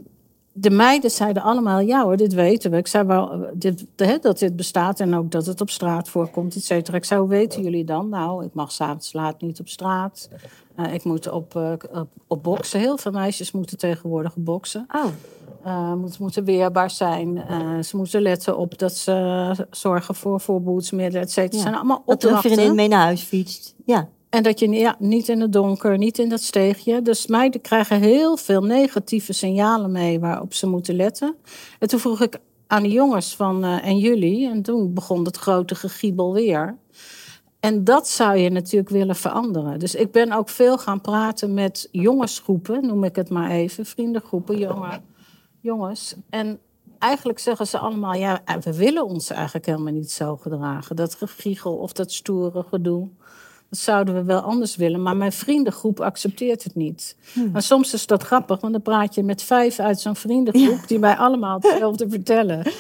de 0.52 0.70
meiden 0.70 1.12
zeiden 1.12 1.44
allemaal, 1.44 1.80
ja 1.80 2.04
hoor, 2.04 2.18
dit 2.18 2.34
weten 2.34 2.72
we. 2.72 2.78
Ik 2.78 2.88
zei 2.88 3.08
wel, 3.08 3.48
dit, 3.54 3.86
hè, 3.96 4.18
dat 4.18 4.40
dit 4.40 4.56
bestaat 4.56 5.00
en 5.00 5.16
ook 5.16 5.32
dat 5.32 5.46
het 5.46 5.62
op 5.62 5.70
straat 5.70 6.10
voorkomt, 6.10 6.56
et 6.56 6.64
cetera. 6.64 6.98
Ik 6.98 7.06
zei, 7.06 7.20
hoe 7.20 7.30
weten 7.30 7.64
jullie 7.64 7.84
dan? 7.84 8.10
Nou, 8.10 8.46
ik 8.46 8.54
mag 8.54 8.72
s'avonds 8.72 9.14
laat 9.14 9.42
niet 9.42 9.60
op 9.60 9.68
straat. 9.68 10.30
Uh, 10.80 10.94
ik 10.94 11.04
moet 11.04 11.30
op, 11.32 11.56
uh, 11.56 11.72
op, 11.92 12.08
op, 12.28 12.44
boksen. 12.44 12.80
Heel 12.80 12.98
veel 12.98 13.12
meisjes 13.12 13.52
moeten 13.52 13.78
tegenwoordig 13.78 14.36
boksen. 14.38 14.88
Oh. 14.96 15.06
Uh, 15.66 15.94
moeten, 15.94 16.18
moeten 16.24 16.44
weerbaar 16.44 16.90
zijn. 16.90 17.44
ze 17.84 17.98
moeten 17.98 18.22
letten 18.22 18.58
op 18.58 18.78
dat 18.78 18.96
ze 18.96 19.68
zorgen 19.72 20.16
voor 20.16 20.40
voorboedsmiddelen, 20.40 21.22
et 21.22 21.32
cetera. 21.32 21.58
Ja. 21.58 21.62
zijn 21.62 21.76
allemaal 21.76 22.04
opdrachten. 22.06 22.30
Dat 22.30 22.44
een 22.44 22.52
vriendin 22.52 22.76
mee 22.76 22.88
naar 22.88 23.04
huis 23.04 23.22
fietst. 23.22 23.76
Ja. 23.86 24.08
En 24.30 24.44
dat 24.44 24.60
je 24.60 24.96
niet 25.00 25.30
in 25.30 25.42
het 25.42 25.54
donker, 25.54 25.98
niet 25.98 26.20
in 26.20 26.30
dat 26.30 26.42
steegje. 26.42 27.02
Dus 27.02 27.28
meiden 27.28 27.62
krijgen 27.62 28.02
heel 28.02 28.38
veel 28.38 28.64
negatieve 28.64 29.34
signalen 29.34 29.92
mee 29.92 30.20
waarop 30.20 30.54
ze 30.54 30.68
moeten 30.68 30.96
letten. 30.96 31.36
En 31.80 31.88
toen 31.88 32.00
vroeg 32.00 32.22
ik 32.22 32.40
aan 32.68 32.84
de 32.84 32.90
jongens 32.90 33.36
van 33.36 33.66
uh, 33.66 33.86
en 33.86 33.98
jullie. 33.98 34.50
En 34.50 34.62
toen 34.62 34.94
begon 34.94 35.26
het 35.26 35.38
grote 35.38 35.76
gegiebel 35.76 36.34
weer. 36.34 36.78
En 37.60 37.84
dat 37.84 38.08
zou 38.08 38.38
je 38.38 38.50
natuurlijk 38.50 38.90
willen 38.90 39.16
veranderen. 39.16 39.80
Dus 39.80 39.96
ik 39.96 40.12
ben 40.12 40.32
ook 40.32 40.50
veel 40.50 40.78
gaan 40.78 41.02
praten 41.02 41.54
met 41.54 41.88
jongensgroepen, 41.92 42.86
noem 42.86 43.04
ik 43.04 43.16
het 43.16 43.30
maar 43.30 43.50
even, 43.52 43.86
vriendengroepen, 43.86 44.58
jonge 44.58 45.00
jongens. 45.62 46.16
En 46.30 46.60
eigenlijk 47.00 47.40
zeggen 47.40 47.68
ze 47.68 47.78
allemaal, 47.78 48.14
ja, 48.14 48.42
we 48.62 48.76
willen 48.76 49.06
ons 49.06 49.30
eigenlijk 49.30 49.66
helemaal 49.66 49.94
niet 49.94 50.12
zo 50.12 50.38
gedragen. 50.38 50.96
Dat 50.96 51.16
gegiegel 51.16 51.76
of 51.76 51.94
dat 51.94 52.12
stoere 52.12 52.64
gedoe. 52.64 53.10
Dat 53.70 53.80
zouden 53.80 54.14
we 54.14 54.24
wel 54.24 54.40
anders 54.40 54.76
willen, 54.76 55.02
maar 55.02 55.18
mijn 55.18 55.32
vriendengroep 55.32 56.00
accepteert 56.00 56.64
het 56.64 56.76
niet. 56.76 57.16
Hmm. 57.34 57.52
Maar 57.52 57.62
soms 57.62 57.94
is 57.94 58.08
dat 58.08 58.24
grappig, 58.24 58.62
want 58.62 58.74
dan 58.74 58.82
praat 58.82 59.16
je 59.16 59.24
met 59.24 59.44
vijf 59.44 59.80
uit 59.80 60.00
zo'n 60.00 60.16
vriendengroep 60.16 60.88
die 60.88 61.00
mij 61.00 61.16
allemaal 61.16 61.60
hetzelfde 61.62 62.10
vertellen. 62.16 62.72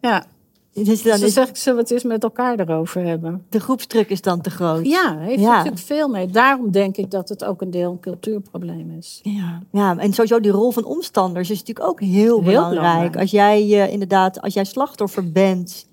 Ja. 0.00 0.24
Dus 0.72 1.02
dan, 1.02 1.20
dus 1.20 1.32
zeg 1.32 1.48
ik 1.48 1.56
ze 1.56 1.74
wat 1.74 1.90
is 1.90 2.02
met 2.02 2.22
elkaar 2.22 2.58
erover 2.58 3.04
hebben. 3.04 3.46
De 3.48 3.60
groepsdruk 3.60 4.08
is 4.08 4.20
dan 4.20 4.40
te 4.40 4.50
groot. 4.50 4.86
Ja, 4.86 5.18
heeft 5.18 5.40
ja. 5.40 5.56
natuurlijk 5.56 5.82
veel 5.82 6.08
mee. 6.08 6.26
Daarom 6.26 6.70
denk 6.70 6.96
ik 6.96 7.10
dat 7.10 7.28
het 7.28 7.44
ook 7.44 7.62
een 7.62 7.70
deel 7.70 7.90
een 7.90 8.00
cultuurprobleem 8.00 8.90
is. 8.90 9.20
Ja, 9.22 9.62
ja 9.72 9.98
en 9.98 10.12
sowieso 10.12 10.40
die 10.40 10.50
rol 10.50 10.70
van 10.70 10.84
omstanders 10.84 11.50
is 11.50 11.58
natuurlijk 11.58 11.88
ook 11.88 12.00
heel, 12.00 12.42
belangrijk. 12.42 13.16
Als 13.16 13.30
jij 13.30 13.64
uh, 13.64 13.92
inderdaad, 13.92 14.40
als 14.40 14.54
jij 14.54 14.64
slachtoffer 14.64 15.32
bent 15.32 15.86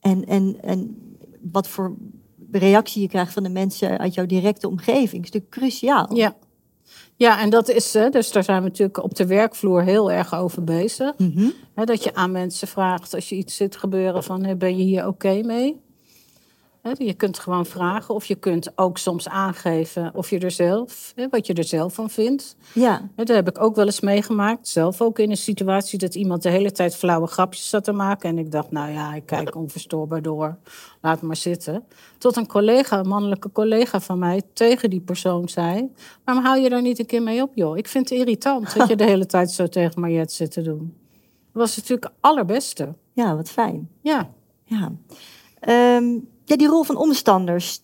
en, 0.00 0.26
en, 0.26 0.56
en 0.60 0.96
wat 1.52 1.68
voor 1.68 1.94
reactie 2.50 3.02
je 3.02 3.08
krijgt 3.08 3.32
van 3.32 3.42
de 3.42 3.48
mensen 3.48 3.98
uit 3.98 4.14
jouw 4.14 4.26
directe 4.26 4.68
omgeving. 4.68 5.24
is 5.24 5.30
natuurlijk 5.30 5.50
cruciaal. 5.50 6.16
Ja. 6.16 6.36
Ja, 7.16 7.40
en 7.40 7.50
dat 7.50 7.68
is, 7.68 7.90
dus 7.90 8.32
daar 8.32 8.44
zijn 8.44 8.62
we 8.62 8.68
natuurlijk 8.68 9.02
op 9.02 9.14
de 9.14 9.26
werkvloer 9.26 9.82
heel 9.82 10.12
erg 10.12 10.34
over 10.34 10.64
bezig. 10.64 11.12
Mm 11.16 11.52
dat 11.86 12.04
je 12.04 12.14
aan 12.14 12.30
mensen 12.30 12.68
vraagt 12.68 13.14
als 13.14 13.28
je 13.28 13.34
iets 13.34 13.56
zit 13.56 13.76
gebeuren 13.76 14.24
van 14.24 14.58
ben 14.58 14.76
je 14.76 14.84
hier 14.84 15.06
oké 15.06 15.42
mee? 15.42 15.80
Je 16.98 17.14
kunt 17.14 17.38
gewoon 17.38 17.66
vragen 17.66 18.14
of 18.14 18.24
je 18.24 18.34
kunt 18.34 18.72
ook 18.74 18.98
soms 18.98 19.28
aangeven 19.28 20.14
of 20.14 20.30
je 20.30 20.38
er 20.38 20.50
zelf, 20.50 21.14
wat 21.30 21.46
je 21.46 21.54
er 21.54 21.64
zelf 21.64 21.94
van 21.94 22.10
vindt. 22.10 22.56
Ja. 22.74 23.08
Dat 23.16 23.28
heb 23.28 23.48
ik 23.48 23.60
ook 23.60 23.76
wel 23.76 23.84
eens 23.84 24.00
meegemaakt. 24.00 24.68
Zelf 24.68 25.00
ook 25.00 25.18
in 25.18 25.30
een 25.30 25.36
situatie 25.36 25.98
dat 25.98 26.14
iemand 26.14 26.42
de 26.42 26.48
hele 26.48 26.72
tijd 26.72 26.96
flauwe 26.96 27.26
grapjes 27.26 27.68
zat 27.68 27.84
te 27.84 27.92
maken. 27.92 28.30
En 28.30 28.38
ik 28.38 28.50
dacht, 28.50 28.70
nou 28.70 28.92
ja, 28.92 29.14
ik 29.14 29.26
kijk 29.26 29.54
onverstoorbaar 29.54 30.22
door. 30.22 30.56
Laat 31.00 31.22
maar 31.22 31.36
zitten. 31.36 31.84
Tot 32.18 32.36
een 32.36 32.46
collega, 32.46 32.98
een 32.98 33.08
mannelijke 33.08 33.52
collega 33.52 34.00
van 34.00 34.18
mij, 34.18 34.42
tegen 34.52 34.90
die 34.90 35.00
persoon 35.00 35.48
zei: 35.48 35.92
Waarom 36.24 36.44
hou 36.44 36.60
je 36.60 36.68
daar 36.68 36.82
niet 36.82 36.98
een 36.98 37.06
keer 37.06 37.22
mee 37.22 37.42
op, 37.42 37.50
joh? 37.54 37.76
Ik 37.76 37.88
vind 37.88 38.08
het 38.08 38.18
irritant 38.18 38.76
dat 38.76 38.88
je 38.88 38.96
de 38.96 39.04
hele 39.04 39.26
tijd 39.36 39.50
zo 39.50 39.66
tegen 39.66 40.00
Mariette 40.00 40.34
zit 40.34 40.50
te 40.50 40.62
doen. 40.62 40.96
Dat 41.52 41.62
was 41.62 41.76
natuurlijk 41.76 42.04
het 42.04 42.14
allerbeste. 42.20 42.94
Ja, 43.12 43.36
wat 43.36 43.50
fijn. 43.50 43.88
Ja. 44.00 44.30
Ja. 44.64 44.92
Um, 45.96 46.28
ja, 46.48 46.56
die 46.56 46.68
rol 46.68 46.82
van 46.82 46.96
omstanders. 46.96 47.80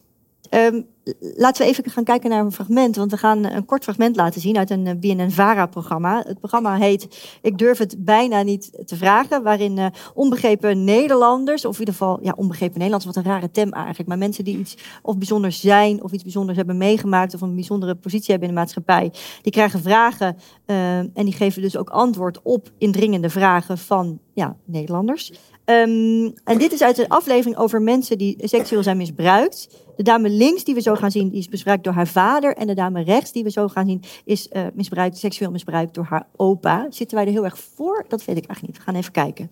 Um, 0.50 0.86
laten 1.20 1.62
we 1.62 1.68
even 1.68 1.90
gaan 1.90 2.04
kijken 2.04 2.30
naar 2.30 2.44
een 2.44 2.52
fragment. 2.52 2.96
Want 2.96 3.10
we 3.10 3.16
gaan 3.16 3.44
een 3.44 3.64
kort 3.64 3.82
fragment 3.82 4.16
laten 4.16 4.40
zien 4.40 4.58
uit 4.58 4.70
een 4.70 4.86
eh, 4.86 4.94
BNN-VARA-programma. 4.94 6.22
Het 6.26 6.38
programma 6.38 6.76
heet 6.76 7.38
Ik 7.42 7.58
durf 7.58 7.78
het 7.78 8.04
bijna 8.04 8.42
niet 8.42 8.82
te 8.86 8.96
vragen. 8.96 9.42
Waarin 9.42 9.76
uh, 9.76 9.86
onbegrepen 10.14 10.84
Nederlanders, 10.84 11.64
of 11.64 11.72
in 11.72 11.78
ieder 11.78 11.94
geval 11.94 12.18
ja, 12.22 12.32
onbegrepen 12.36 12.78
Nederlanders, 12.78 13.14
wat 13.14 13.24
een 13.24 13.30
rare 13.30 13.50
tem 13.50 13.72
eigenlijk. 13.72 14.08
Maar 14.08 14.18
mensen 14.18 14.44
die 14.44 14.58
iets 14.58 14.76
of 15.02 15.18
bijzonders 15.18 15.60
zijn, 15.60 16.02
of 16.02 16.12
iets 16.12 16.22
bijzonders 16.22 16.56
hebben 16.56 16.76
meegemaakt, 16.76 17.34
of 17.34 17.40
een 17.40 17.54
bijzondere 17.54 17.94
positie 17.94 18.30
hebben 18.30 18.48
in 18.48 18.54
de 18.54 18.60
maatschappij. 18.60 19.12
Die 19.42 19.52
krijgen 19.52 19.82
vragen 19.82 20.36
uh, 20.66 20.98
en 20.98 21.10
die 21.14 21.32
geven 21.32 21.62
dus 21.62 21.76
ook 21.76 21.90
antwoord 21.90 22.40
op 22.42 22.70
indringende 22.78 23.30
vragen 23.30 23.78
van 23.78 24.18
ja, 24.34 24.56
Nederlanders. 24.64 25.32
Um, 25.66 26.32
en 26.44 26.58
dit 26.58 26.72
is 26.72 26.82
uit 26.82 26.98
een 26.98 27.08
aflevering 27.08 27.56
over 27.56 27.82
mensen 27.82 28.18
die 28.18 28.36
seksueel 28.38 28.82
zijn 28.82 28.96
misbruikt. 28.96 29.68
De 29.96 30.02
dame 30.02 30.28
links 30.28 30.64
die 30.64 30.74
we 30.74 30.80
zo 30.80 30.94
gaan 30.94 31.10
zien, 31.10 31.28
die 31.28 31.38
is 31.38 31.48
misbruikt 31.48 31.84
door 31.84 31.92
haar 31.92 32.06
vader. 32.06 32.56
En 32.56 32.66
de 32.66 32.74
dame 32.74 33.02
rechts 33.02 33.32
die 33.32 33.44
we 33.44 33.50
zo 33.50 33.68
gaan 33.68 33.86
zien, 33.86 34.02
is 34.24 34.48
uh, 34.52 34.66
misbruikt, 34.74 35.18
seksueel 35.18 35.50
misbruikt 35.50 35.94
door 35.94 36.06
haar 36.08 36.26
opa. 36.36 36.86
Zitten 36.90 37.16
wij 37.16 37.26
er 37.26 37.32
heel 37.32 37.44
erg 37.44 37.58
voor? 37.74 38.04
Dat 38.08 38.24
weet 38.24 38.36
ik 38.36 38.46
eigenlijk 38.46 38.62
niet. 38.62 38.76
We 38.76 38.82
gaan 38.82 39.00
even 39.00 39.12
kijken. 39.12 39.50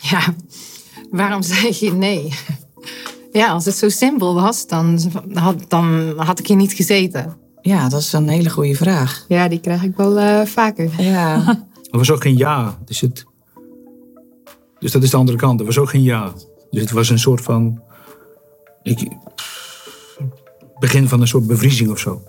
Ja, 0.00 0.34
waarom 1.10 1.42
zeg 1.42 1.78
je 1.78 1.92
nee? 1.92 2.32
Ja, 3.32 3.48
als 3.48 3.64
het 3.64 3.76
zo 3.76 3.88
simpel 3.88 4.34
was, 4.34 4.66
dan 4.66 5.00
had, 5.32 5.64
dan 5.68 6.14
had 6.16 6.38
ik 6.38 6.46
hier 6.46 6.56
niet 6.56 6.72
gezeten. 6.72 7.36
Ja, 7.60 7.88
dat 7.88 8.00
is 8.00 8.12
een 8.12 8.28
hele 8.28 8.50
goede 8.50 8.74
vraag. 8.74 9.24
Ja, 9.28 9.48
die 9.48 9.60
krijg 9.60 9.82
ik 9.82 9.96
wel 9.96 10.18
uh, 10.18 10.44
vaker. 10.44 11.02
Ja. 11.02 11.42
Er 11.90 11.98
was 11.98 12.10
ook 12.10 12.22
geen 12.22 12.36
ja. 12.36 12.78
Dus 12.84 13.00
het, 13.00 13.24
dus 14.78 14.92
dat 14.92 15.02
is 15.02 15.10
de 15.10 15.16
andere 15.16 15.38
kant. 15.38 15.60
Er 15.60 15.66
was 15.66 15.78
ook 15.78 15.90
geen 15.90 16.02
ja. 16.02 16.32
Dus 16.70 16.80
het 16.80 16.90
was 16.90 17.08
een 17.08 17.18
soort 17.18 17.40
van. 17.40 17.82
Ik, 18.82 19.08
begin 20.78 21.08
van 21.08 21.20
een 21.20 21.28
soort 21.28 21.46
bevriezing 21.46 21.90
of 21.90 21.98
zo. 21.98 22.22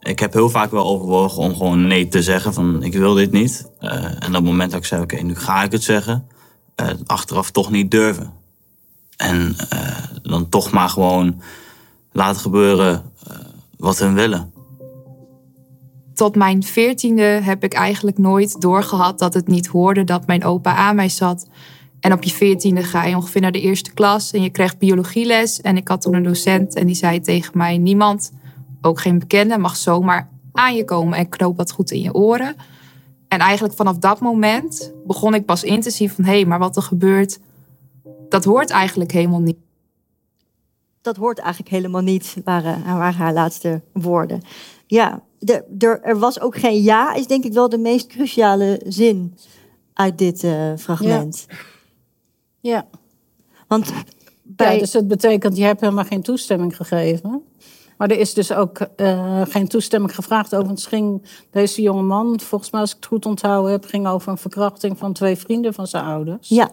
Ik 0.00 0.18
heb 0.18 0.32
heel 0.32 0.50
vaak 0.50 0.70
wel 0.70 0.86
overwogen 0.86 1.42
om 1.42 1.54
gewoon 1.56 1.86
nee 1.86 2.08
te 2.08 2.22
zeggen 2.22 2.54
van 2.54 2.82
ik 2.82 2.92
wil 2.92 3.14
dit 3.14 3.32
niet. 3.32 3.70
Uh, 3.80 4.04
en 4.04 4.26
op 4.26 4.32
het 4.32 4.44
moment 4.44 4.70
dat 4.70 4.80
ik 4.80 4.86
zei 4.86 5.02
oké, 5.02 5.16
nu 5.16 5.34
ga 5.34 5.62
ik 5.62 5.72
het 5.72 5.82
zeggen. 5.82 6.28
Uh, 6.80 6.88
achteraf 7.06 7.50
toch 7.50 7.70
niet 7.70 7.90
durven. 7.90 8.32
En 9.16 9.56
uh, 9.74 10.04
dan 10.22 10.48
toch 10.48 10.70
maar 10.70 10.88
gewoon 10.88 11.40
laten 12.12 12.40
gebeuren 12.40 13.02
wat 13.76 13.98
hun 13.98 14.14
willen. 14.14 14.52
Tot 16.14 16.36
mijn 16.36 16.62
veertiende 16.62 17.22
heb 17.22 17.64
ik 17.64 17.72
eigenlijk 17.74 18.18
nooit 18.18 18.60
doorgehad 18.60 19.18
dat 19.18 19.34
het 19.34 19.48
niet 19.48 19.66
hoorde 19.66 20.04
dat 20.04 20.26
mijn 20.26 20.44
opa 20.44 20.74
aan 20.74 20.96
mij 20.96 21.08
zat. 21.08 21.46
En 22.06 22.12
op 22.12 22.22
je 22.22 22.30
veertiende 22.30 22.82
ga 22.82 23.04
je 23.04 23.16
ongeveer 23.16 23.40
naar 23.40 23.52
de 23.52 23.60
eerste 23.60 23.92
klas 23.92 24.32
en 24.32 24.42
je 24.42 24.50
krijgt 24.50 24.78
biologieles. 24.78 25.60
En 25.60 25.76
ik 25.76 25.88
had 25.88 26.00
toen 26.00 26.14
een 26.14 26.22
docent 26.22 26.74
en 26.74 26.86
die 26.86 26.94
zei 26.94 27.20
tegen 27.20 27.58
mij: 27.58 27.78
Niemand, 27.78 28.32
ook 28.80 29.00
geen 29.00 29.18
bekende, 29.18 29.58
mag 29.58 29.76
zomaar 29.76 30.30
aan 30.52 30.74
je 30.74 30.84
komen 30.84 31.18
en 31.18 31.28
knoop 31.28 31.56
dat 31.56 31.70
goed 31.70 31.90
in 31.90 32.00
je 32.00 32.14
oren. 32.14 32.56
En 33.28 33.38
eigenlijk 33.38 33.74
vanaf 33.74 33.96
dat 33.98 34.20
moment 34.20 34.92
begon 35.06 35.34
ik 35.34 35.44
pas 35.44 35.64
in 35.64 35.80
te 35.80 35.90
zien 35.90 36.10
van 36.10 36.24
hé, 36.24 36.32
hey, 36.32 36.44
maar 36.44 36.58
wat 36.58 36.76
er 36.76 36.82
gebeurt, 36.82 37.38
dat 38.28 38.44
hoort 38.44 38.70
eigenlijk 38.70 39.12
helemaal 39.12 39.40
niet. 39.40 39.58
Dat 41.00 41.16
hoort 41.16 41.38
eigenlijk 41.38 41.70
helemaal 41.70 42.02
niet, 42.02 42.36
waren, 42.44 42.84
waren 42.84 43.18
haar 43.18 43.32
laatste 43.32 43.82
woorden. 43.92 44.42
Ja, 44.86 45.22
de, 45.38 45.98
er 46.02 46.18
was 46.18 46.40
ook 46.40 46.56
geen 46.56 46.82
ja, 46.82 47.14
is 47.14 47.26
denk 47.26 47.44
ik 47.44 47.52
wel 47.52 47.68
de 47.68 47.78
meest 47.78 48.06
cruciale 48.06 48.80
zin 48.86 49.36
uit 49.92 50.18
dit 50.18 50.42
uh, 50.42 50.72
fragment. 50.76 51.46
Ja. 51.48 51.74
Ja. 52.66 52.86
Want 53.68 53.92
bij... 54.42 54.74
Ja, 54.74 54.80
dus 54.80 54.92
het 54.92 55.08
betekent, 55.08 55.56
je 55.56 55.64
hebt 55.64 55.80
helemaal 55.80 56.04
geen 56.04 56.22
toestemming 56.22 56.76
gegeven. 56.76 57.42
Maar 57.96 58.10
er 58.10 58.18
is 58.18 58.34
dus 58.34 58.52
ook 58.52 58.78
uh, 58.96 59.42
geen 59.48 59.68
toestemming 59.68 60.14
gevraagd. 60.14 60.54
Overigens 60.54 60.86
ging 60.86 61.22
deze 61.50 61.82
jonge 61.82 62.02
man, 62.02 62.40
volgens 62.40 62.70
mij 62.70 62.80
als 62.80 62.90
ik 62.90 62.96
het 62.96 63.06
goed 63.06 63.26
onthouden 63.26 63.70
heb, 63.70 63.84
ging 63.84 64.06
over 64.06 64.30
een 64.30 64.38
verkrachting 64.38 64.98
van 64.98 65.12
twee 65.12 65.36
vrienden 65.36 65.74
van 65.74 65.86
zijn 65.86 66.04
ouders. 66.04 66.48
Ja. 66.48 66.70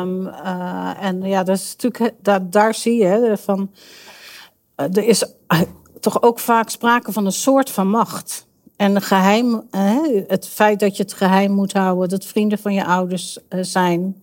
Um, 0.00 0.26
uh, 0.26 1.04
en 1.04 1.22
ja, 1.22 1.42
dat 1.42 1.56
is 1.56 1.76
natuurlijk, 1.78 2.14
daar, 2.22 2.50
daar 2.50 2.74
zie 2.74 2.96
je 3.02 3.36
van. 3.40 3.70
Er 4.74 5.04
is 5.04 5.24
toch 6.00 6.22
ook 6.22 6.38
vaak 6.38 6.68
sprake 6.68 7.12
van 7.12 7.26
een 7.26 7.32
soort 7.32 7.70
van 7.70 7.88
macht. 7.88 8.46
En 8.76 9.02
geheim, 9.02 9.62
het 10.26 10.48
feit 10.48 10.80
dat 10.80 10.96
je 10.96 11.02
het 11.02 11.12
geheim 11.12 11.52
moet 11.52 11.72
houden, 11.72 12.08
dat 12.08 12.24
vrienden 12.24 12.58
van 12.58 12.74
je 12.74 12.84
ouders 12.84 13.38
zijn 13.48 14.22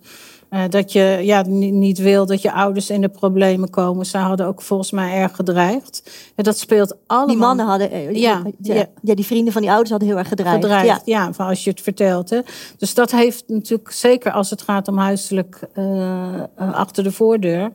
Eh, 0.56 0.64
dat 0.70 0.92
je 0.92 1.20
ja, 1.22 1.44
ni- 1.48 1.72
niet 1.72 1.98
wil 1.98 2.26
dat 2.26 2.42
je 2.42 2.52
ouders 2.52 2.90
in 2.90 3.02
de 3.02 3.10
problemen 3.10 3.70
komen. 3.70 4.06
Zij 4.06 4.22
hadden 4.22 4.46
ook 4.48 4.62
volgens 4.62 4.92
mij 4.92 5.14
erg 5.14 5.36
gedreigd. 5.36 6.12
En 6.36 6.44
dat 6.44 6.58
speelt 6.58 6.96
allemaal. 7.08 7.28
Die 7.28 7.38
mannen 7.38 7.66
hadden, 7.66 7.92
eh, 7.92 8.12
Ja, 8.16 8.44
ja, 8.62 8.74
ja. 8.76 8.86
ja, 9.02 9.16
die 9.16 9.26
vrienden 9.26 9.54
van 9.54 9.62
die 9.62 9.70
ouders 9.72 9.90
hadden 9.90 10.08
heel 10.10 10.18
erg 10.18 10.28
gedreigd. 10.28 10.56
gedreigd. 10.56 10.86
Ja. 10.88 11.02
Ja, 11.26 11.34
van 11.34 11.48
als 11.48 11.64
je 11.64 11.70
het 11.70 11.82
vertelt. 11.82 12.30
Hè. 12.30 12.40
Dus 12.78 12.94
dat 12.94 13.12
heeft 13.12 13.44
natuurlijk, 13.48 13.92
zeker 13.92 14.32
als 14.32 14.50
het 14.50 14.62
gaat 14.62 14.88
om 14.88 14.98
huiselijk 14.98 15.60
eh, 15.74 16.42
achter 16.56 17.04
de 17.04 17.12
voordeur. 17.12 17.72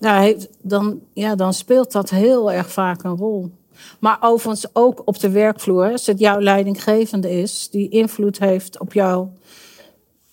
Nou, 0.00 0.22
heeft, 0.22 0.48
dan, 0.62 0.98
ja, 1.12 1.34
dan 1.34 1.54
speelt 1.54 1.92
dat 1.92 2.10
heel 2.10 2.52
erg 2.52 2.72
vaak 2.72 3.02
een 3.02 3.16
rol. 3.16 3.50
Maar 3.98 4.18
overigens 4.20 4.66
ook 4.72 5.02
op 5.04 5.18
de 5.20 5.30
werkvloer, 5.30 5.92
als 5.92 6.06
het 6.06 6.18
jouw 6.18 6.40
leidinggevende 6.40 7.30
is, 7.30 7.68
die 7.70 7.88
invloed 7.88 8.38
heeft 8.38 8.80
op 8.80 8.92
jouw 8.92 9.32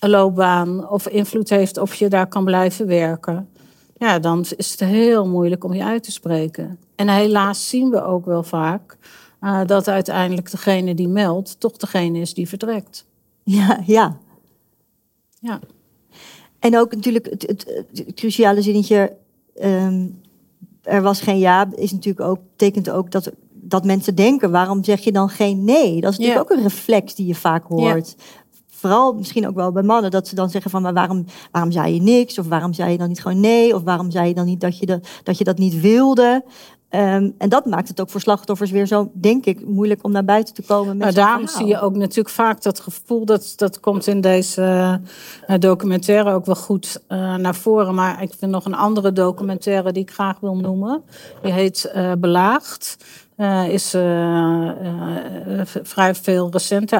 loopbaan 0.09 0.89
of 0.89 1.07
invloed 1.07 1.49
heeft 1.49 1.77
of 1.77 1.95
je 1.95 2.07
daar 2.07 2.27
kan 2.27 2.45
blijven 2.45 2.87
werken. 2.87 3.49
Ja, 3.97 4.19
dan 4.19 4.45
is 4.57 4.71
het 4.71 4.79
heel 4.79 5.27
moeilijk 5.27 5.63
om 5.63 5.73
je 5.73 5.83
uit 5.83 6.03
te 6.03 6.11
spreken. 6.11 6.77
En 6.95 7.09
helaas 7.09 7.69
zien 7.69 7.89
we 7.89 8.03
ook 8.03 8.25
wel 8.25 8.43
vaak 8.43 8.97
eh, 9.39 9.61
dat 9.65 9.87
uiteindelijk 9.87 10.51
degene 10.51 10.93
die 10.95 11.07
meldt 11.07 11.59
toch 11.59 11.77
degene 11.77 12.19
is 12.19 12.33
die 12.33 12.47
vertrekt. 12.49 13.05
Ja, 13.43 13.79
ja. 13.85 14.17
Ja. 15.39 15.59
En 16.59 16.77
ook 16.77 16.95
natuurlijk 16.95 17.29
het, 17.29 17.41
het, 17.47 17.83
het 17.93 18.13
cruciale 18.13 18.61
zinnetje. 18.61 19.15
ehm, 19.55 20.05
er 20.81 21.01
was 21.01 21.21
geen 21.21 21.39
ja, 21.39 21.67
is 21.75 21.91
natuurlijk 21.91 22.27
ook, 22.27 22.39
betekent 22.49 22.89
ook 22.89 23.11
dat, 23.11 23.31
dat 23.51 23.85
mensen 23.85 24.15
denken: 24.15 24.51
waarom 24.51 24.83
zeg 24.83 24.99
je 24.99 25.11
dan 25.11 25.29
geen 25.29 25.63
nee? 25.63 26.01
Dat 26.01 26.11
is 26.11 26.17
natuurlijk 26.17 26.49
Ja. 26.49 26.55
ook 26.55 26.59
een 26.59 26.63
reflex 26.69 27.15
die 27.15 27.25
je 27.27 27.35
vaak 27.35 27.63
hoort. 27.67 28.15
Vooral 28.85 29.13
misschien 29.13 29.47
ook 29.47 29.55
wel 29.55 29.71
bij 29.71 29.83
mannen, 29.83 30.11
dat 30.11 30.27
ze 30.27 30.35
dan 30.35 30.49
zeggen 30.49 30.71
van, 30.71 30.81
maar 30.81 30.93
waarom, 30.93 31.25
waarom 31.51 31.71
zei 31.71 31.93
je 31.93 32.01
niks? 32.01 32.39
Of 32.39 32.47
waarom 32.47 32.73
zei 32.73 32.91
je 32.91 32.97
dan 32.97 33.07
niet 33.07 33.21
gewoon 33.21 33.39
nee? 33.39 33.75
Of 33.75 33.83
waarom 33.83 34.11
zei 34.11 34.27
je 34.27 34.33
dan 34.33 34.45
niet 34.45 34.61
dat 34.61 34.79
je, 34.79 34.85
de, 34.85 34.99
dat, 35.23 35.37
je 35.37 35.43
dat 35.43 35.57
niet 35.57 35.81
wilde? 35.81 36.43
Ehm, 36.95 37.29
en 37.37 37.49
dat 37.49 37.65
maakt 37.65 37.87
het 37.87 38.01
ook 38.01 38.09
voor 38.09 38.21
slachtoffers 38.21 38.71
weer 38.71 38.85
zo, 38.87 39.11
denk 39.13 39.45
ik, 39.45 39.65
moeilijk 39.65 40.03
om 40.03 40.11
naar 40.11 40.25
buiten 40.25 40.53
te 40.53 40.61
komen. 40.61 40.97
Met 40.97 41.05
Maar 41.05 41.13
daarom 41.13 41.47
verhaal. 41.47 41.65
zie 41.65 41.75
je 41.75 41.81
ook 41.81 41.95
natuurlijk 41.95 42.35
vaak 42.35 42.61
dat 42.61 42.79
gevoel, 42.79 43.25
dat, 43.25 43.53
dat 43.55 43.79
komt 43.79 44.07
in 44.07 44.21
deze 44.21 44.99
eh, 45.47 45.59
documentaire 45.59 46.33
ook 46.33 46.45
wel 46.45 46.55
goed 46.55 47.01
eh, 47.07 47.35
naar 47.35 47.55
voren. 47.55 47.95
Maar 47.95 48.21
ik 48.21 48.33
vind 48.37 48.51
nog 48.51 48.65
een 48.65 48.75
andere 48.75 49.13
documentaire 49.13 49.91
die 49.91 50.01
ik 50.01 50.11
graag 50.11 50.39
wil 50.39 50.55
noemen. 50.55 51.03
Die 51.41 51.51
heet 51.51 51.85
eh, 51.85 52.11
Belaagd. 52.17 52.97
Is 53.69 53.89
vrij 55.83 56.15
veel 56.15 56.49
recenter 56.51 56.99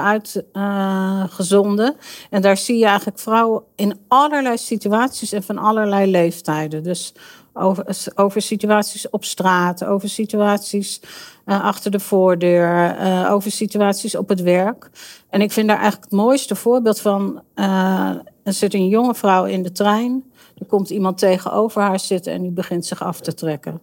uitgezonden. 0.54 1.96
en 2.30 2.42
daar 2.42 2.58
zie 2.58 2.78
je 2.78 2.86
eigenlijk 2.86 3.20
vrouwen 3.20 3.64
in 3.76 4.00
allerlei 4.08 4.58
situaties 4.58 5.32
en 5.32 5.44
van 5.44 5.58
allerlei 5.58 6.12
leeftijden. 6.12 6.84
Dus 6.84 7.14
over, 7.56 7.86
over 8.16 8.42
situaties 8.42 9.10
op 9.10 9.24
straat, 9.24 9.84
over 9.86 10.10
situaties 10.10 11.02
eh, 11.46 11.64
achter 11.64 11.92
de 11.92 12.00
voordeur, 12.00 12.96
eh, 12.98 13.32
over 13.32 13.52
situaties 13.52 14.16
op 14.16 14.30
het 14.30 14.42
werk. 14.42 14.90
En 15.30 15.42
ik 15.42 15.52
vind 15.52 15.68
daar 15.68 15.80
eigenlijk 15.80 16.12
het 16.12 16.20
mooiste 16.20 16.56
voorbeeld 16.56 17.02
van. 17.02 17.42
eh, 17.54 18.16
er 18.44 18.54
zit 18.54 18.74
een 18.74 18.88
jonge 18.88 19.16
vrouw 19.16 19.46
in 19.46 19.64
de 19.64 19.72
trein. 19.72 20.24
Er 20.58 20.66
komt 20.66 20.90
iemand 20.90 21.18
tegenover 21.18 21.82
haar 21.82 22.00
zitten 22.00 22.34
en 22.34 22.42
die 22.42 22.52
begint 22.52 22.86
zich 22.86 23.04
af 23.04 23.20
te 23.20 23.34
trekken. 23.34 23.82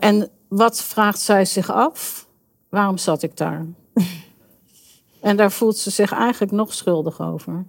En 0.00 0.30
wat 0.48 0.82
vraagt 0.82 1.20
zij 1.20 1.44
zich 1.44 1.70
af? 1.70 2.28
Waarom 2.68 2.98
zat 2.98 3.22
ik 3.22 3.36
daar? 3.36 3.66
en 5.20 5.36
daar 5.36 5.52
voelt 5.52 5.76
ze 5.76 5.90
zich 5.90 6.12
eigenlijk 6.12 6.52
nog 6.52 6.74
schuldig 6.74 7.20
over. 7.20 7.64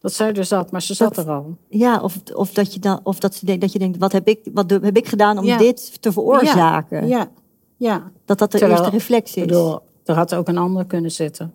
Dat 0.00 0.12
zij 0.12 0.32
er 0.32 0.44
zat, 0.44 0.70
maar 0.70 0.82
ze 0.82 0.94
zat 0.94 1.14
Dat- 1.14 1.24
er 1.26 1.30
al. 1.32 1.56
Ja, 1.68 2.00
of, 2.00 2.16
of, 2.34 2.52
dat, 2.52 2.74
je 2.74 2.80
dan, 2.80 3.00
of 3.02 3.18
dat, 3.18 3.34
ze 3.34 3.44
denkt, 3.46 3.60
dat 3.60 3.72
je 3.72 3.78
denkt, 3.78 3.98
wat 3.98 4.12
heb 4.12 4.28
ik, 4.28 4.38
wat 4.52 4.70
heb 4.70 4.96
ik 4.96 5.08
gedaan 5.08 5.38
om 5.38 5.44
Ja. 5.44 5.56
dit 5.58 6.02
te 6.02 6.12
veroorzaken? 6.12 7.08
Ja, 7.08 7.28
ja. 7.76 8.10
Dat 8.24 8.38
dat 8.38 8.52
de 8.52 8.58
Terwijl- 8.58 8.78
eerste 8.80 8.96
reflex 8.96 9.34
is. 9.34 9.44
Bedoel, 9.44 9.80
er 10.04 10.14
had 10.14 10.34
ook 10.34 10.48
een 10.48 10.58
ander 10.58 10.84
kunnen 10.86 11.10
zitten. 11.10 11.52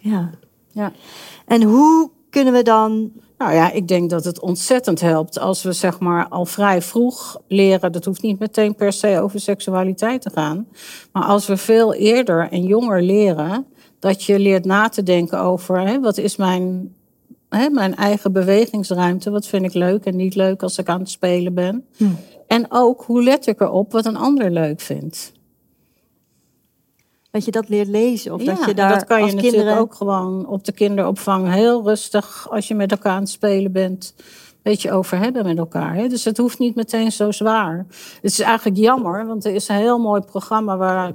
Ja. 0.00 0.30
Ja. 0.72 0.92
En 1.46 1.62
hoe 1.62 2.10
kunnen 2.30 2.52
we 2.52 2.62
dan... 2.62 3.10
Nou 3.38 3.52
ja, 3.54 3.70
ik 3.72 3.88
denk 3.88 4.10
dat 4.10 4.24
het 4.24 4.40
ontzettend 4.40 5.00
helpt 5.00 5.38
als 5.38 5.62
we 5.62 5.72
zeg 5.72 5.98
maar 6.00 6.28
al 6.28 6.44
vrij 6.46 6.82
vroeg 6.82 7.40
leren. 7.48 7.92
Dat 7.92 8.04
hoeft 8.04 8.22
niet 8.22 8.38
meteen 8.38 8.74
per 8.74 8.92
se 8.92 9.20
over 9.20 9.40
seksualiteit 9.40 10.22
te 10.22 10.30
gaan. 10.30 10.66
Maar 11.12 11.24
als 11.24 11.46
we 11.46 11.56
veel 11.56 11.94
eerder 11.94 12.48
en 12.50 12.62
jonger 12.62 13.02
leren 13.02 13.66
dat 13.98 14.22
je 14.24 14.38
leert 14.38 14.64
na 14.64 14.88
te 14.88 15.02
denken 15.02 15.40
over 15.40 15.80
hè, 15.80 16.00
wat 16.00 16.18
is 16.18 16.36
mijn, 16.36 16.93
hè, 17.56 17.68
mijn 17.68 17.96
eigen 17.96 18.32
bewegingsruimte. 18.32 19.30
Wat 19.30 19.46
vind 19.46 19.64
ik 19.64 19.74
leuk 19.74 20.04
en 20.04 20.16
niet 20.16 20.34
leuk 20.34 20.62
als 20.62 20.78
ik 20.78 20.88
aan 20.88 21.00
het 21.00 21.10
spelen 21.10 21.54
ben. 21.54 21.84
Hm. 21.96 22.04
En 22.46 22.66
ook 22.68 23.02
hoe 23.02 23.22
let 23.22 23.46
ik 23.46 23.60
erop 23.60 23.92
wat 23.92 24.06
een 24.06 24.16
ander 24.16 24.50
leuk 24.50 24.80
vindt. 24.80 25.32
Dat 27.30 27.44
je 27.44 27.50
dat 27.50 27.68
leert 27.68 27.88
lezen. 27.88 28.34
Of 28.34 28.42
dat 28.42 28.64
je 28.64 28.74
daar 28.74 28.88
dat 28.88 29.04
kan 29.04 29.18
je 29.18 29.22
als 29.22 29.32
natuurlijk 29.32 29.56
kinderen... 29.56 29.82
ook 29.82 29.94
gewoon 29.94 30.46
op 30.46 30.64
de 30.64 30.72
kinderopvang 30.72 31.52
heel 31.52 31.82
rustig, 31.82 32.50
als 32.50 32.68
je 32.68 32.74
met 32.74 32.90
elkaar 32.90 33.12
aan 33.12 33.20
het 33.20 33.28
spelen 33.28 33.72
bent, 33.72 34.14
beetje 34.64 34.92
over 34.92 35.18
hebben 35.18 35.44
met 35.44 35.58
elkaar. 35.58 35.94
Hè? 35.94 36.08
Dus 36.08 36.24
het 36.24 36.36
hoeft 36.36 36.58
niet 36.58 36.74
meteen 36.74 37.12
zo 37.12 37.30
zwaar. 37.30 37.86
Het 38.14 38.30
is 38.30 38.40
eigenlijk 38.40 38.78
jammer, 38.78 39.26
want 39.26 39.44
er 39.44 39.54
is 39.54 39.68
een 39.68 39.76
heel 39.76 39.98
mooi 39.98 40.20
programma 40.20 40.76
waar, 40.76 41.12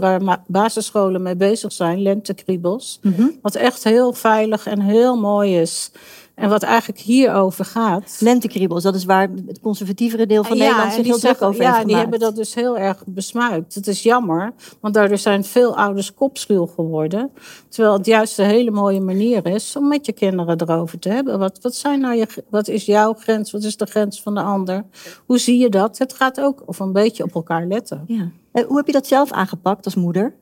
waar 0.00 0.42
basisscholen 0.46 1.22
mee 1.22 1.36
bezig 1.36 1.72
zijn, 1.72 2.02
Lentekriebels. 2.02 2.98
Mhm. 3.02 3.26
Wat 3.42 3.54
echt 3.54 3.84
heel 3.84 4.12
veilig 4.12 4.66
en 4.66 4.80
heel 4.80 5.16
mooi 5.16 5.60
is. 5.60 5.90
En 6.36 6.48
wat 6.48 6.62
eigenlijk 6.62 7.00
hierover 7.00 7.64
gaat. 7.64 8.16
Lentekriebels, 8.20 8.82
dat 8.82 8.94
is 8.94 9.04
waar 9.04 9.28
het 9.46 9.60
conservatievere 9.60 10.26
deel 10.26 10.44
van 10.44 10.56
Ja, 10.56 10.62
Nederland 10.62 10.92
zich 10.92 11.02
die 11.02 11.12
heel 11.12 11.20
druk 11.20 11.42
over 11.42 11.62
ja, 11.62 11.66
heeft 11.66 11.86
die 11.86 11.94
gemaakt. 11.94 12.10
hebben 12.10 12.28
dat 12.28 12.36
dus 12.36 12.54
heel 12.54 12.78
erg 12.78 13.02
besmuikt. 13.06 13.74
Het 13.74 13.86
is 13.86 14.02
jammer, 14.02 14.52
want 14.80 14.94
daardoor 14.94 15.18
zijn 15.18 15.44
veel 15.44 15.76
ouders 15.76 16.14
kopschuw 16.14 16.66
geworden. 16.66 17.30
Terwijl 17.68 17.96
het 17.96 18.06
juist 18.06 18.38
een 18.38 18.44
hele 18.44 18.70
mooie 18.70 19.00
manier 19.00 19.46
is 19.46 19.76
om 19.76 19.88
met 19.88 20.06
je 20.06 20.12
kinderen 20.12 20.60
erover 20.60 20.98
te 20.98 21.08
hebben. 21.08 21.38
Wat, 21.38 21.58
wat, 21.62 21.74
zijn 21.74 22.00
nou 22.00 22.16
je, 22.16 22.26
wat 22.50 22.68
is 22.68 22.84
jouw 22.84 23.14
grens? 23.14 23.50
Wat 23.50 23.62
is 23.62 23.76
de 23.76 23.86
grens 23.86 24.22
van 24.22 24.34
de 24.34 24.42
ander? 24.42 24.84
Hoe 25.26 25.38
zie 25.38 25.58
je 25.58 25.68
dat? 25.68 25.98
Het 25.98 26.12
gaat 26.12 26.40
ook 26.40 26.62
of 26.66 26.78
een 26.78 26.92
beetje 26.92 27.24
op 27.24 27.34
elkaar 27.34 27.66
letten. 27.66 28.04
Ja. 28.06 28.30
En 28.52 28.64
hoe 28.64 28.76
heb 28.76 28.86
je 28.86 28.92
dat 28.92 29.06
zelf 29.06 29.32
aangepakt 29.32 29.84
als 29.84 29.94
moeder? 29.94 30.34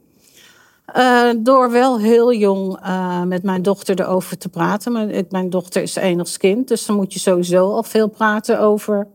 Eh, 0.85 1.29
door 1.39 1.71
wel 1.71 1.99
heel 1.99 2.33
jong 2.33 2.79
eh, 2.83 3.23
met 3.23 3.43
mijn 3.43 3.63
dochter 3.63 4.01
erover 4.01 4.39
te 4.39 4.49
praten. 4.49 4.93
Mijn, 4.93 5.27
mijn 5.31 5.51
dochter 5.51 5.83
is 5.83 5.97
enigst 5.97 6.37
kind, 6.37 6.69
dus 6.69 6.87
dan 6.87 6.97
moet 6.97 7.13
je 7.13 7.19
sowieso 7.19 7.71
al 7.73 7.83
veel 7.83 8.09
praten 8.09 8.61
over, 8.61 9.07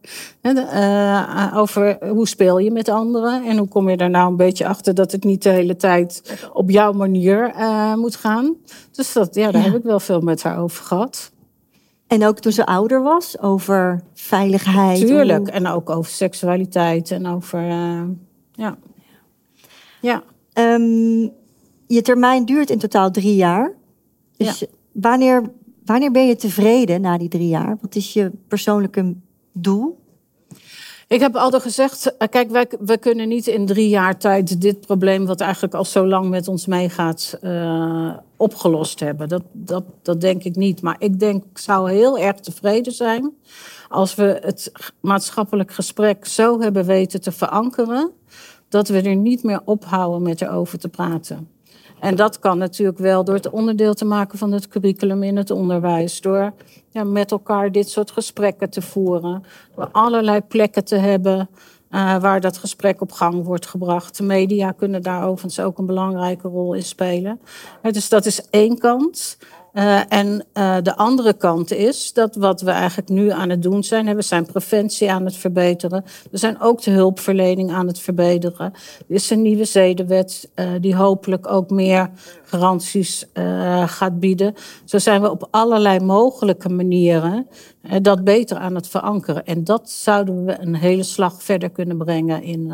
eh, 0.42 1.52
over 1.56 1.98
hoe 2.10 2.28
speel 2.28 2.58
je 2.58 2.72
met 2.72 2.90
anderen. 2.90 3.44
En 3.46 3.58
hoe 3.58 3.68
kom 3.68 3.90
je 3.90 3.98
er 3.98 4.10
nou 4.10 4.30
een 4.30 4.36
beetje 4.36 4.68
achter 4.68 4.94
dat 4.96 5.12
het 5.12 5.24
niet 5.24 5.44
de 5.44 5.50
hele 5.50 5.76
tijd 5.76 6.38
op 6.54 6.70
jouw 6.70 6.92
manier 6.92 7.54
moet 7.96 8.16
gaan. 8.16 8.56
Dus 8.92 9.14
dat, 9.14 9.36
ja, 9.36 9.52
daar 9.52 9.62
Ja. 9.62 9.68
heb 9.68 9.78
ik 9.78 9.84
wel 9.84 10.00
veel 10.00 10.22
met 10.22 10.44
haar 10.44 10.60
over 10.60 10.84
gehad. 10.86 11.32
En 12.08 12.26
ook 12.26 12.40
toen 12.40 12.52
ze 12.52 12.66
ouder 12.66 13.02
was, 13.02 13.40
over 13.40 14.02
veiligheid. 14.14 15.08
Tuurlijk. 15.08 15.40
hoe- 15.40 15.52
En 15.52 15.68
ook 15.68 15.90
over 15.90 16.12
seksualiteit 16.12 17.12
en 17.12 17.28
over. 17.28 17.62
ja. 18.54 18.78
Ja. 20.02 20.24
Ehm, 20.54 21.28
je 21.96 22.02
termijn 22.02 22.46
duurt 22.46 22.70
in 22.70 22.80
totaal 22.80 23.12
drie 23.12 23.36
jaar. 23.36 23.74
Dus 24.38 24.66
wanneer, 24.92 25.52
wanneer 25.86 26.12
ben 26.12 26.28
je 26.28 26.36
tevreden 26.36 27.02
na 27.02 27.18
die 27.18 27.30
drie 27.30 27.48
jaar? 27.48 27.78
Wat 27.82 27.96
is 27.96 28.14
je 28.14 28.32
persoonlijke 28.48 29.16
doel? 29.52 29.98
Ik 31.08 31.20
heb 31.20 31.36
altijd 31.36 31.62
gezegd, 31.62 32.18
eh, 32.18 32.28
kijk, 32.28 32.50
wij, 32.50 32.68
wij 32.80 32.98
kunnen 32.98 33.28
niet 33.28 33.48
in 33.48 33.66
drie 33.66 33.90
jaar 33.90 34.18
tijd 34.18 34.62
dit 34.62 34.80
probleem, 34.80 35.26
wat 35.26 35.42
eigenlijk 35.42 35.74
al 35.74 35.86
zo 35.86 36.08
lang 36.08 36.30
met 36.30 36.48
ons 36.48 36.66
meegaat, 36.66 37.38
eh, 37.42 38.18
opgelost 38.38 39.00
hebben. 39.00 39.30
Dat, 39.30 39.44
dat, 39.52 39.84
dat 40.02 40.22
denk 40.22 40.44
ik 40.44 40.56
niet. 40.56 40.82
Maar 40.82 40.96
ik 41.00 41.20
denk, 41.20 41.44
ik 41.44 41.58
zou 41.58 41.92
heel 41.92 42.18
erg 42.18 42.40
tevreden 42.40 42.94
zijn 42.94 43.34
als 43.90 44.16
we 44.16 44.40
het 44.42 44.72
maatschappelijk 45.00 45.72
gesprek 45.72 46.26
zo 46.26 46.60
hebben 46.60 46.86
weten 46.86 47.22
te 47.22 47.32
verankeren, 47.32 48.12
dat 48.68 48.88
we 48.88 49.02
er 49.02 49.16
niet 49.16 49.44
meer 49.44 49.62
ophouden 49.66 50.22
met 50.22 50.42
erover 50.42 50.80
te 50.80 50.90
praten. 50.90 51.48
En 52.00 52.16
dat 52.16 52.40
kan 52.40 52.58
natuurlijk 52.58 52.98
wel 52.98 53.24
door 53.24 53.36
het 53.36 53.50
onderdeel 53.50 53.94
te 53.94 54.06
maken 54.06 54.38
van 54.38 54.52
het 54.52 54.68
curriculum 54.68 55.24
in 55.24 55.38
het 55.38 55.52
onderwijs. 55.52 56.22
Door 56.22 56.54
ja, 56.90 57.04
met 57.04 57.32
elkaar 57.32 57.72
dit 57.72 57.90
soort 57.90 58.12
gesprekken 58.12 58.70
te 58.70 58.82
voeren. 58.82 59.44
Door 59.76 59.90
allerlei 59.92 60.42
plekken 60.42 60.84
te 60.84 60.96
hebben 60.96 61.50
eh, 61.90 62.22
waar 62.22 62.42
dat 62.42 62.58
gesprek 62.58 63.02
op 63.02 63.12
gang 63.12 63.46
wordt 63.46 63.66
gebracht. 63.66 64.18
De 64.18 64.24
media 64.24 64.72
kunnen 64.72 65.02
daar 65.02 65.24
overigens 65.24 65.60
ook 65.60 65.78
een 65.78 65.86
belangrijke 65.86 66.48
rol 66.48 66.74
in 66.74 66.84
spelen. 66.84 67.40
Hè, 67.82 67.92
dus 67.92 68.10
dat 68.10 68.26
is 68.26 68.50
één 68.50 68.78
kant. 68.78 69.38
Uh, 69.74 70.14
en 70.14 70.46
uh, 70.54 70.78
de 70.82 70.96
andere 70.96 71.34
kant 71.34 71.72
is 71.72 72.14
dat 72.14 72.36
wat 72.36 72.62
we 72.62 72.72
eigenlijk 72.72 73.10
nu 73.10 73.32
aan 73.32 73.50
het 73.50 73.62
doen 73.62 73.84
zijn, 73.84 74.16
we 74.16 74.22
zijn 74.22 74.46
preventie 74.46 75.12
aan 75.12 75.26
het 75.26 75.36
verbeteren. 75.36 76.04
We 76.32 76.38
zijn 76.38 76.62
ook 76.62 76.82
de 76.82 76.92
hulpverlening 76.92 77.72
aan 77.72 77.88
het 77.88 78.00
verbeteren. 78.00 78.74
Er 79.08 79.16
is 79.16 79.30
een 79.30 79.42
nieuwe 79.42 79.66
zedenwet 79.66 80.50
uh, 80.56 80.70
die 80.82 80.96
hopelijk 80.96 81.48
ook 81.48 81.70
meer 81.70 82.10
garanties 82.44 83.26
gaat 83.86 84.20
bieden. 84.20 84.54
Zo 84.86 84.98
zijn 84.98 85.22
we 85.22 85.32
op 85.32 85.48
allerlei 85.52 86.00
mogelijke 86.00 86.70
manieren 86.70 87.48
dat 88.02 88.24
beter 88.24 88.58
aan 88.58 88.76
het 88.76 88.88
verankeren. 88.88 89.46
En 89.46 89.64
dat 89.64 89.90
zouden 89.90 90.46
we 90.46 90.62
een 90.62 90.76
hele 90.76 91.04
slag 91.04 91.44
verder 91.44 91.70
kunnen 91.70 91.98
brengen 91.98 92.44
in 92.44 92.72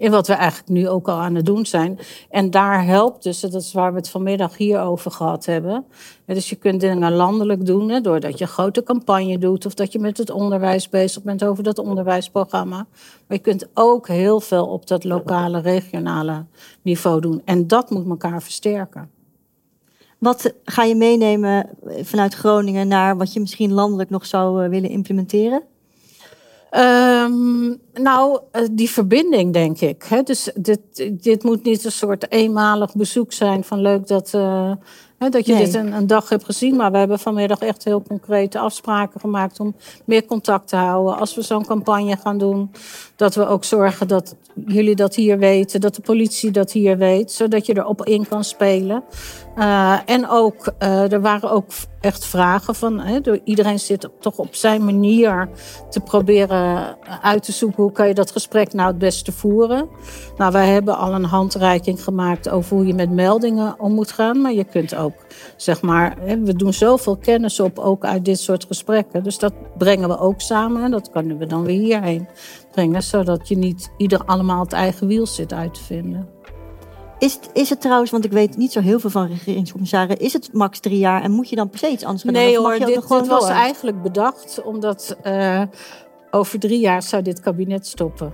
in 0.00 0.10
wat 0.10 0.26
we 0.26 0.32
eigenlijk 0.32 0.68
nu 0.68 0.88
ook 0.88 1.08
al 1.08 1.20
aan 1.20 1.34
het 1.34 1.46
doen 1.46 1.66
zijn. 1.66 1.98
En 2.30 2.50
daar 2.50 2.84
helpt 2.84 3.22
dus, 3.22 3.40
dat 3.40 3.54
is 3.54 3.72
waar 3.72 3.92
we 3.92 3.98
het 3.98 4.08
vanmiddag 4.08 4.56
hier 4.56 4.80
over 4.80 5.10
gehad 5.10 5.44
hebben. 5.44 5.84
Dus 6.26 6.48
je 6.48 6.56
kunt 6.56 6.80
dingen 6.80 7.12
landelijk 7.12 7.66
doen, 7.66 7.88
hè, 7.88 8.00
doordat 8.00 8.38
je 8.38 8.44
een 8.44 8.50
grote 8.50 8.82
campagne 8.82 9.38
doet... 9.38 9.66
of 9.66 9.74
dat 9.74 9.92
je 9.92 9.98
met 9.98 10.18
het 10.18 10.30
onderwijs 10.30 10.88
bezig 10.88 11.22
bent 11.22 11.44
over 11.44 11.62
dat 11.62 11.78
onderwijsprogramma. 11.78 12.76
Maar 13.26 13.36
je 13.36 13.38
kunt 13.38 13.68
ook 13.74 14.08
heel 14.08 14.40
veel 14.40 14.66
op 14.66 14.86
dat 14.86 15.04
lokale, 15.04 15.60
regionale 15.60 16.44
niveau 16.82 17.20
doen. 17.20 17.42
En 17.44 17.66
dat 17.66 17.90
moet 17.90 18.08
elkaar 18.08 18.42
versterken. 18.42 19.10
Wat 20.18 20.54
ga 20.64 20.84
je 20.84 20.94
meenemen 20.94 21.68
vanuit 22.02 22.34
Groningen 22.34 22.88
naar 22.88 23.16
wat 23.16 23.32
je 23.32 23.40
misschien 23.40 23.72
landelijk 23.72 24.10
nog 24.10 24.26
zou 24.26 24.64
eh, 24.64 24.70
willen 24.70 24.90
implementeren? 24.90 25.62
Um, 26.76 27.80
nou, 27.92 28.40
eh, 28.50 28.62
die 28.70 28.90
verbinding, 28.90 29.52
denk 29.52 29.80
ik. 29.80 30.26
Dus 30.26 30.50
dit, 30.54 30.80
dit 31.22 31.42
moet 31.42 31.62
niet 31.62 31.84
een 31.84 31.92
soort 31.92 32.32
eenmalig 32.32 32.94
bezoek 32.94 33.32
zijn 33.32 33.64
van 33.64 33.80
leuk 33.80 34.06
dat, 34.06 34.32
uh, 34.34 34.72
dat 35.28 35.46
je 35.46 35.56
dit 35.56 35.74
een, 35.74 35.92
een, 35.92 36.06
dag 36.06 36.28
hebt 36.28 36.44
gezien. 36.44 36.76
Maar 36.76 36.92
we 36.92 36.98
hebben 36.98 37.18
vanmiddag 37.18 37.58
echt 37.58 37.84
heel 37.84 38.02
concrete 38.02 38.58
afspraken 38.58 39.20
gemaakt 39.20 39.60
om 39.60 39.74
meer 40.04 40.24
contact 40.24 40.68
te 40.68 40.76
houden. 40.76 41.18
Als 41.18 41.34
we 41.34 41.42
zo'n 41.42 41.66
campagne 41.66 42.16
gaan 42.16 42.38
doen, 42.38 42.70
dat 43.16 43.34
we 43.34 43.46
ook 43.46 43.64
zorgen 43.64 44.08
dat 44.08 44.34
jullie 44.66 44.94
dat 44.94 45.14
hier 45.14 45.38
weten, 45.38 45.80
dat 45.80 45.94
de 45.94 46.02
politie 46.02 46.50
dat 46.50 46.72
hier 46.72 46.98
weet, 46.98 47.32
zodat 47.32 47.66
je 47.66 47.76
erop 47.76 48.04
in 48.04 48.28
kan 48.28 48.44
spelen. 48.44 49.02
Uh, 49.56 49.98
en 50.04 50.28
ook, 50.28 50.72
uh, 50.82 51.12
er 51.12 51.20
waren 51.20 51.50
ook 51.50 51.66
echt 52.00 52.24
vragen 52.24 52.74
van, 52.74 53.02
door, 53.22 53.38
iedereen 53.44 53.78
zit 53.78 54.08
toch 54.20 54.38
op 54.38 54.54
zijn 54.54 54.84
manier 54.84 55.48
te 55.90 56.00
proberen 56.00 56.96
uit 57.22 57.42
te 57.42 57.52
zoeken 57.52 57.82
hoe 57.82 57.92
kan 57.92 58.08
je 58.08 58.14
dat 58.14 58.30
gesprek 58.30 58.72
nou 58.72 58.88
het 58.88 58.98
beste 58.98 59.32
voeren. 59.32 59.88
Nou, 60.36 60.52
wij 60.52 60.68
hebben 60.68 60.96
al 60.96 61.14
een 61.14 61.24
handreiking 61.24 62.04
gemaakt 62.04 62.48
over 62.48 62.76
hoe 62.76 62.86
je 62.86 62.94
met 62.94 63.10
meldingen 63.10 63.74
om 63.78 63.92
moet 63.92 64.12
gaan, 64.12 64.40
maar 64.40 64.52
je 64.52 64.64
kunt 64.64 64.94
ook, 64.94 65.09
zeg 65.56 65.82
maar, 65.82 66.16
we 66.42 66.56
doen 66.56 66.72
zoveel 66.72 67.16
kennis 67.16 67.60
op 67.60 67.78
ook 67.78 68.04
uit 68.04 68.24
dit 68.24 68.40
soort 68.40 68.64
gesprekken, 68.64 69.22
dus 69.22 69.38
dat 69.38 69.52
brengen 69.78 70.08
we 70.08 70.18
ook 70.18 70.40
samen 70.40 70.82
en 70.82 70.90
dat 70.90 71.10
kunnen 71.10 71.38
we 71.38 71.46
dan 71.46 71.64
weer 71.64 71.80
hierheen 71.80 72.28
brengen, 72.72 73.02
zodat 73.02 73.48
je 73.48 73.56
niet 73.56 73.90
ieder 73.96 74.24
allemaal 74.24 74.60
het 74.60 74.72
eigen 74.72 75.06
wiel 75.06 75.26
zit 75.26 75.52
uit 75.52 75.74
te 75.74 75.82
vinden. 75.82 76.28
Is, 77.18 77.38
is 77.52 77.70
het 77.70 77.80
trouwens, 77.80 78.10
want 78.10 78.24
ik 78.24 78.32
weet 78.32 78.56
niet 78.56 78.72
zo 78.72 78.80
heel 78.80 79.00
veel 79.00 79.10
van 79.10 79.26
regeringscommissaren, 79.26 80.18
is 80.18 80.32
het 80.32 80.52
max 80.52 80.80
drie 80.80 80.98
jaar 80.98 81.22
en 81.22 81.30
moet 81.30 81.48
je 81.48 81.56
dan 81.56 81.68
per 81.68 81.78
se 81.78 81.90
iets 81.90 82.04
anders 82.04 82.22
gaan 82.22 82.32
nee, 82.32 82.58
hoor, 82.58 82.78
dit, 82.78 82.86
dit 83.08 83.26
was 83.26 83.48
eigenlijk 83.48 84.02
bedacht 84.02 84.62
omdat 84.62 85.16
uh, 85.26 85.62
over 86.30 86.58
drie 86.58 86.80
jaar 86.80 87.02
zou 87.02 87.22
dit 87.22 87.40
kabinet 87.40 87.86
stoppen. 87.86 88.32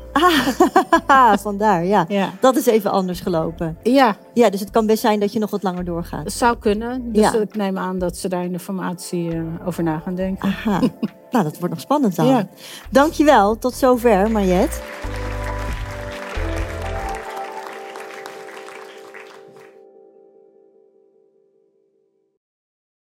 Ah, 1.07 1.37
vandaar, 1.47 1.85
ja. 1.85 2.05
ja. 2.09 2.31
Dat 2.41 2.57
is 2.57 2.67
even 2.67 2.91
anders 2.91 3.21
gelopen. 3.21 3.79
Ja. 3.83 4.17
Ja, 4.35 4.51
dus 4.51 4.61
het 4.61 4.71
kan 4.71 4.87
best 4.87 5.01
zijn 5.01 5.21
dat 5.21 5.33
je 5.33 5.39
nog 5.39 5.51
wat 5.51 5.63
langer 5.63 5.85
doorgaat. 5.85 6.25
Het 6.25 6.33
zou 6.33 6.57
kunnen. 6.59 7.13
Dus 7.13 7.33
ja. 7.33 7.35
ik 7.35 7.57
neem 7.57 7.79
aan 7.79 7.99
dat 7.99 8.17
ze 8.17 8.29
daar 8.29 8.45
in 8.45 8.53
de 8.53 8.59
formatie 8.59 9.35
uh, 9.35 9.43
over 9.65 9.83
na 9.83 9.99
gaan 9.99 10.15
denken. 10.15 10.49
Aha. 10.49 10.81
nou, 11.31 11.45
dat 11.45 11.59
wordt 11.59 11.75
nog 11.75 11.81
spannend 11.81 12.17
dan. 12.17 12.27
Ja. 12.27 12.49
Dankjewel. 12.91 13.59
Tot 13.59 13.75
zover, 13.75 14.31
Mariette. 14.31 14.77